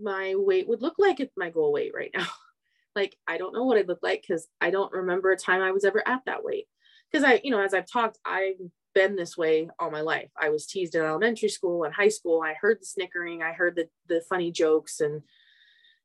my 0.00 0.34
weight 0.36 0.68
would 0.68 0.82
look 0.82 0.96
like 0.98 1.20
at 1.20 1.30
my 1.36 1.50
goal 1.50 1.72
weight 1.72 1.92
right 1.94 2.10
now. 2.14 2.26
like 2.96 3.16
I 3.26 3.38
don't 3.38 3.54
know 3.54 3.64
what 3.64 3.78
I'd 3.78 3.88
look 3.88 4.02
like 4.02 4.22
because 4.26 4.46
I 4.60 4.70
don't 4.70 4.92
remember 4.92 5.30
a 5.30 5.36
time 5.36 5.62
I 5.62 5.72
was 5.72 5.84
ever 5.84 6.06
at 6.06 6.22
that 6.26 6.44
weight. 6.44 6.66
Because 7.10 7.24
I, 7.24 7.40
you 7.42 7.50
know, 7.50 7.60
as 7.60 7.74
I've 7.74 7.90
talked, 7.90 8.18
I've 8.24 8.60
been 8.94 9.16
this 9.16 9.36
way 9.36 9.68
all 9.78 9.90
my 9.90 10.00
life. 10.00 10.30
I 10.40 10.48
was 10.48 10.66
teased 10.66 10.94
in 10.94 11.02
elementary 11.02 11.48
school 11.48 11.84
and 11.84 11.94
high 11.94 12.08
school. 12.08 12.42
I 12.42 12.54
heard 12.54 12.78
the 12.80 12.86
snickering, 12.86 13.42
I 13.42 13.52
heard 13.52 13.76
the 13.76 13.88
the 14.08 14.22
funny 14.28 14.50
jokes, 14.50 15.00
and 15.00 15.22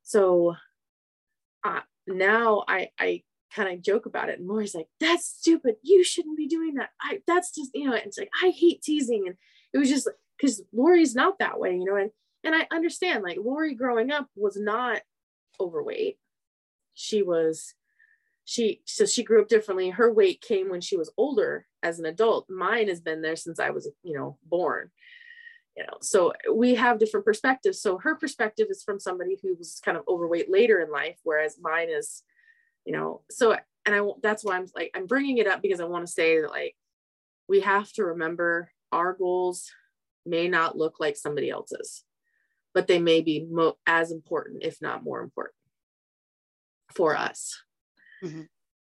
so 0.02 0.56
uh, 1.64 1.80
now 2.06 2.64
I 2.68 2.90
I 2.98 3.22
kind 3.54 3.72
of 3.72 3.82
joke 3.82 4.06
about 4.06 4.28
it. 4.28 4.38
And 4.38 4.48
Lori's 4.48 4.74
like, 4.74 4.88
"That's 5.00 5.26
stupid. 5.26 5.76
You 5.82 6.04
shouldn't 6.04 6.36
be 6.36 6.46
doing 6.46 6.74
that. 6.74 6.90
I 7.00 7.20
that's 7.26 7.54
just 7.54 7.70
you 7.74 7.88
know." 7.88 7.94
It's 7.94 8.18
like 8.18 8.30
I 8.42 8.50
hate 8.50 8.82
teasing, 8.82 9.24
and 9.26 9.36
it 9.72 9.78
was 9.78 9.88
just 9.88 10.08
because 10.38 10.62
Lori's 10.72 11.14
not 11.14 11.38
that 11.38 11.58
way, 11.58 11.74
you 11.76 11.84
know. 11.84 11.96
And 11.96 12.10
and 12.46 12.54
I 12.54 12.66
understand 12.72 13.24
like 13.24 13.38
Lori 13.38 13.74
growing 13.74 14.10
up 14.10 14.28
was 14.36 14.56
not 14.56 15.02
overweight. 15.60 16.16
She 16.94 17.22
was 17.22 17.74
she 18.44 18.80
so 18.84 19.04
she 19.04 19.24
grew 19.24 19.42
up 19.42 19.48
differently. 19.48 19.90
Her 19.90 20.12
weight 20.12 20.40
came 20.40 20.70
when 20.70 20.80
she 20.80 20.96
was 20.96 21.12
older 21.16 21.66
as 21.82 21.98
an 21.98 22.06
adult. 22.06 22.48
Mine 22.48 22.88
has 22.88 23.00
been 23.00 23.20
there 23.20 23.34
since 23.34 23.58
I 23.58 23.70
was, 23.70 23.90
you 24.04 24.16
know, 24.16 24.38
born. 24.44 24.90
You 25.76 25.82
know, 25.82 25.98
so 26.00 26.32
we 26.54 26.76
have 26.76 27.00
different 27.00 27.26
perspectives. 27.26 27.82
So 27.82 27.98
her 27.98 28.14
perspective 28.14 28.68
is 28.70 28.82
from 28.82 28.98
somebody 28.98 29.36
who 29.42 29.56
was 29.56 29.80
kind 29.84 29.98
of 29.98 30.04
overweight 30.08 30.50
later 30.50 30.80
in 30.80 30.90
life, 30.90 31.18
whereas 31.22 31.58
mine 31.60 31.88
is, 31.90 32.22
you 32.86 32.92
know, 32.92 33.22
so 33.30 33.56
and 33.84 33.94
I 33.94 34.00
that's 34.22 34.44
why 34.44 34.56
I'm 34.56 34.66
like 34.74 34.92
I'm 34.94 35.06
bringing 35.06 35.38
it 35.38 35.48
up 35.48 35.60
because 35.60 35.80
I 35.80 35.84
want 35.84 36.06
to 36.06 36.12
say 36.12 36.40
that 36.40 36.50
like 36.50 36.76
we 37.48 37.60
have 37.60 37.92
to 37.94 38.04
remember 38.04 38.70
our 38.92 39.12
goals 39.12 39.70
may 40.24 40.48
not 40.48 40.78
look 40.78 41.00
like 41.00 41.16
somebody 41.16 41.50
else's, 41.50 42.04
but 42.76 42.86
they 42.86 42.98
may 42.98 43.22
be 43.22 43.42
mo- 43.50 43.78
as 43.86 44.12
important, 44.12 44.62
if 44.62 44.82
not 44.82 45.02
more 45.02 45.22
important, 45.22 45.54
for 46.94 47.16
us. 47.16 47.58
Mm-hmm. 48.22 48.42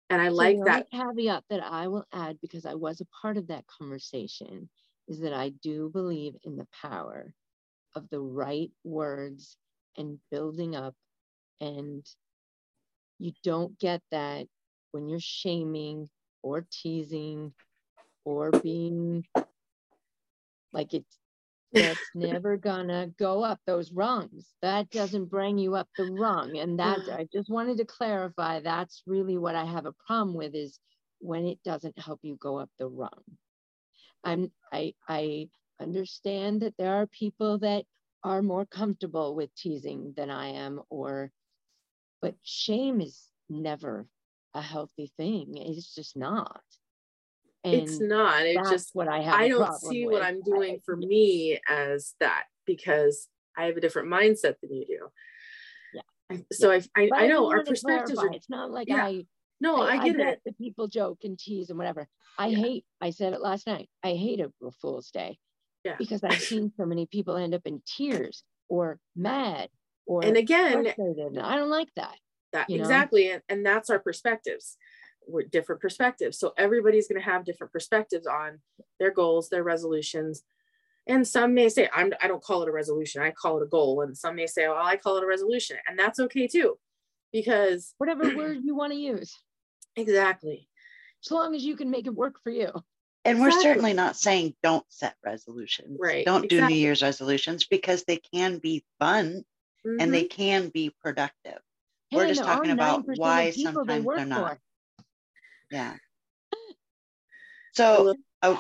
And 0.10 0.22
I 0.22 0.30
so 0.30 0.34
like 0.34 0.58
that 0.64 0.90
caveat 0.90 1.44
that 1.50 1.62
I 1.62 1.90
will 1.90 2.06
add 2.14 2.38
because 2.42 2.66
I 2.66 2.76
was 2.76 3.02
a 3.02 3.08
part 3.22 3.36
of 3.36 3.48
that 3.48 3.66
conversation 3.68 4.70
is 5.10 5.20
that 5.20 5.34
I 5.34 5.50
do 5.62 5.90
believe 5.90 6.36
in 6.46 6.56
the 6.56 6.68
power 6.82 7.34
of 7.94 8.10
the 8.10 8.22
right 8.22 8.72
words 8.86 9.58
and 9.98 10.20
building 10.32 10.74
up 10.74 10.96
and 11.60 12.06
you 13.20 13.34
don't 13.44 13.78
get 13.78 14.02
that 14.12 14.48
when 14.94 15.10
you're 15.10 15.20
shaming 15.20 16.08
or 16.44 16.66
teasing 16.72 17.52
or 18.24 18.52
being 18.52 19.26
like 20.72 20.94
it's 20.94 21.18
that's 21.74 22.00
never 22.16 22.58
gonna 22.58 23.08
go 23.18 23.44
up 23.44 23.60
those 23.66 23.92
rungs. 23.92 24.48
That 24.62 24.90
doesn't 24.90 25.26
bring 25.26 25.58
you 25.58 25.76
up 25.76 25.88
the 25.98 26.12
rung. 26.12 26.58
And 26.58 26.80
that 26.80 27.00
mm. 27.00 27.14
I 27.14 27.28
just 27.34 27.50
wanted 27.50 27.78
to 27.78 27.86
clarify 27.86 28.60
that's 28.60 29.04
really 29.06 29.38
what 29.38 29.56
I 29.56 29.66
have 29.66 29.86
a 29.86 29.96
problem 30.06 30.36
with 30.36 30.56
is 30.56 30.80
when 31.20 31.46
it 31.46 31.60
doesn't 31.64 31.98
help 32.00 32.20
you 32.24 32.38
go 32.40 32.58
up 32.58 32.70
the 32.78 32.88
rung. 32.88 33.24
I'm 34.24 34.52
I 34.72 34.94
I 35.08 35.50
understand 35.80 36.62
that 36.62 36.76
there 36.78 36.94
are 36.96 37.08
people 37.08 37.60
that 37.60 37.86
are 38.24 38.42
more 38.42 38.66
comfortable 38.66 39.36
with 39.36 39.54
teasing 39.56 40.14
than 40.16 40.30
I 40.30 40.50
am, 40.50 40.82
or 40.90 41.32
but 42.22 42.36
shame 42.44 43.02
is 43.02 43.28
never 43.50 44.08
a 44.54 44.62
healthy 44.62 45.12
thing. 45.18 45.58
It's 45.58 45.96
just 45.96 46.16
not. 46.16 46.62
And 47.64 47.74
it's 47.74 48.00
not. 48.00 48.46
It's 48.46 48.70
just 48.70 48.90
what 48.94 49.08
I 49.08 49.22
have. 49.22 49.36
I 49.36 49.48
don't 49.48 49.80
see 49.80 50.06
with. 50.06 50.14
what 50.14 50.24
I'm 50.24 50.42
doing 50.42 50.76
I, 50.76 50.80
for 50.84 50.96
me 50.96 51.60
as 51.70 52.16
that 52.20 52.46
because 52.66 53.28
I 53.58 53.66
have 53.66 53.78
a 53.78 53.82
different 53.82 54.08
mindset 54.10 54.56
than 54.62 54.74
you 54.74 54.86
do. 54.88 55.08
Yeah. 55.94 56.38
So 56.52 56.72
yeah. 56.72 56.82
I, 56.96 57.10
I, 57.14 57.24
I 57.24 57.28
know 57.28 57.52
our 57.52 57.64
perspectives 57.64 58.18
are. 58.18 58.34
It's 58.34 58.50
not 58.50 58.72
like 58.72 58.88
yeah. 58.90 59.06
I. 59.06 59.26
No, 59.60 59.80
I, 59.82 59.98
I 59.98 60.10
get, 60.10 60.20
I 60.20 60.30
it. 60.30 60.42
The 60.44 60.54
people 60.54 60.88
joke 60.88 61.20
and 61.24 61.38
tease 61.38 61.70
and 61.70 61.78
whatever. 61.78 62.08
I 62.38 62.48
yeah. 62.48 62.58
hate. 62.58 62.86
I 63.00 63.12
said 63.12 63.34
it 63.34 63.42
last 63.42 63.68
night. 63.68 63.90
I 64.04 64.16
hate 64.16 64.40
a 64.40 64.52
Fool's 64.82 65.12
Day. 65.12 65.38
Yeah. 65.84 65.96
Because 65.98 66.24
I've 66.24 66.42
seen 66.42 66.72
so 66.78 66.86
many 66.86 67.06
people 67.06 67.38
end 67.38 67.54
up 67.54 67.62
in 67.66 67.82
tears 67.86 68.44
or 68.70 69.00
mad 69.16 69.70
or 70.06 70.24
and 70.24 70.38
again, 70.38 70.86
and 70.98 71.40
I 71.40 71.56
don't 71.56 71.70
like 71.70 71.90
that. 71.96 72.16
That 72.54 72.70
exactly, 72.70 73.32
and, 73.32 73.42
and 73.50 73.66
that's 73.66 73.90
our 73.90 74.00
perspectives 74.00 74.78
we're 75.28 75.44
different 75.44 75.82
perspectives. 75.82 76.40
So 76.40 76.54
everybody's 76.58 77.08
going 77.08 77.22
to 77.22 77.30
have 77.30 77.46
different 77.46 77.74
perspectives 77.74 78.28
on 78.28 78.60
their 79.00 79.12
goals, 79.12 79.50
their 79.50 79.64
resolutions. 79.64 80.44
And 81.08 81.28
some 81.28 81.54
may 81.54 81.70
say, 81.70 81.90
I'm, 81.94 82.14
I 82.22 82.28
don't 82.28 82.44
call 82.44 82.64
it 82.64 82.70
a 82.70 82.72
resolution, 82.72 83.22
I 83.22 83.32
call 83.32 83.58
it 83.60 83.64
a 83.64 83.70
goal. 83.70 84.02
And 84.02 84.18
some 84.18 84.36
may 84.36 84.48
say, 84.48 84.68
well, 84.68 84.78
I 84.82 84.98
call 84.98 85.18
it 85.18 85.24
a 85.24 85.28
resolution. 85.28 85.78
And 85.88 85.98
that's 85.98 86.20
okay 86.20 86.48
too, 86.48 86.78
because 87.32 87.94
whatever 87.98 88.36
word 88.36 88.60
you 88.64 88.76
want 88.76 88.94
to 88.94 89.00
use. 89.00 89.38
Exactly. 89.96 90.68
As 91.24 91.32
long 91.32 91.56
as 91.56 91.64
you 91.64 91.76
can 91.76 91.92
make 91.92 92.08
it 92.08 92.16
work 92.16 92.36
for 92.44 92.50
you. 92.50 92.72
And 93.24 93.38
exactly. 93.38 93.42
we're 93.42 93.62
certainly 93.62 93.94
not 93.94 94.16
saying 94.16 94.56
don't 94.64 94.86
set 94.90 95.16
resolutions. 95.24 95.98
Right. 96.00 96.26
Don't 96.26 96.46
exactly. 96.46 96.68
do 96.68 96.74
New 96.74 96.80
Year's 96.80 97.04
resolutions 97.04 97.68
because 97.68 98.04
they 98.04 98.18
can 98.34 98.58
be 98.58 98.84
fun 99.00 99.44
mm-hmm. 99.86 100.00
and 100.00 100.14
they 100.14 100.24
mm-hmm. 100.24 100.42
can 100.42 100.70
be 100.70 100.92
productive. 101.04 101.60
Hey, 102.10 102.18
we're 102.18 102.28
just 102.28 102.44
talking 102.44 102.72
about 102.72 103.04
why 103.16 103.52
sometimes 103.52 103.88
they 103.88 104.22
are 104.22 104.26
not. 104.26 104.54
For. 104.54 104.60
Yeah. 105.72 105.96
So 107.74 108.16
a, 108.42 108.58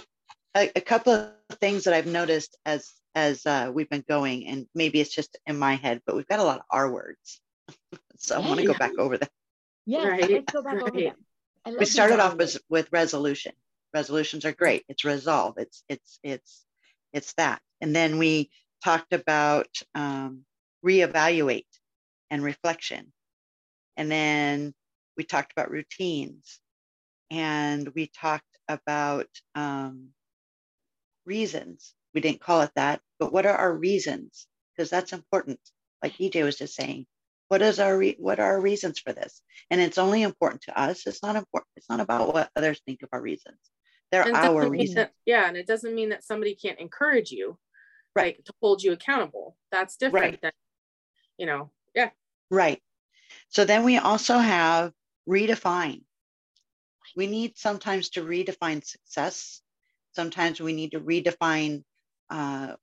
a, 0.56 0.80
couple 0.80 1.12
of 1.12 1.34
things 1.60 1.84
that 1.84 1.94
I've 1.94 2.08
noticed 2.08 2.58
as 2.66 2.94
as 3.14 3.46
uh, 3.46 3.70
we've 3.74 3.90
been 3.90 4.06
going, 4.08 4.48
and 4.48 4.68
maybe 4.74 5.02
it's 5.02 5.14
just 5.14 5.38
in 5.46 5.60
my 5.60 5.76
head, 5.76 6.02
but 6.06 6.16
we've 6.16 6.28
got 6.28 6.40
a 6.40 6.44
lot 6.44 6.60
of 6.60 6.66
R 6.72 6.90
words. 6.90 7.42
so 8.18 8.36
I 8.36 8.40
want 8.40 8.62
to 8.62 8.66
go 8.66 8.74
back 8.74 8.98
over 8.98 9.18
that 9.18 9.30
Yeah, 9.86 10.08
right. 10.08 10.30
let's 10.30 10.54
go 10.54 10.62
back 10.62 10.76
right. 10.76 10.84
over 10.84 11.02
them. 11.02 11.78
We 11.78 11.86
started 11.86 12.22
off 12.22 12.38
with, 12.38 12.58
with 12.70 12.88
resolution. 12.94 13.52
Resolutions 13.94 14.46
are 14.46 14.54
great. 14.54 14.86
It's 14.88 15.04
resolve. 15.04 15.58
It's 15.58 15.84
it's 15.90 16.20
it's 16.24 16.66
it's 17.12 17.34
that. 17.34 17.62
And 17.82 17.94
then 17.94 18.18
we 18.18 18.50
talked 18.84 19.12
about 19.12 19.68
um, 19.94 20.46
reevaluate 20.86 21.66
and 22.30 22.42
reflection. 22.42 23.12
And 23.98 24.10
then 24.10 24.74
we 25.18 25.26
talked 25.26 25.52
about 25.52 25.70
routines 25.70 26.61
and 27.32 27.90
we 27.96 28.08
talked 28.08 28.44
about 28.68 29.28
um, 29.56 30.10
reasons. 31.26 31.96
We 32.14 32.20
didn't 32.20 32.42
call 32.42 32.62
it 32.62 32.72
that, 32.76 33.00
but 33.20 33.32
what 33.32 33.46
are 33.46 33.56
our 33.56 33.74
reasons? 33.74 34.48
Because 34.76 34.90
that's 34.90 35.14
important. 35.14 35.60
Like 36.04 36.18
EJ 36.18 36.44
was 36.44 36.58
just 36.58 36.76
saying, 36.76 37.06
what 37.48 37.62
is 37.62 37.80
our 37.80 37.98
re- 37.98 38.18
what 38.20 38.40
are 38.40 38.54
our 38.54 38.62
reasons 38.62 39.00
for 39.00 39.14
this? 39.14 39.42
And 39.70 39.80
it's 39.80 39.98
only 39.98 40.24
important 40.24 40.62
to 40.64 40.80
us. 40.80 41.08
It's 41.08 41.24
not 41.24 41.38
important. 41.38 41.70
It's 41.78 41.90
not 41.90 42.02
about 42.02 42.34
what 42.34 42.50
others 42.56 42.82
think 42.86 43.02
of 43.02 43.10
our 43.14 43.22
reasons. 43.22 43.58
They're 44.12 44.36
our 44.36 44.70
reasons. 44.70 44.96
That, 44.96 45.12
yeah, 45.26 45.48
and 45.48 45.56
it 45.56 45.68
doesn't 45.68 45.96
mean 45.96 46.10
that 46.10 46.26
somebody 46.26 46.54
can't 46.54 46.80
encourage 46.80 47.32
you, 47.32 47.58
right, 48.14 48.36
like, 48.38 48.46
to 48.46 48.54
hold 48.62 48.84
you 48.84 48.92
accountable. 48.92 49.56
That's 49.72 49.96
different 49.96 50.26
right. 50.26 50.42
than, 50.42 50.52
you 51.38 51.46
know, 51.46 51.72
yeah. 51.96 52.10
Right. 52.50 52.82
So 53.48 53.64
then 53.64 53.86
we 53.86 53.98
also 53.98 54.38
have 54.38 54.92
redefine 55.30 56.02
we 57.16 57.28
need 57.28 57.58
sometimes 57.58 58.10
to 58.12 58.22
redefine 58.24 58.86
success. 58.86 59.62
Sometimes 60.14 60.60
we 60.60 60.74
need 60.74 60.92
to 60.92 61.00
redefine 61.00 61.84
uh, 62.30 62.76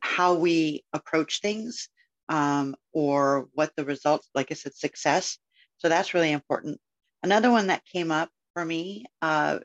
how 0.00 0.34
we 0.34 0.84
approach 0.92 1.40
things 1.40 1.88
um, 2.28 2.76
or 2.92 3.48
what 3.52 3.72
the 3.76 3.84
results, 3.84 4.28
like 4.34 4.50
I 4.50 4.54
said, 4.54 4.74
success. 4.74 5.38
So 5.78 5.88
that's 5.88 6.14
really 6.14 6.32
important. 6.32 6.80
Another 7.22 7.50
one 7.50 7.68
that 7.68 7.84
came 7.86 8.10
up 8.10 8.30
for 8.54 8.64
me 8.64 9.06
uh, 9.22 9.60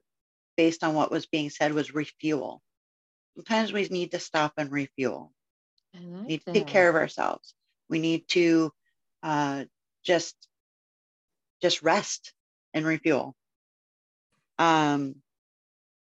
based 0.58 0.84
on 0.84 0.96
what 0.96 1.12
was 1.12 1.26
being 1.28 1.50
said 1.50 1.74
was 1.74 1.94
refuel. 1.94 2.62
Sometimes 3.36 3.74
we 3.74 3.88
need 3.90 4.12
to 4.12 4.20
stop 4.20 4.54
and 4.58 4.72
refuel. 4.72 5.34
Like 5.94 6.04
we 6.28 6.34
need 6.34 6.42
to 6.42 6.48
take 6.54 6.68
care 6.68 6.90
of 6.90 6.96
ourselves. 6.96 7.54
We 7.90 8.00
need 8.00 8.28
to 8.30 8.72
uh, 9.24 9.66
just 10.04 10.36
just 11.62 11.82
rest 11.82 12.34
and 12.74 12.86
refuel. 12.86 13.36
Um, 14.62 15.16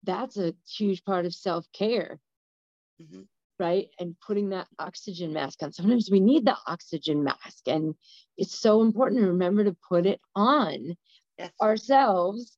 That's 0.04 0.38
a 0.38 0.54
huge 0.68 1.04
part 1.06 1.26
of 1.26 1.34
self 1.34 1.66
care, 1.74 2.20
mm-hmm. 3.02 3.22
right? 3.60 3.88
And 4.00 4.16
putting 4.26 4.50
that 4.50 4.68
oxygen 4.78 5.32
mask 5.34 5.64
on. 5.64 5.72
Sometimes 5.72 6.10
we 6.12 6.20
need 6.20 6.46
the 6.46 6.58
oxygen 6.68 7.24
mask, 7.24 7.68
and 7.68 7.96
it's 8.38 8.58
so 8.60 8.82
important 8.82 9.22
to 9.22 9.28
remember 9.28 9.64
to 9.64 9.76
put 9.88 10.06
it 10.06 10.20
on 10.36 10.96
yes. 11.38 11.52
ourselves 11.62 12.58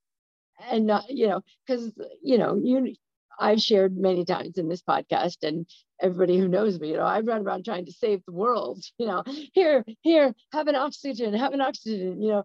and 0.71 0.87
not, 0.87 1.09
you 1.09 1.27
know, 1.27 1.41
because, 1.65 1.93
you 2.23 2.37
know, 2.37 2.59
you, 2.63 2.95
I've 3.39 3.61
shared 3.61 3.97
many 3.97 4.25
times 4.25 4.57
in 4.57 4.69
this 4.69 4.81
podcast, 4.81 5.43
and 5.43 5.67
everybody 6.01 6.39
who 6.39 6.47
knows 6.47 6.79
me, 6.79 6.91
you 6.91 6.97
know, 6.97 7.03
I 7.03 7.19
run 7.19 7.45
around 7.45 7.65
trying 7.65 7.85
to 7.85 7.91
save 7.91 8.21
the 8.25 8.33
world. 8.33 8.83
You 8.97 9.07
know, 9.07 9.23
here, 9.53 9.85
here, 10.01 10.33
have 10.53 10.67
an 10.67 10.75
oxygen, 10.75 11.33
have 11.33 11.53
an 11.53 11.61
oxygen. 11.61 12.21
You 12.21 12.29
know, 12.29 12.43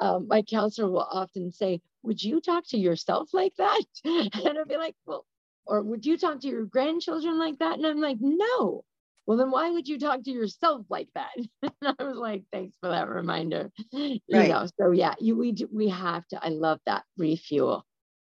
um, 0.00 0.28
my 0.28 0.42
counselor 0.42 0.90
will 0.90 1.06
often 1.10 1.52
say, 1.52 1.80
Would 2.02 2.22
you 2.22 2.40
talk 2.40 2.66
to 2.68 2.78
yourself 2.78 3.30
like 3.34 3.54
that? 3.58 3.84
And 4.04 4.58
I'd 4.58 4.68
be 4.68 4.76
like, 4.76 4.94
Well, 5.06 5.24
or 5.66 5.82
would 5.82 6.06
you 6.06 6.18
talk 6.18 6.40
to 6.40 6.48
your 6.48 6.64
grandchildren 6.64 7.38
like 7.38 7.58
that? 7.58 7.78
And 7.78 7.86
I'm 7.86 8.00
like, 8.00 8.18
No. 8.20 8.84
Well, 9.26 9.36
then 9.36 9.50
why 9.50 9.70
would 9.70 9.86
you 9.86 9.98
talk 9.98 10.24
to 10.24 10.30
yourself 10.30 10.86
like 10.88 11.08
that? 11.14 11.30
and 11.62 11.72
I 11.98 12.02
was 12.02 12.16
like, 12.16 12.44
Thanks 12.52 12.76
for 12.80 12.88
that 12.90 13.08
reminder. 13.08 13.70
Right. 13.92 14.20
You 14.26 14.48
know, 14.48 14.66
so 14.80 14.90
yeah, 14.90 15.14
you, 15.20 15.36
we, 15.36 15.54
we 15.72 15.88
have 15.88 16.26
to, 16.28 16.44
I 16.44 16.48
love 16.48 16.80
that 16.86 17.04
refuel. 17.16 17.84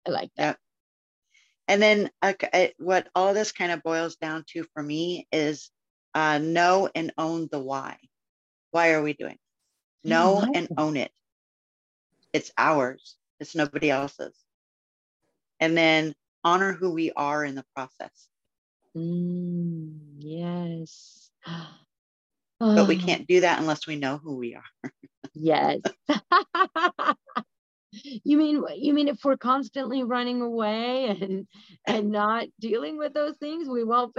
I 0.08 0.12
like 0.12 0.32
that. 0.38 0.44
Yeah. 0.44 0.54
And 1.68 1.82
then 1.82 2.12
uh, 2.22 2.34
what 2.78 3.08
all 3.16 3.34
this 3.34 3.52
kind 3.52 3.72
of 3.72 3.84
boils 3.84 4.18
down 4.18 4.44
to 4.50 4.66
for 4.74 4.84
me 4.84 5.28
is 5.32 5.70
uh, 6.14 6.38
know 6.38 6.90
and 6.94 7.14
own 7.18 7.48
the 7.52 7.60
why. 7.60 7.98
Why 8.72 8.92
are 8.92 9.02
we 9.02 9.14
doing? 9.14 9.38
It? 10.04 10.10
Know 10.10 10.46
and 10.54 10.68
own 10.78 10.98
it. 10.98 11.12
It's 12.34 12.52
ours, 12.58 13.16
it's 13.44 13.56
nobody 13.56 13.92
else's. 13.92 14.34
And 15.60 15.78
then 15.78 16.16
honor 16.44 16.72
who 16.72 16.92
we 16.92 17.12
are 17.12 17.44
in 17.44 17.56
the 17.56 17.66
process. 17.76 18.30
Mm, 18.96 19.98
yes. 20.18 21.30
but 22.60 22.88
we 22.88 22.96
can't 22.96 23.28
do 23.28 23.42
that 23.42 23.60
unless 23.60 23.86
we 23.86 23.98
know 23.98 24.18
who 24.18 24.38
we 24.38 24.56
are. 24.56 24.92
yes. 25.34 25.82
you 28.24 28.38
mean 28.38 28.64
you 28.76 28.94
mean 28.94 29.08
if 29.08 29.24
we're 29.24 29.38
constantly 29.38 30.04
running 30.04 30.42
away 30.42 31.08
and 31.08 31.48
and 31.86 32.12
not 32.12 32.48
dealing 32.60 32.98
with 32.98 33.14
those 33.14 33.36
things, 33.38 33.68
we 33.68 33.84
won't 33.84 34.16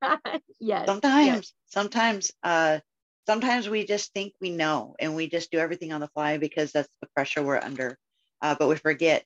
yes. 0.60 0.86
Sometimes, 0.86 1.26
yes. 1.26 1.52
sometimes 1.66 2.30
uh 2.44 2.78
sometimes 3.26 3.68
we 3.68 3.84
just 3.84 4.12
think 4.12 4.34
we 4.40 4.50
know 4.50 4.94
and 4.98 5.16
we 5.16 5.28
just 5.28 5.50
do 5.50 5.58
everything 5.58 5.92
on 5.92 6.00
the 6.00 6.08
fly 6.08 6.38
because 6.38 6.72
that's 6.72 6.88
the 7.00 7.08
pressure 7.14 7.42
we're 7.42 7.60
under. 7.60 7.98
Uh, 8.40 8.54
but 8.58 8.68
we 8.68 8.76
forget 8.76 9.24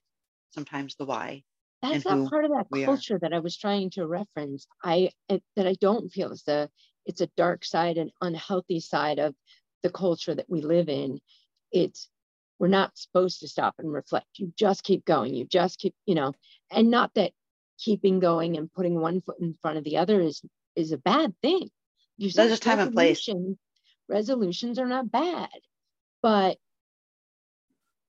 sometimes 0.51 0.95
the 0.95 1.05
why. 1.05 1.43
That's 1.81 2.03
that 2.05 2.29
part 2.29 2.45
of 2.45 2.51
that 2.51 2.67
culture 2.85 3.15
are. 3.15 3.19
that 3.19 3.33
I 3.33 3.39
was 3.39 3.57
trying 3.57 3.89
to 3.91 4.07
reference. 4.07 4.67
I 4.83 5.11
it, 5.27 5.43
that 5.55 5.67
I 5.67 5.75
don't 5.79 6.09
feel 6.09 6.31
is 6.31 6.47
a 6.47 6.69
it's 7.05 7.21
a 7.21 7.29
dark 7.35 7.65
side 7.65 7.97
and 7.97 8.11
unhealthy 8.21 8.79
side 8.79 9.19
of 9.19 9.35
the 9.81 9.89
culture 9.89 10.33
that 10.33 10.49
we 10.49 10.61
live 10.61 10.87
in. 10.87 11.19
It's 11.71 12.07
we're 12.59 12.69
not 12.69 12.97
supposed 12.97 13.41
to 13.41 13.47
stop 13.47 13.75
and 13.79 13.91
reflect. 13.91 14.27
You 14.37 14.53
just 14.57 14.83
keep 14.83 15.03
going. 15.03 15.33
You 15.33 15.45
just 15.45 15.79
keep, 15.79 15.93
you 16.05 16.15
know, 16.15 16.33
and 16.71 16.89
not 16.89 17.13
that 17.15 17.33
keeping 17.77 18.19
going 18.19 18.55
and 18.55 18.71
putting 18.71 18.99
one 18.99 19.19
foot 19.19 19.39
in 19.41 19.57
front 19.61 19.77
of 19.77 19.83
the 19.83 19.97
other 19.97 20.21
is 20.21 20.41
is 20.75 20.93
a 20.93 20.97
bad 20.97 21.33
thing. 21.41 21.69
You 22.17 22.31
There's 22.31 22.53
a 22.53 22.57
time 22.57 22.79
and 22.79 22.93
place 22.93 23.27
resolutions 24.07 24.79
are 24.79 24.85
not 24.85 25.11
bad, 25.11 25.49
but 26.21 26.57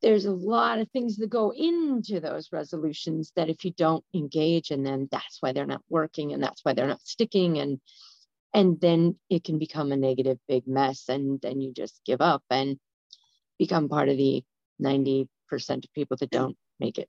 there's 0.04 0.26
a 0.26 0.30
lot 0.30 0.78
of 0.78 0.90
things 0.90 1.16
that 1.16 1.30
go 1.30 1.50
into 1.50 2.20
those 2.20 2.50
resolutions 2.52 3.32
that 3.36 3.48
if 3.48 3.64
you 3.64 3.70
don't 3.70 4.04
engage 4.12 4.70
and 4.70 4.84
then 4.84 5.08
that's 5.10 5.38
why 5.40 5.52
they're 5.52 5.64
not 5.64 5.80
working 5.88 6.34
and 6.34 6.42
that's 6.42 6.62
why 6.62 6.74
they're 6.74 6.86
not 6.86 7.00
sticking. 7.00 7.58
And 7.58 7.80
and 8.52 8.78
then 8.82 9.18
it 9.30 9.44
can 9.44 9.58
become 9.58 9.92
a 9.92 9.96
negative 9.96 10.38
big 10.46 10.68
mess 10.68 11.08
and 11.08 11.40
then 11.40 11.62
you 11.62 11.72
just 11.72 12.02
give 12.04 12.20
up 12.20 12.42
and 12.50 12.78
become 13.58 13.88
part 13.88 14.10
of 14.10 14.18
the 14.18 14.44
90% 14.82 15.26
of 15.50 15.92
people 15.94 16.18
that 16.18 16.30
don't 16.30 16.58
make 16.78 16.98
it. 16.98 17.08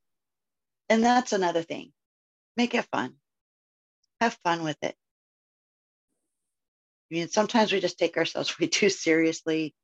And 0.88 1.04
that's 1.04 1.34
another 1.34 1.64
thing. 1.64 1.92
Make 2.56 2.76
it 2.76 2.88
fun. 2.94 3.16
Have 4.22 4.38
fun 4.42 4.64
with 4.64 4.78
it. 4.82 4.96
I 7.12 7.16
mean, 7.16 7.28
sometimes 7.28 7.74
we 7.74 7.82
just 7.82 8.00
take 8.00 8.16
ourselves 8.16 8.58
way 8.60 8.68
too 8.68 8.90
seriously 8.90 9.76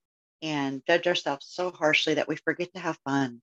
and 0.41 0.81
judge 0.87 1.07
ourselves 1.07 1.47
so 1.49 1.71
harshly 1.71 2.15
that 2.15 2.27
we 2.27 2.35
forget 2.35 2.73
to 2.73 2.79
have 2.79 2.97
fun. 3.05 3.41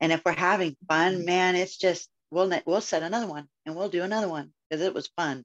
And 0.00 0.12
if 0.12 0.22
we're 0.24 0.32
having 0.32 0.76
fun, 0.88 1.16
mm-hmm. 1.16 1.24
man, 1.24 1.56
it's 1.56 1.76
just 1.76 2.08
we'll 2.30 2.50
we'll 2.66 2.80
set 2.80 3.02
another 3.02 3.26
one 3.26 3.46
and 3.66 3.76
we'll 3.76 3.88
do 3.88 4.02
another 4.02 4.28
one 4.28 4.52
because 4.68 4.84
it 4.84 4.94
was 4.94 5.08
fun. 5.16 5.44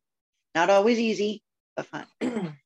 Not 0.55 0.69
always 0.69 0.99
easy, 0.99 1.43
but 1.75 1.85
fun. 1.85 2.07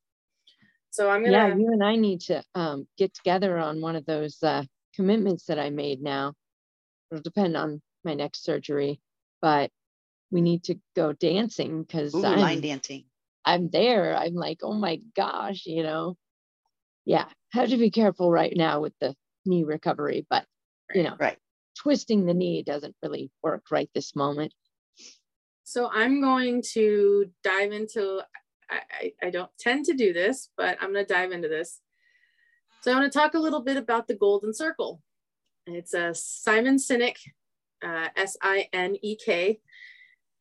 so 0.92 1.10
I'm 1.10 1.24
gonna. 1.24 1.32
Yeah, 1.32 1.56
you 1.56 1.72
and 1.72 1.84
I 1.84 1.96
need 1.96 2.22
to 2.22 2.44
um, 2.56 2.88
get 2.98 3.14
together 3.14 3.58
on 3.58 3.82
one 3.82 3.96
of 3.96 4.06
those 4.06 4.42
uh, 4.42 4.64
commitments 4.96 5.46
that 5.46 5.60
I 5.60 5.70
made. 5.70 6.02
Now 6.02 6.34
it'll 7.12 7.22
depend 7.22 7.58
on 7.58 7.82
my 8.06 8.14
next 8.14 8.44
surgery, 8.44 9.02
but 9.42 9.70
we 10.32 10.42
need 10.42 10.64
to 10.66 10.80
go 10.96 11.12
dancing 11.12 11.84
because 11.84 12.14
line 12.14 12.62
dancing. 12.62 13.06
I'm 13.44 13.70
there. 13.70 14.16
I'm 14.16 14.36
like, 14.36 14.60
oh 14.64 14.74
my 14.74 15.00
gosh, 15.16 15.66
you 15.66 15.84
know, 15.84 16.16
yeah, 17.06 17.26
have 17.54 17.70
to 17.70 17.78
be 17.78 17.92
careful 17.92 18.32
right 18.32 18.54
now 18.56 18.82
with 18.82 18.94
the 19.00 19.16
knee 19.46 19.64
recovery, 19.64 20.26
but 20.30 20.46
you 20.94 21.04
know, 21.04 21.16
right. 21.20 21.38
twisting 21.78 22.26
the 22.26 22.34
knee 22.34 22.64
doesn't 22.64 22.96
really 23.02 23.32
work 23.44 23.66
right 23.72 23.90
this 23.94 24.16
moment. 24.16 24.54
So 25.64 25.90
I'm 25.92 26.22
going 26.22 26.64
to 26.74 27.32
dive 27.44 27.72
into, 27.72 28.22
I, 28.70 29.14
I, 29.24 29.30
don't 29.30 29.52
tend 29.58 29.86
to 29.86 29.94
do 29.94 30.12
this, 30.12 30.50
but 30.58 30.78
I'm 30.82 30.92
going 30.92 31.06
to 31.06 31.14
dive 31.14 31.32
into 31.32 31.48
this. 31.48 31.80
So 32.82 32.92
I 32.92 32.96
want 32.96 33.12
to 33.12 33.18
talk 33.18 33.36
a 33.36 33.40
little 33.40 33.62
bit 33.62 33.78
about 33.78 34.08
the 34.08 34.16
golden 34.16 34.54
circle. 34.54 35.02
It's 35.66 35.94
a 35.94 36.14
Simon 36.14 36.76
Sinek, 36.76 37.16
uh, 37.86 38.10
S 38.18 38.36
I 38.42 38.68
N 38.74 38.98
E 39.02 39.16
K, 39.16 39.60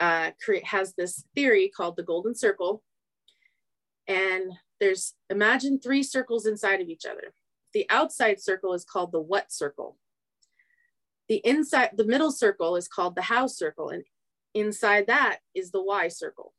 uh, 0.01 0.31
has 0.65 0.95
this 0.95 1.25
theory 1.35 1.71
called 1.75 1.97
the 1.97 2.03
golden 2.03 2.35
circle. 2.35 2.83
And 4.09 4.53
there's 4.81 5.14
imagine 5.28 5.78
three 5.78 6.03
circles 6.03 6.47
inside 6.47 6.81
of 6.81 6.89
each 6.89 7.05
other. 7.05 7.33
The 7.74 7.87
outside 7.91 8.41
circle 8.41 8.74
is 8.74 8.85
called 8.85 9.12
the 9.12 9.20
what 9.20 9.53
circle. 9.53 9.97
The 11.28 11.37
inside, 11.45 11.91
the 11.97 12.05
middle 12.05 12.33
circle 12.33 12.74
is 12.76 12.89
called 12.89 13.14
the 13.14 13.22
how 13.22 13.47
circle, 13.47 13.91
and 13.91 14.03
inside 14.55 15.07
that 15.07 15.39
is 15.55 15.70
the 15.70 15.83
why 15.83 16.09
circle. 16.09 16.53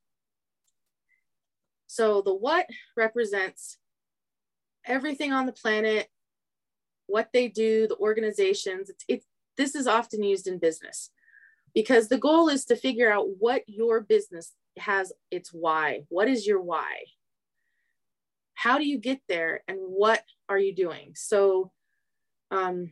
So 1.88 2.22
the 2.22 2.34
what 2.34 2.67
represents 2.95 3.78
everything 4.86 5.34
on 5.34 5.45
the 5.45 5.51
planet, 5.51 6.07
what 7.07 7.30
they 7.34 7.49
do, 7.49 7.88
the 7.88 7.97
organizations. 7.97 8.89
It's, 8.89 9.03
it, 9.09 9.24
this 9.57 9.76
is 9.76 9.88
often 9.88 10.24
used 10.24 10.47
in 10.47 10.57
business 10.57 11.11
because 11.76 12.07
the 12.07 12.17
goal 12.17 12.47
is 12.47 12.63
to 12.65 12.76
figure 12.78 13.11
out 13.11 13.26
what 13.39 13.63
your 13.67 13.99
business 13.99 14.53
has 14.78 15.11
its 15.32 15.49
why. 15.51 16.03
What 16.07 16.30
is 16.30 16.47
your 16.47 16.61
why? 16.61 17.03
How 18.62 18.78
do 18.78 18.86
you 18.86 18.99
get 18.99 19.20
there 19.28 19.64
and 19.68 19.78
what 19.80 20.22
are 20.47 20.59
you 20.59 20.76
doing? 20.76 21.14
So 21.16 21.72
um, 22.51 22.91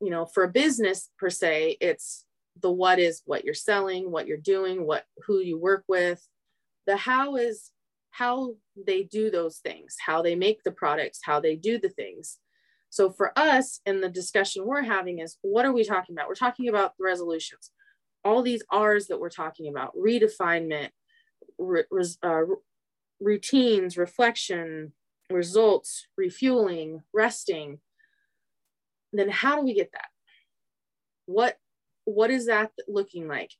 you 0.00 0.10
know 0.10 0.26
for 0.26 0.44
a 0.44 0.48
business 0.48 1.10
per 1.18 1.30
se 1.30 1.78
it's 1.80 2.24
the 2.62 2.70
what 2.70 2.98
is 2.98 3.22
what 3.24 3.44
you're 3.44 3.54
selling 3.54 4.10
what 4.10 4.26
you're 4.26 4.36
doing 4.36 4.86
what 4.86 5.04
who 5.26 5.40
you 5.40 5.58
work 5.58 5.84
with 5.88 6.26
the 6.86 6.96
how 6.96 7.36
is 7.36 7.70
how 8.10 8.54
they 8.86 9.02
do 9.02 9.30
those 9.30 9.58
things 9.58 9.96
how 10.04 10.22
they 10.22 10.34
make 10.34 10.62
the 10.62 10.70
products 10.70 11.20
how 11.22 11.40
they 11.40 11.56
do 11.56 11.78
the 11.78 11.90
things. 11.90 12.38
So 12.88 13.10
for 13.10 13.36
us 13.36 13.80
in 13.84 14.00
the 14.00 14.08
discussion 14.08 14.64
we're 14.64 14.82
having 14.82 15.18
is 15.18 15.36
what 15.42 15.66
are 15.66 15.72
we 15.72 15.84
talking 15.84 16.14
about? 16.14 16.28
We're 16.28 16.34
talking 16.34 16.68
about 16.68 16.92
the 16.96 17.04
resolutions. 17.04 17.70
All 18.24 18.42
these 18.42 18.62
r's 18.70 19.08
that 19.08 19.20
we're 19.20 19.28
talking 19.28 19.68
about 19.68 19.94
redefinement 19.96 20.90
re, 21.58 21.84
uh, 22.22 22.42
routines, 23.20 23.96
reflection, 23.96 24.92
results, 25.30 26.06
refueling, 26.16 27.02
resting, 27.12 27.80
then 29.12 29.28
how 29.28 29.56
do 29.56 29.62
we 29.62 29.74
get 29.74 29.92
that? 29.92 30.08
What 31.26 31.56
what 32.04 32.30
is 32.30 32.46
that 32.46 32.70
looking 32.86 33.26
like? 33.26 33.50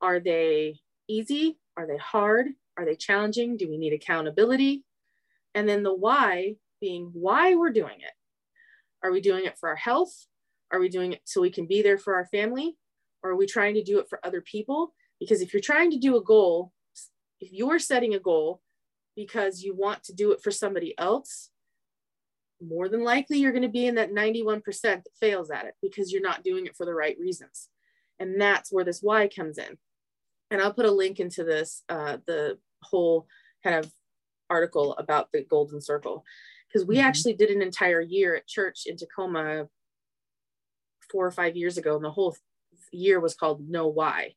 Are 0.00 0.20
they 0.20 0.80
easy? 1.08 1.58
Are 1.76 1.86
they 1.86 1.96
hard? 1.96 2.48
Are 2.76 2.84
they 2.84 2.94
challenging? 2.94 3.56
Do 3.56 3.68
we 3.68 3.78
need 3.78 3.92
accountability? 3.92 4.84
And 5.54 5.68
then 5.68 5.82
the 5.82 5.94
why 5.94 6.56
being 6.80 7.10
why 7.12 7.54
we're 7.54 7.72
doing 7.72 8.00
it. 8.00 8.12
Are 9.02 9.10
we 9.10 9.20
doing 9.20 9.44
it 9.44 9.58
for 9.58 9.68
our 9.68 9.76
health? 9.76 10.26
Are 10.72 10.78
we 10.78 10.88
doing 10.88 11.12
it 11.12 11.22
so 11.24 11.40
we 11.40 11.50
can 11.50 11.66
be 11.66 11.82
there 11.82 11.98
for 11.98 12.14
our 12.14 12.26
family? 12.26 12.76
Or 13.22 13.30
are 13.30 13.36
we 13.36 13.46
trying 13.46 13.74
to 13.74 13.82
do 13.82 13.98
it 13.98 14.08
for 14.08 14.24
other 14.24 14.40
people? 14.40 14.94
Because 15.18 15.42
if 15.42 15.52
you're 15.52 15.60
trying 15.60 15.90
to 15.90 15.98
do 15.98 16.16
a 16.16 16.22
goal, 16.22 16.72
if 17.40 17.52
you're 17.52 17.78
setting 17.78 18.14
a 18.14 18.20
goal 18.20 18.62
because 19.16 19.62
you 19.62 19.74
want 19.74 20.04
to 20.04 20.14
do 20.14 20.32
it 20.32 20.42
for 20.42 20.50
somebody 20.50 20.94
else, 20.98 21.50
more 22.62 22.88
than 22.88 23.02
likely 23.02 23.38
you're 23.38 23.52
going 23.52 23.62
to 23.62 23.68
be 23.68 23.86
in 23.86 23.94
that 23.94 24.12
91% 24.12 24.62
that 24.82 25.04
fails 25.18 25.50
at 25.50 25.66
it 25.66 25.74
because 25.82 26.12
you're 26.12 26.22
not 26.22 26.44
doing 26.44 26.66
it 26.66 26.76
for 26.76 26.84
the 26.84 26.94
right 26.94 27.16
reasons. 27.18 27.68
And 28.18 28.40
that's 28.40 28.70
where 28.70 28.84
this 28.84 29.00
why 29.00 29.28
comes 29.28 29.58
in. 29.58 29.78
And 30.50 30.60
I'll 30.60 30.74
put 30.74 30.84
a 30.84 30.90
link 30.90 31.20
into 31.20 31.44
this, 31.44 31.82
uh, 31.88 32.18
the 32.26 32.58
whole 32.82 33.26
kind 33.64 33.76
of 33.76 33.90
article 34.50 34.94
about 34.96 35.28
the 35.32 35.44
golden 35.44 35.80
circle, 35.80 36.24
because 36.68 36.86
we 36.86 36.96
mm-hmm. 36.96 37.06
actually 37.06 37.34
did 37.34 37.50
an 37.50 37.62
entire 37.62 38.00
year 38.00 38.34
at 38.34 38.46
church 38.46 38.82
in 38.86 38.96
Tacoma 38.96 39.68
four 41.10 41.26
or 41.26 41.30
five 41.30 41.56
years 41.56 41.78
ago, 41.78 41.96
and 41.96 42.04
the 42.04 42.10
whole 42.10 42.36
year 42.92 43.20
was 43.20 43.34
called 43.34 43.68
Know 43.68 43.86
Why 43.86 44.34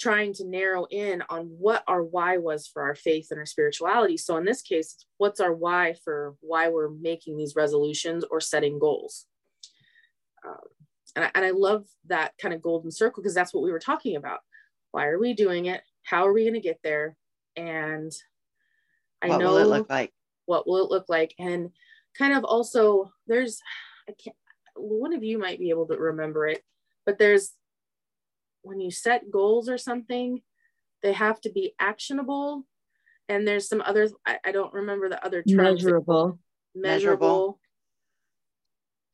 trying 0.00 0.32
to 0.32 0.46
narrow 0.46 0.86
in 0.90 1.22
on 1.28 1.42
what 1.58 1.84
our 1.86 2.02
why 2.02 2.38
was 2.38 2.66
for 2.66 2.82
our 2.82 2.94
faith 2.94 3.28
and 3.30 3.38
our 3.38 3.46
spirituality. 3.46 4.16
So 4.16 4.36
in 4.38 4.44
this 4.44 4.62
case, 4.62 5.04
what's 5.18 5.40
our 5.40 5.52
why 5.52 5.94
for 6.04 6.34
why 6.40 6.70
we're 6.70 6.88
making 6.88 7.36
these 7.36 7.54
resolutions 7.54 8.24
or 8.30 8.40
setting 8.40 8.78
goals? 8.78 9.26
Um, 10.46 10.56
and, 11.16 11.24
I, 11.26 11.30
and 11.34 11.44
I 11.44 11.50
love 11.50 11.84
that 12.06 12.32
kind 12.40 12.54
of 12.54 12.62
golden 12.62 12.90
circle 12.90 13.22
because 13.22 13.34
that's 13.34 13.52
what 13.52 13.62
we 13.62 13.70
were 13.70 13.78
talking 13.78 14.16
about. 14.16 14.40
Why 14.92 15.06
are 15.06 15.18
we 15.18 15.34
doing 15.34 15.66
it? 15.66 15.82
How 16.02 16.26
are 16.26 16.32
we 16.32 16.44
going 16.44 16.54
to 16.54 16.60
get 16.60 16.80
there? 16.82 17.16
And 17.56 18.10
I 19.20 19.28
what 19.28 19.38
know 19.38 19.50
will 19.50 19.58
it 19.58 19.66
look 19.66 19.90
like? 19.90 20.12
What 20.46 20.66
will 20.66 20.84
it 20.84 20.90
look 20.90 21.10
like? 21.10 21.34
And 21.38 21.70
kind 22.16 22.32
of 22.32 22.44
also, 22.44 23.12
there's, 23.26 23.60
I 24.08 24.12
can't, 24.12 24.36
one 24.76 25.12
of 25.12 25.22
you 25.22 25.38
might 25.38 25.58
be 25.58 25.68
able 25.70 25.86
to 25.88 25.96
remember 25.96 26.48
it, 26.48 26.62
but 27.04 27.18
there's 27.18 27.52
when 28.62 28.80
you 28.80 28.90
set 28.90 29.30
goals 29.30 29.68
or 29.68 29.78
something, 29.78 30.42
they 31.02 31.12
have 31.12 31.40
to 31.42 31.50
be 31.50 31.74
actionable. 31.78 32.66
And 33.28 33.46
there's 33.46 33.68
some 33.68 33.80
other, 33.80 34.08
I, 34.26 34.38
I 34.44 34.52
don't 34.52 34.72
remember 34.72 35.08
the 35.08 35.24
other 35.24 35.42
terms. 35.42 35.56
Measurable. 35.56 36.38
Measurable. 36.74 37.60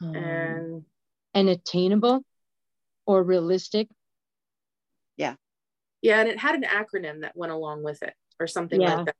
Um, 0.02 0.14
and 0.14 0.84
and 1.34 1.48
attainable 1.48 2.22
or 3.06 3.22
realistic. 3.22 3.88
Yeah. 5.16 5.34
Yeah. 6.02 6.20
And 6.20 6.28
it 6.28 6.38
had 6.38 6.54
an 6.54 6.64
acronym 6.64 7.20
that 7.22 7.36
went 7.36 7.52
along 7.52 7.82
with 7.82 8.02
it 8.02 8.14
or 8.40 8.46
something 8.46 8.80
yeah. 8.80 8.96
like 8.96 9.06
that. 9.06 9.16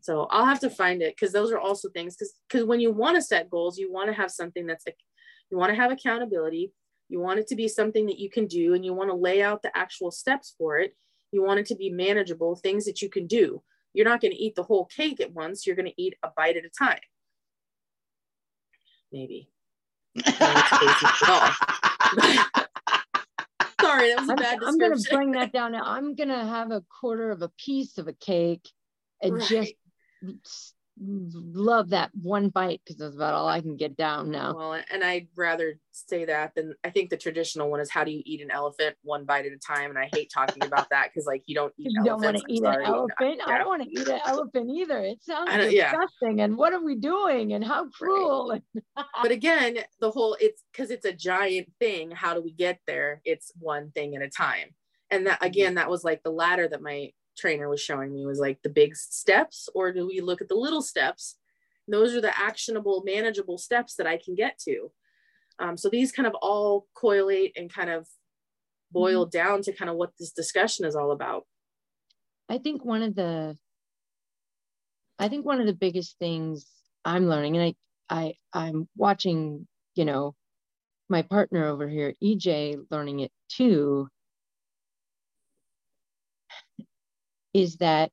So 0.00 0.26
I'll 0.30 0.46
have 0.46 0.60
to 0.60 0.70
find 0.70 1.02
it 1.02 1.14
because 1.16 1.32
those 1.32 1.50
are 1.52 1.58
also 1.58 1.88
things 1.88 2.16
because 2.16 2.34
because 2.48 2.64
when 2.64 2.80
you 2.80 2.92
want 2.92 3.16
to 3.16 3.22
set 3.22 3.50
goals, 3.50 3.78
you 3.78 3.92
want 3.92 4.08
to 4.08 4.14
have 4.14 4.30
something 4.30 4.66
that's 4.66 4.86
like 4.86 4.96
you 5.50 5.58
want 5.58 5.70
to 5.70 5.76
have 5.76 5.90
accountability, 5.90 6.72
you 7.08 7.20
want 7.20 7.40
it 7.40 7.46
to 7.48 7.56
be 7.56 7.68
something 7.68 8.06
that 8.06 8.18
you 8.18 8.30
can 8.30 8.46
do 8.46 8.74
and 8.74 8.84
you 8.84 8.92
want 8.92 9.10
to 9.10 9.16
lay 9.16 9.42
out 9.42 9.62
the 9.62 9.76
actual 9.76 10.10
steps 10.10 10.54
for 10.58 10.78
it. 10.78 10.94
You 11.32 11.42
want 11.42 11.60
it 11.60 11.66
to 11.66 11.74
be 11.74 11.90
manageable, 11.90 12.56
things 12.56 12.84
that 12.84 13.02
you 13.02 13.08
can 13.08 13.26
do. 13.26 13.62
You're 13.94 14.06
not 14.06 14.20
going 14.20 14.32
to 14.32 14.38
eat 14.38 14.54
the 14.54 14.62
whole 14.62 14.84
cake 14.86 15.20
at 15.20 15.32
once. 15.32 15.66
You're 15.66 15.76
going 15.76 15.86
to 15.86 16.02
eat 16.02 16.14
a 16.22 16.28
bite 16.36 16.56
at 16.56 16.64
a 16.64 16.70
time. 16.70 17.00
Maybe. 19.10 19.48
Sorry, 23.80 24.10
that 24.10 24.20
was 24.20 24.28
a 24.28 24.34
bad 24.34 24.58
I'm, 24.62 24.68
I'm 24.68 24.78
going 24.78 24.96
to 24.96 25.10
bring 25.10 25.32
that 25.32 25.52
down 25.52 25.72
now. 25.72 25.82
I'm 25.84 26.14
going 26.14 26.28
to 26.28 26.44
have 26.44 26.70
a 26.70 26.82
quarter 27.00 27.30
of 27.30 27.42
a 27.42 27.48
piece 27.48 27.98
of 27.98 28.08
a 28.08 28.12
cake 28.12 28.68
and 29.22 29.34
right. 29.34 29.48
just 29.48 29.74
love 31.00 31.90
that 31.90 32.10
one 32.20 32.48
bite 32.48 32.80
because 32.84 32.98
that's 32.98 33.14
about 33.14 33.34
all 33.34 33.48
I 33.48 33.60
can 33.60 33.76
get 33.76 33.96
down 33.96 34.30
now. 34.30 34.54
Well, 34.56 34.82
and 34.90 35.04
I'd 35.04 35.28
rather 35.36 35.78
say 35.92 36.24
that 36.24 36.54
than 36.54 36.74
I 36.84 36.90
think 36.90 37.10
the 37.10 37.16
traditional 37.16 37.70
one 37.70 37.80
is 37.80 37.90
how 37.90 38.04
do 38.04 38.10
you 38.10 38.22
eat 38.24 38.40
an 38.40 38.50
elephant 38.50 38.96
one 39.02 39.24
bite 39.24 39.46
at 39.46 39.52
a 39.52 39.58
time? 39.58 39.90
And 39.90 39.98
I 39.98 40.08
hate 40.12 40.30
talking 40.32 40.64
about 40.64 40.90
that 40.90 41.08
because 41.08 41.26
like 41.26 41.42
you 41.46 41.54
don't 41.54 41.72
eat. 41.78 41.88
You 41.90 42.04
don't 42.04 42.22
want 42.22 42.36
to 42.36 42.44
eat 42.48 42.62
an 42.62 42.82
elephant. 42.84 43.40
I 43.46 43.58
don't 43.58 43.68
want 43.68 43.82
to 43.82 43.90
eat 43.90 44.08
an 44.08 44.20
elephant 44.26 44.70
either. 44.70 44.98
It 45.00 45.22
sounds 45.22 45.50
disgusting. 45.50 46.38
Yeah. 46.38 46.44
And 46.44 46.56
what 46.56 46.72
are 46.72 46.84
we 46.84 46.96
doing? 46.96 47.52
And 47.52 47.64
how 47.64 47.88
cruel? 47.88 48.50
Right. 48.50 49.06
but 49.22 49.30
again, 49.30 49.78
the 50.00 50.10
whole 50.10 50.36
it's 50.40 50.64
because 50.72 50.90
it's 50.90 51.04
a 51.04 51.12
giant 51.12 51.72
thing. 51.78 52.10
How 52.10 52.34
do 52.34 52.42
we 52.42 52.52
get 52.52 52.80
there? 52.86 53.20
It's 53.24 53.52
one 53.58 53.90
thing 53.92 54.16
at 54.16 54.22
a 54.22 54.28
time. 54.28 54.74
And 55.10 55.26
that 55.26 55.36
mm-hmm. 55.36 55.46
again, 55.46 55.74
that 55.74 55.90
was 55.90 56.04
like 56.04 56.22
the 56.22 56.30
ladder 56.30 56.68
that 56.68 56.82
my 56.82 57.10
trainer 57.38 57.68
was 57.68 57.80
showing 57.80 58.12
me 58.12 58.26
was 58.26 58.38
like 58.40 58.60
the 58.62 58.68
big 58.68 58.96
steps 58.96 59.68
or 59.74 59.92
do 59.92 60.06
we 60.06 60.20
look 60.20 60.40
at 60.40 60.48
the 60.48 60.54
little 60.54 60.82
steps? 60.82 61.38
Those 61.86 62.14
are 62.14 62.20
the 62.20 62.38
actionable 62.38 63.02
manageable 63.06 63.56
steps 63.56 63.94
that 63.94 64.06
i 64.06 64.18
can 64.18 64.34
get 64.34 64.58
to. 64.60 64.90
Um, 65.58 65.76
so 65.76 65.88
these 65.88 66.12
kind 66.12 66.26
of 66.26 66.34
all 66.42 66.86
correlate 66.94 67.56
and 67.56 67.72
kind 67.72 67.90
of 67.90 68.06
boil 68.92 69.24
mm-hmm. 69.24 69.36
down 69.36 69.62
to 69.62 69.72
kind 69.72 69.90
of 69.90 69.96
what 69.96 70.10
this 70.18 70.32
discussion 70.32 70.84
is 70.84 70.94
all 70.94 71.12
about. 71.12 71.46
I 72.48 72.58
think 72.58 72.84
one 72.84 73.02
of 73.02 73.14
the 73.14 73.56
i 75.18 75.28
think 75.28 75.44
one 75.44 75.60
of 75.60 75.66
the 75.66 75.74
biggest 75.74 76.18
things 76.18 76.66
i'm 77.04 77.28
learning 77.28 77.56
and 77.56 77.74
i 78.10 78.24
i 78.24 78.34
i'm 78.52 78.88
watching 78.96 79.66
you 79.94 80.04
know 80.04 80.34
my 81.08 81.22
partner 81.22 81.66
over 81.66 81.88
here 81.88 82.14
ej 82.22 82.76
learning 82.90 83.20
it 83.20 83.32
too 83.48 84.08
is 87.54 87.76
that 87.76 88.10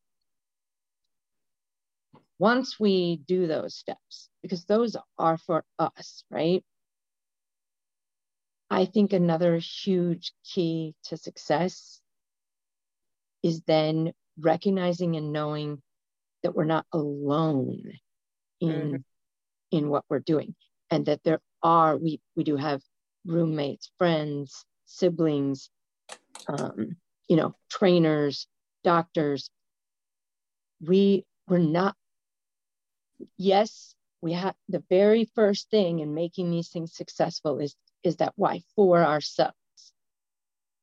once 2.38 2.79
we 2.79 3.17
do 3.27 3.47
those 3.47 3.75
steps, 3.75 4.29
because 4.41 4.65
those 4.65 4.97
are 5.17 5.38
for 5.38 5.63
us, 5.79 6.23
right? 6.29 6.63
I 8.69 8.86
think 8.86 9.13
another 9.13 9.57
huge 9.57 10.33
key 10.43 10.95
to 11.05 11.17
success 11.17 12.01
is 13.43 13.61
then 13.61 14.11
recognizing 14.39 15.15
and 15.15 15.31
knowing 15.31 15.81
that 16.43 16.55
we're 16.55 16.65
not 16.65 16.86
alone 16.91 17.93
in 18.59 18.69
mm-hmm. 18.69 18.95
in 19.71 19.89
what 19.89 20.03
we're 20.09 20.19
doing 20.19 20.55
and 20.91 21.05
that 21.05 21.21
there 21.23 21.39
are 21.63 21.97
we 21.97 22.19
we 22.36 22.43
do 22.43 22.55
have 22.57 22.81
roommates 23.25 23.91
friends 23.97 24.65
siblings 24.86 25.69
um, 26.47 26.95
you 27.27 27.36
know 27.36 27.55
trainers 27.69 28.47
doctors, 28.86 29.49
we 30.79 31.25
were 31.47 31.59
not, 31.59 31.95
yes, 33.38 33.95
we 34.21 34.33
have 34.33 34.55
the 34.69 34.83
very 34.89 35.25
first 35.36 35.69
thing 35.69 35.99
in 35.99 36.13
making 36.13 36.51
these 36.51 36.69
things 36.69 36.95
successful 36.95 37.59
is, 37.59 37.75
is 38.03 38.17
that 38.17 38.33
why 38.36 38.61
for 38.75 39.03
ourselves. 39.03 39.55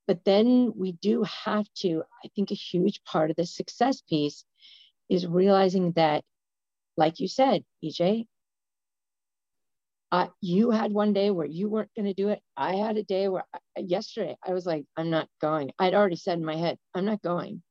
But 0.08 0.24
then 0.24 0.72
we 0.76 0.92
do 0.92 1.24
have 1.44 1.66
to, 1.78 2.02
I 2.24 2.28
think 2.34 2.50
a 2.50 2.54
huge 2.54 3.02
part 3.04 3.30
of 3.30 3.36
the 3.36 3.46
success 3.46 4.02
piece 4.02 4.44
is 5.08 5.26
realizing 5.26 5.92
that, 5.92 6.24
like 6.96 7.20
you 7.20 7.28
said, 7.28 7.64
EJ, 7.84 8.26
uh, 10.10 10.26
you 10.40 10.70
had 10.70 10.92
one 10.92 11.12
day 11.12 11.30
where 11.30 11.46
you 11.46 11.70
weren't 11.70 11.94
going 11.96 12.06
to 12.06 12.14
do 12.14 12.28
it. 12.28 12.40
I 12.56 12.74
had 12.74 12.96
a 12.98 13.02
day 13.02 13.28
where 13.28 13.44
I, 13.54 13.80
yesterday 13.80 14.36
I 14.46 14.52
was 14.52 14.66
like, 14.66 14.84
I'm 14.96 15.08
not 15.08 15.28
going. 15.40 15.70
I'd 15.78 15.94
already 15.94 16.16
said 16.16 16.38
in 16.38 16.44
my 16.44 16.56
head, 16.56 16.76
I'm 16.94 17.06
not 17.06 17.22
going. 17.22 17.62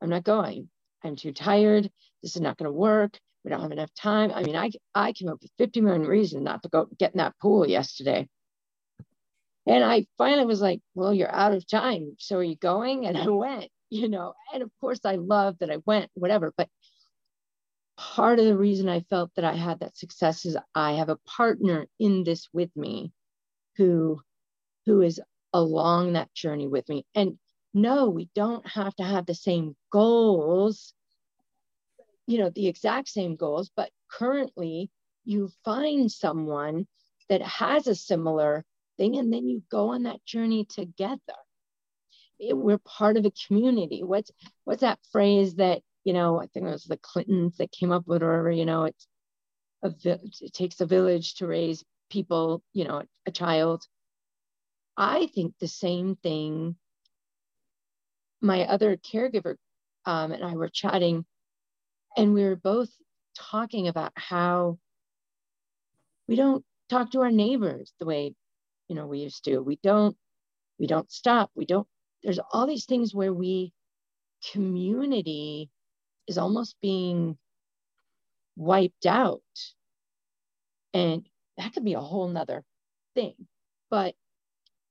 I'm 0.00 0.10
not 0.10 0.24
going. 0.24 0.68
I'm 1.02 1.16
too 1.16 1.32
tired. 1.32 1.90
This 2.22 2.36
is 2.36 2.42
not 2.42 2.56
going 2.56 2.66
to 2.66 2.72
work. 2.72 3.18
We 3.44 3.50
don't 3.50 3.62
have 3.62 3.72
enough 3.72 3.94
time. 3.94 4.32
I 4.34 4.42
mean, 4.42 4.56
I, 4.56 4.70
I 4.94 5.12
came 5.12 5.28
up 5.28 5.40
with 5.40 5.50
50 5.58 5.80
million 5.80 6.02
reasons 6.02 6.44
not 6.44 6.62
to 6.62 6.68
go 6.68 6.86
get 6.98 7.12
in 7.12 7.18
that 7.18 7.38
pool 7.40 7.66
yesterday. 7.66 8.28
And 9.66 9.84
I 9.84 10.06
finally 10.18 10.46
was 10.46 10.60
like, 10.60 10.80
well, 10.94 11.14
you're 11.14 11.32
out 11.32 11.52
of 11.52 11.66
time. 11.66 12.16
So 12.18 12.38
are 12.38 12.42
you 12.42 12.56
going? 12.56 13.06
And 13.06 13.16
I 13.16 13.28
went, 13.28 13.70
you 13.90 14.08
know, 14.08 14.34
and 14.52 14.62
of 14.62 14.70
course 14.80 15.00
I 15.04 15.16
love 15.16 15.56
that 15.60 15.70
I 15.70 15.78
went, 15.86 16.10
whatever. 16.14 16.52
But 16.56 16.68
part 17.96 18.38
of 18.38 18.46
the 18.46 18.56
reason 18.56 18.88
I 18.88 19.00
felt 19.10 19.30
that 19.36 19.44
I 19.44 19.54
had 19.54 19.80
that 19.80 19.96
success 19.96 20.44
is 20.44 20.56
I 20.74 20.92
have 20.92 21.08
a 21.08 21.18
partner 21.26 21.86
in 21.98 22.24
this 22.24 22.48
with 22.52 22.74
me 22.76 23.12
who, 23.76 24.20
who 24.86 25.02
is 25.02 25.20
along 25.52 26.14
that 26.14 26.32
journey 26.34 26.68
with 26.68 26.88
me. 26.88 27.04
And 27.14 27.38
no, 27.72 28.08
we 28.08 28.28
don't 28.34 28.66
have 28.66 28.94
to 28.96 29.04
have 29.04 29.26
the 29.26 29.34
same 29.34 29.76
goals, 29.90 30.92
you 32.26 32.38
know, 32.38 32.50
the 32.50 32.68
exact 32.68 33.08
same 33.08 33.36
goals, 33.36 33.70
but 33.74 33.90
currently 34.10 34.90
you 35.24 35.50
find 35.64 36.10
someone 36.10 36.86
that 37.28 37.42
has 37.42 37.86
a 37.86 37.94
similar 37.94 38.64
thing 38.98 39.16
and 39.16 39.32
then 39.32 39.48
you 39.48 39.62
go 39.70 39.90
on 39.90 40.04
that 40.04 40.24
journey 40.24 40.64
together. 40.64 41.20
It, 42.38 42.56
we're 42.56 42.78
part 42.78 43.16
of 43.16 43.24
a 43.24 43.32
community. 43.46 44.02
What's 44.02 44.30
what's 44.64 44.80
that 44.80 44.98
phrase 45.12 45.56
that, 45.56 45.82
you 46.04 46.12
know, 46.12 46.40
I 46.40 46.46
think 46.46 46.66
it 46.66 46.70
was 46.70 46.84
the 46.84 46.96
Clintons 46.96 47.58
that 47.58 47.70
came 47.70 47.92
up 47.92 48.06
with 48.06 48.22
or 48.22 48.50
you 48.50 48.64
know, 48.64 48.84
it's 48.84 49.06
a, 49.82 49.92
it 50.40 50.52
takes 50.52 50.80
a 50.80 50.86
village 50.86 51.34
to 51.36 51.46
raise 51.46 51.84
people, 52.10 52.62
you 52.72 52.84
know, 52.84 53.02
a 53.26 53.30
child. 53.30 53.84
I 54.96 55.26
think 55.26 55.54
the 55.58 55.68
same 55.68 56.16
thing 56.16 56.76
my 58.40 58.64
other 58.64 58.96
caregiver 58.96 59.56
um, 60.06 60.32
and 60.32 60.44
I 60.44 60.54
were 60.54 60.68
chatting, 60.68 61.24
and 62.16 62.34
we 62.34 62.44
were 62.44 62.56
both 62.56 62.90
talking 63.36 63.88
about 63.88 64.12
how 64.16 64.78
we 66.28 66.36
don't 66.36 66.64
talk 66.88 67.12
to 67.12 67.20
our 67.20 67.30
neighbors 67.30 67.92
the 68.00 68.06
way 68.06 68.34
you 68.88 68.96
know 68.96 69.06
we 69.06 69.20
used 69.20 69.44
to. 69.44 69.60
We 69.60 69.78
don't 69.82 70.16
we 70.78 70.86
don't 70.86 71.10
stop. 71.12 71.50
We 71.54 71.66
don't. 71.66 71.86
There's 72.22 72.40
all 72.52 72.66
these 72.66 72.86
things 72.86 73.14
where 73.14 73.32
we 73.32 73.72
community 74.52 75.70
is 76.26 76.38
almost 76.38 76.76
being 76.82 77.36
wiped 78.56 79.06
out, 79.06 79.42
and 80.94 81.26
that 81.58 81.74
could 81.74 81.84
be 81.84 81.94
a 81.94 82.00
whole 82.00 82.28
nother 82.28 82.64
thing. 83.14 83.34
But 83.90 84.14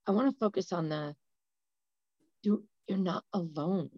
I 0.06 0.12
want 0.12 0.30
to 0.30 0.38
focus 0.38 0.72
on 0.72 0.88
the 0.88 1.14
do 2.42 2.64
you're 2.90 2.98
not 2.98 3.24
alone. 3.32 3.88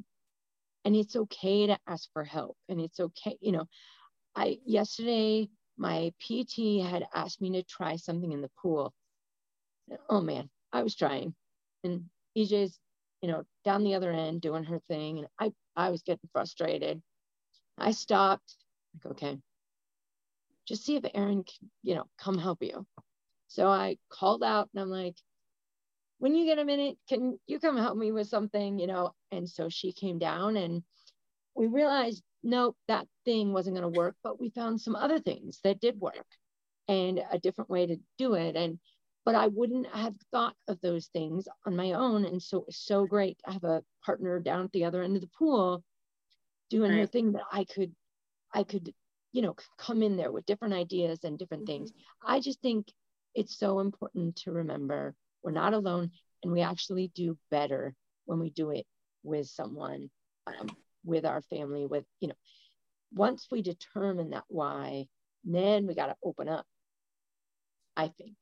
And 0.84 0.94
it's 0.94 1.16
okay 1.16 1.68
to 1.68 1.78
ask 1.86 2.10
for 2.12 2.24
help. 2.24 2.56
And 2.68 2.78
it's 2.78 3.00
okay, 3.00 3.38
you 3.40 3.52
know, 3.52 3.66
I 4.36 4.58
yesterday 4.66 5.48
my 5.78 6.12
PT 6.20 6.84
had 6.84 7.06
asked 7.14 7.40
me 7.40 7.52
to 7.52 7.62
try 7.62 7.96
something 7.96 8.30
in 8.30 8.42
the 8.42 8.50
pool. 8.60 8.92
Oh 10.10 10.20
man, 10.20 10.50
I 10.72 10.82
was 10.82 10.94
trying. 10.94 11.34
And 11.84 12.04
EJ's, 12.36 12.78
you 13.22 13.30
know, 13.30 13.44
down 13.64 13.82
the 13.82 13.94
other 13.94 14.12
end 14.12 14.42
doing 14.42 14.64
her 14.64 14.80
thing. 14.88 15.18
And 15.18 15.26
I, 15.40 15.52
I 15.74 15.88
was 15.88 16.02
getting 16.02 16.28
frustrated. 16.32 17.00
I 17.78 17.92
stopped, 17.92 18.56
like, 18.94 19.12
okay, 19.12 19.38
just 20.68 20.84
see 20.84 20.96
if 20.96 21.04
Aaron 21.14 21.44
can, 21.44 21.70
you 21.82 21.94
know, 21.94 22.04
come 22.18 22.36
help 22.36 22.62
you. 22.62 22.86
So 23.48 23.68
I 23.68 23.96
called 24.10 24.42
out 24.42 24.68
and 24.74 24.82
I'm 24.82 24.90
like, 24.90 25.16
when 26.22 26.36
you 26.36 26.44
get 26.44 26.60
a 26.60 26.64
minute, 26.64 26.98
can 27.08 27.36
you 27.48 27.58
come 27.58 27.76
help 27.76 27.98
me 27.98 28.12
with 28.12 28.28
something? 28.28 28.78
You 28.78 28.86
know, 28.86 29.10
and 29.32 29.50
so 29.50 29.68
she 29.68 29.92
came 29.92 30.20
down 30.20 30.56
and 30.56 30.84
we 31.56 31.66
realized, 31.66 32.22
nope, 32.44 32.76
that 32.86 33.08
thing 33.24 33.52
wasn't 33.52 33.76
going 33.76 33.92
to 33.92 33.98
work, 33.98 34.14
but 34.22 34.40
we 34.40 34.50
found 34.50 34.80
some 34.80 34.94
other 34.94 35.18
things 35.18 35.58
that 35.64 35.80
did 35.80 35.98
work 35.98 36.26
and 36.86 37.20
a 37.32 37.40
different 37.40 37.70
way 37.70 37.86
to 37.86 37.96
do 38.18 38.34
it. 38.34 38.54
And, 38.54 38.78
but 39.24 39.34
I 39.34 39.48
wouldn't 39.48 39.88
have 39.88 40.14
thought 40.30 40.54
of 40.68 40.80
those 40.80 41.08
things 41.08 41.48
on 41.66 41.74
my 41.74 41.90
own. 41.90 42.24
And 42.24 42.40
so 42.40 42.58
it 42.58 42.66
was 42.66 42.76
so 42.76 43.04
great 43.04 43.36
to 43.44 43.54
have 43.54 43.64
a 43.64 43.82
partner 44.06 44.38
down 44.38 44.66
at 44.66 44.70
the 44.70 44.84
other 44.84 45.02
end 45.02 45.16
of 45.16 45.22
the 45.22 45.30
pool 45.36 45.82
doing 46.70 46.92
right. 46.92 47.00
her 47.00 47.06
thing 47.08 47.32
that 47.32 47.46
I 47.50 47.64
could, 47.64 47.92
I 48.54 48.62
could, 48.62 48.94
you 49.32 49.42
know, 49.42 49.56
come 49.76 50.04
in 50.04 50.16
there 50.16 50.30
with 50.30 50.46
different 50.46 50.74
ideas 50.74 51.24
and 51.24 51.36
different 51.36 51.64
mm-hmm. 51.64 51.78
things. 51.78 51.92
I 52.24 52.38
just 52.38 52.62
think 52.62 52.92
it's 53.34 53.58
so 53.58 53.80
important 53.80 54.36
to 54.36 54.52
remember 54.52 55.16
we're 55.42 55.52
not 55.52 55.74
alone, 55.74 56.10
and 56.42 56.52
we 56.52 56.60
actually 56.60 57.10
do 57.14 57.38
better 57.50 57.94
when 58.26 58.38
we 58.38 58.50
do 58.50 58.70
it 58.70 58.86
with 59.22 59.46
someone, 59.48 60.10
um, 60.46 60.68
with 61.04 61.24
our 61.24 61.42
family, 61.42 61.86
with, 61.86 62.04
you 62.20 62.28
know, 62.28 62.34
once 63.12 63.48
we 63.50 63.62
determine 63.62 64.30
that 64.30 64.44
why, 64.48 65.06
then 65.44 65.86
we 65.86 65.94
got 65.94 66.06
to 66.06 66.16
open 66.24 66.48
up, 66.48 66.64
I 67.96 68.08
think. 68.08 68.36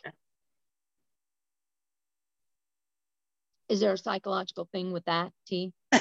Is 3.69 3.81
there 3.81 3.93
a 3.93 3.99
psychological 3.99 4.69
thing 4.73 4.93
with 4.93 5.05
that, 5.05 5.33
T? 5.47 5.73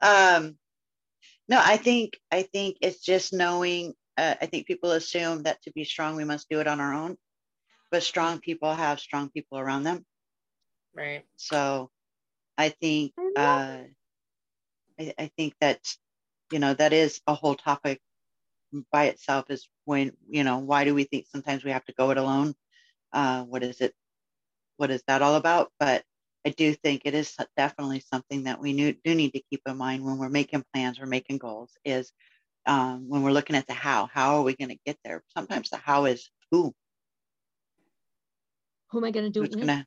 um, 0.00 0.56
no, 1.48 1.60
I 1.62 1.76
think 1.76 2.18
I 2.30 2.42
think 2.42 2.76
it's 2.80 3.04
just 3.04 3.32
knowing. 3.32 3.94
Uh, 4.16 4.34
I 4.40 4.46
think 4.46 4.66
people 4.66 4.92
assume 4.92 5.42
that 5.42 5.62
to 5.62 5.72
be 5.72 5.84
strong, 5.84 6.16
we 6.16 6.24
must 6.24 6.48
do 6.48 6.60
it 6.60 6.66
on 6.66 6.80
our 6.80 6.94
own 6.94 7.16
but 7.96 8.02
strong 8.02 8.40
people 8.40 8.74
have 8.74 9.00
strong 9.00 9.30
people 9.30 9.58
around 9.58 9.84
them. 9.84 10.04
Right. 10.94 11.24
So 11.36 11.90
I 12.58 12.68
think 12.68 13.14
uh, 13.34 13.78
I, 15.00 15.14
I 15.18 15.30
think 15.38 15.54
that 15.62 15.80
you 16.52 16.58
know, 16.58 16.74
that 16.74 16.92
is 16.92 17.22
a 17.26 17.32
whole 17.32 17.54
topic 17.54 18.00
by 18.92 19.06
itself 19.06 19.46
is 19.50 19.66
when, 19.86 20.12
you 20.28 20.44
know, 20.44 20.58
why 20.58 20.84
do 20.84 20.94
we 20.94 21.04
think 21.04 21.26
sometimes 21.26 21.64
we 21.64 21.70
have 21.70 21.86
to 21.86 21.94
go 21.94 22.10
it 22.10 22.18
alone? 22.18 22.54
Uh, 23.14 23.44
what 23.44 23.62
is 23.62 23.80
it? 23.80 23.94
What 24.76 24.90
is 24.90 25.02
that 25.06 25.22
all 25.22 25.36
about? 25.36 25.72
But 25.80 26.04
I 26.44 26.50
do 26.50 26.74
think 26.74 27.02
it 27.06 27.14
is 27.14 27.34
definitely 27.56 28.00
something 28.00 28.44
that 28.44 28.60
we 28.60 28.92
do 28.92 29.14
need 29.14 29.30
to 29.30 29.42
keep 29.50 29.62
in 29.66 29.78
mind 29.78 30.04
when 30.04 30.18
we're 30.18 30.28
making 30.28 30.64
plans 30.74 31.00
or 31.00 31.06
making 31.06 31.38
goals 31.38 31.72
is 31.82 32.12
um, 32.66 33.08
when 33.08 33.22
we're 33.22 33.32
looking 33.32 33.56
at 33.56 33.66
the 33.66 33.72
how, 33.72 34.06
how 34.12 34.36
are 34.36 34.42
we 34.42 34.54
going 34.54 34.68
to 34.68 34.78
get 34.84 34.98
there? 35.02 35.22
Sometimes 35.34 35.70
the 35.70 35.78
how 35.78 36.04
is 36.04 36.28
who. 36.50 36.74
Who 38.96 39.00
am 39.00 39.04
I 39.04 39.10
going 39.10 39.26
to 39.26 39.30
do 39.30 39.42
who's 39.42 39.54
Gonna, 39.54 39.86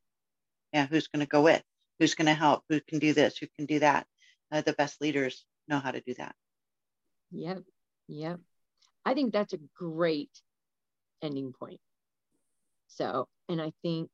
yeah, 0.71 0.85
who's 0.85 1.07
going 1.07 1.21
to 1.21 1.27
go 1.27 1.41
with? 1.41 1.63
Who's 1.97 2.13
going 2.13 2.27
to 2.27 2.35
help? 2.35 2.63
Who 2.69 2.79
can 2.79 2.99
do 2.99 3.11
this? 3.11 3.39
Who 3.39 3.47
can 3.57 3.65
do 3.65 3.79
that? 3.79 4.05
Uh, 4.51 4.61
the 4.61 4.73
best 4.73 5.01
leaders 5.01 5.45
know 5.67 5.79
how 5.79 5.89
to 5.89 5.99
do 5.99 6.13
that. 6.19 6.35
Yep. 7.31 7.63
Yep. 8.07 8.39
I 9.03 9.15
think 9.15 9.33
that's 9.33 9.53
a 9.53 9.59
great 9.75 10.29
ending 11.23 11.53
point. 11.53 11.79
So, 12.89 13.27
and 13.49 13.59
I 13.59 13.73
think 13.81 14.11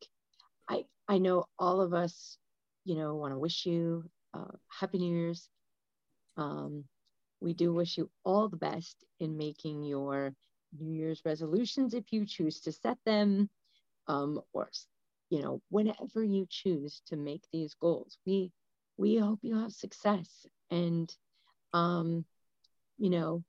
I 0.69 0.85
I 1.09 1.17
know 1.17 1.43
all 1.59 1.81
of 1.81 1.93
us, 1.93 2.37
you 2.85 2.95
know, 2.95 3.15
want 3.15 3.33
to 3.33 3.37
wish 3.37 3.65
you 3.65 4.09
uh, 4.33 4.55
happy 4.69 4.99
New 4.99 5.13
Year's. 5.13 5.49
Um, 6.37 6.85
we 7.41 7.53
do 7.53 7.73
wish 7.73 7.97
you 7.97 8.09
all 8.23 8.47
the 8.47 8.55
best 8.55 9.03
in 9.19 9.35
making 9.35 9.83
your 9.83 10.33
New 10.79 10.93
Year's 10.93 11.21
resolutions 11.25 11.93
if 11.93 12.13
you 12.13 12.25
choose 12.25 12.61
to 12.61 12.71
set 12.71 12.97
them, 13.05 13.49
um, 14.07 14.41
or 14.53 14.69
you 15.29 15.41
know, 15.41 15.61
whenever 15.69 16.23
you 16.23 16.45
choose 16.49 17.01
to 17.07 17.17
make 17.17 17.43
these 17.51 17.73
goals. 17.75 18.17
We 18.25 18.51
we 18.97 19.17
hope 19.17 19.39
you 19.41 19.59
have 19.59 19.73
success, 19.73 20.45
and 20.71 21.13
um, 21.73 22.25
you 22.97 23.09
know, 23.09 23.43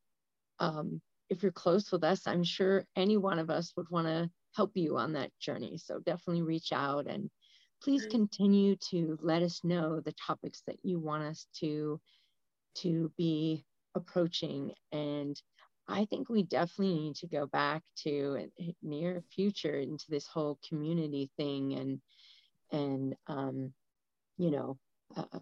um, 0.58 1.00
if 1.30 1.42
you're 1.42 1.52
close 1.52 1.90
with 1.92 2.04
us, 2.04 2.26
I'm 2.26 2.44
sure 2.44 2.84
any 2.96 3.16
one 3.16 3.38
of 3.38 3.50
us 3.50 3.72
would 3.76 3.88
want 3.90 4.06
to 4.06 4.30
help 4.54 4.72
you 4.74 4.96
on 4.96 5.12
that 5.12 5.30
journey. 5.38 5.76
So 5.78 6.00
definitely 6.00 6.42
reach 6.42 6.72
out 6.72 7.06
and 7.06 7.30
please 7.82 8.06
continue 8.06 8.76
to 8.90 9.18
let 9.20 9.42
us 9.42 9.62
know 9.62 10.00
the 10.00 10.14
topics 10.14 10.62
that 10.66 10.78
you 10.82 10.98
want 10.98 11.24
us 11.24 11.46
to 11.60 12.00
to 12.76 13.10
be 13.16 13.64
approaching 13.94 14.72
and 14.92 15.40
i 15.88 16.04
think 16.06 16.28
we 16.28 16.42
definitely 16.42 16.94
need 16.94 17.16
to 17.16 17.26
go 17.26 17.46
back 17.46 17.82
to 17.96 18.50
near 18.82 19.22
future 19.34 19.78
into 19.78 20.04
this 20.08 20.26
whole 20.26 20.58
community 20.68 21.30
thing 21.36 21.74
and 21.74 22.00
and 22.72 23.16
um 23.28 23.72
you 24.38 24.50
know 24.50 24.78
uh, 25.16 25.38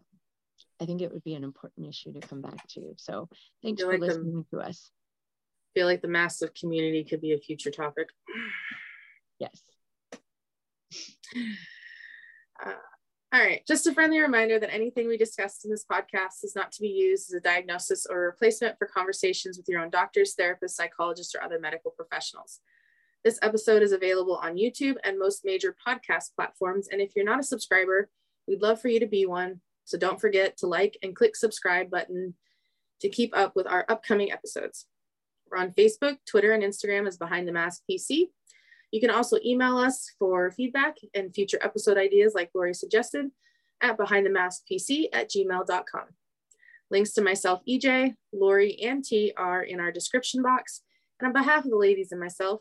i 0.81 0.85
think 0.85 1.03
it 1.03 1.13
would 1.13 1.25
be 1.25 1.35
an 1.35 1.45
important 1.45 1.89
issue 1.89 2.13
to 2.13 2.21
come 2.21 2.41
back 2.41 2.67
to. 2.69 2.95
So 2.97 3.29
thanks 3.63 3.83
for 3.83 3.93
like 3.93 4.01
listening 4.01 4.45
the, 4.51 4.59
to 4.59 4.65
us. 4.65 4.91
Feel 5.75 5.87
like 5.87 6.03
the 6.03 6.09
massive 6.09 6.55
community 6.55 7.05
could 7.05 7.21
be 7.21 7.33
a 7.33 7.39
future 7.39 7.71
topic. 7.71 8.09
Yes. 9.39 9.61
Uh, 12.65 12.71
all 13.35 13.41
right, 13.41 13.67
just 13.67 13.89
a 13.89 13.93
friendly 13.93 14.21
reminder 14.21 14.61
that 14.61 14.73
anything 14.73 15.09
we 15.09 15.17
discussed 15.17 15.65
in 15.65 15.71
this 15.73 15.85
podcast 15.91 16.45
is 16.45 16.53
not 16.55 16.71
to 16.71 16.81
be 16.81 16.89
used 16.89 17.31
as 17.31 17.35
a 17.35 17.41
diagnosis 17.41 18.07
or 18.09 18.21
replacement 18.21 18.79
for 18.79 18.87
conversations 18.87 19.57
with 19.57 19.69
your 19.69 19.81
own 19.81 19.91
doctors, 19.91 20.37
therapists, 20.39 20.71
psychologists, 20.77 21.35
or 21.35 21.43
other 21.43 21.59
medical 21.59 21.91
professionals. 21.91 22.61
This 23.25 23.41
episode 23.43 23.83
is 23.83 23.91
available 23.91 24.37
on 24.37 24.55
YouTube 24.55 24.99
and 25.03 25.19
most 25.19 25.45
major 25.45 25.75
podcast 25.85 26.37
platforms. 26.37 26.87
And 26.93 27.01
if 27.01 27.17
you're 27.17 27.25
not 27.25 27.41
a 27.41 27.43
subscriber, 27.43 28.09
we'd 28.47 28.63
love 28.63 28.81
for 28.81 28.87
you 28.87 29.01
to 29.01 29.07
be 29.09 29.27
one. 29.27 29.61
So 29.85 29.99
don't 29.99 30.21
forget 30.21 30.57
to 30.59 30.69
like 30.69 30.97
and 31.03 31.17
click 31.17 31.35
subscribe 31.35 31.91
button 31.91 32.35
to 33.01 33.09
keep 33.09 33.37
up 33.37 33.57
with 33.57 33.67
our 33.67 33.85
upcoming 33.89 34.31
episodes. 34.31 34.87
We're 35.51 35.59
on 35.59 35.73
Facebook, 35.73 36.19
Twitter, 36.25 36.53
and 36.53 36.63
Instagram 36.63 37.09
as 37.09 37.17
Behind 37.17 37.49
the 37.49 37.53
Mask 37.53 37.83
PC. 37.91 38.29
You 38.95 39.01
can 39.01 39.11
also 39.11 39.39
email 39.45 39.77
us 39.77 40.09
for 40.21 40.53
feedback 40.53 40.99
and 41.15 41.35
future 41.35 41.59
episode 41.61 41.99
ideas 41.99 42.33
like 42.33 42.51
Lori 42.55 42.73
suggested 42.73 43.29
at 43.83 43.99
behindthemaskpc 43.99 45.07
at 45.13 45.29
gmail.com. 45.29 46.05
Links 46.93 47.13
to 47.15 47.21
myself, 47.21 47.61
EJ, 47.69 48.15
Lori, 48.33 48.81
and 48.81 49.05
T 49.05 49.33
are 49.37 49.65
in 49.65 49.81
our 49.81 49.91
description 49.91 50.45
box. 50.45 50.83
And 51.19 51.27
on 51.27 51.33
behalf 51.33 51.65
of 51.65 51.73
the 51.73 51.77
ladies 51.77 52.13
and 52.13 52.21
myself, 52.21 52.61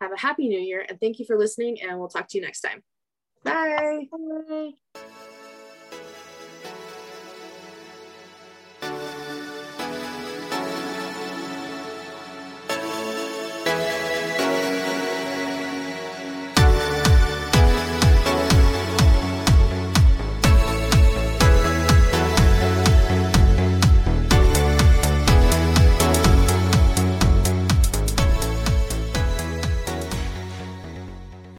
have 0.00 0.12
a 0.12 0.20
happy 0.20 0.46
new 0.46 0.60
year 0.60 0.86
and 0.88 1.00
thank 1.00 1.18
you 1.18 1.24
for 1.24 1.36
listening 1.36 1.82
and 1.82 1.98
we'll 1.98 2.06
talk 2.06 2.28
to 2.28 2.38
you 2.38 2.44
next 2.44 2.60
time. 2.60 2.84
Bye. 3.42 4.06
Bye. 4.12 5.34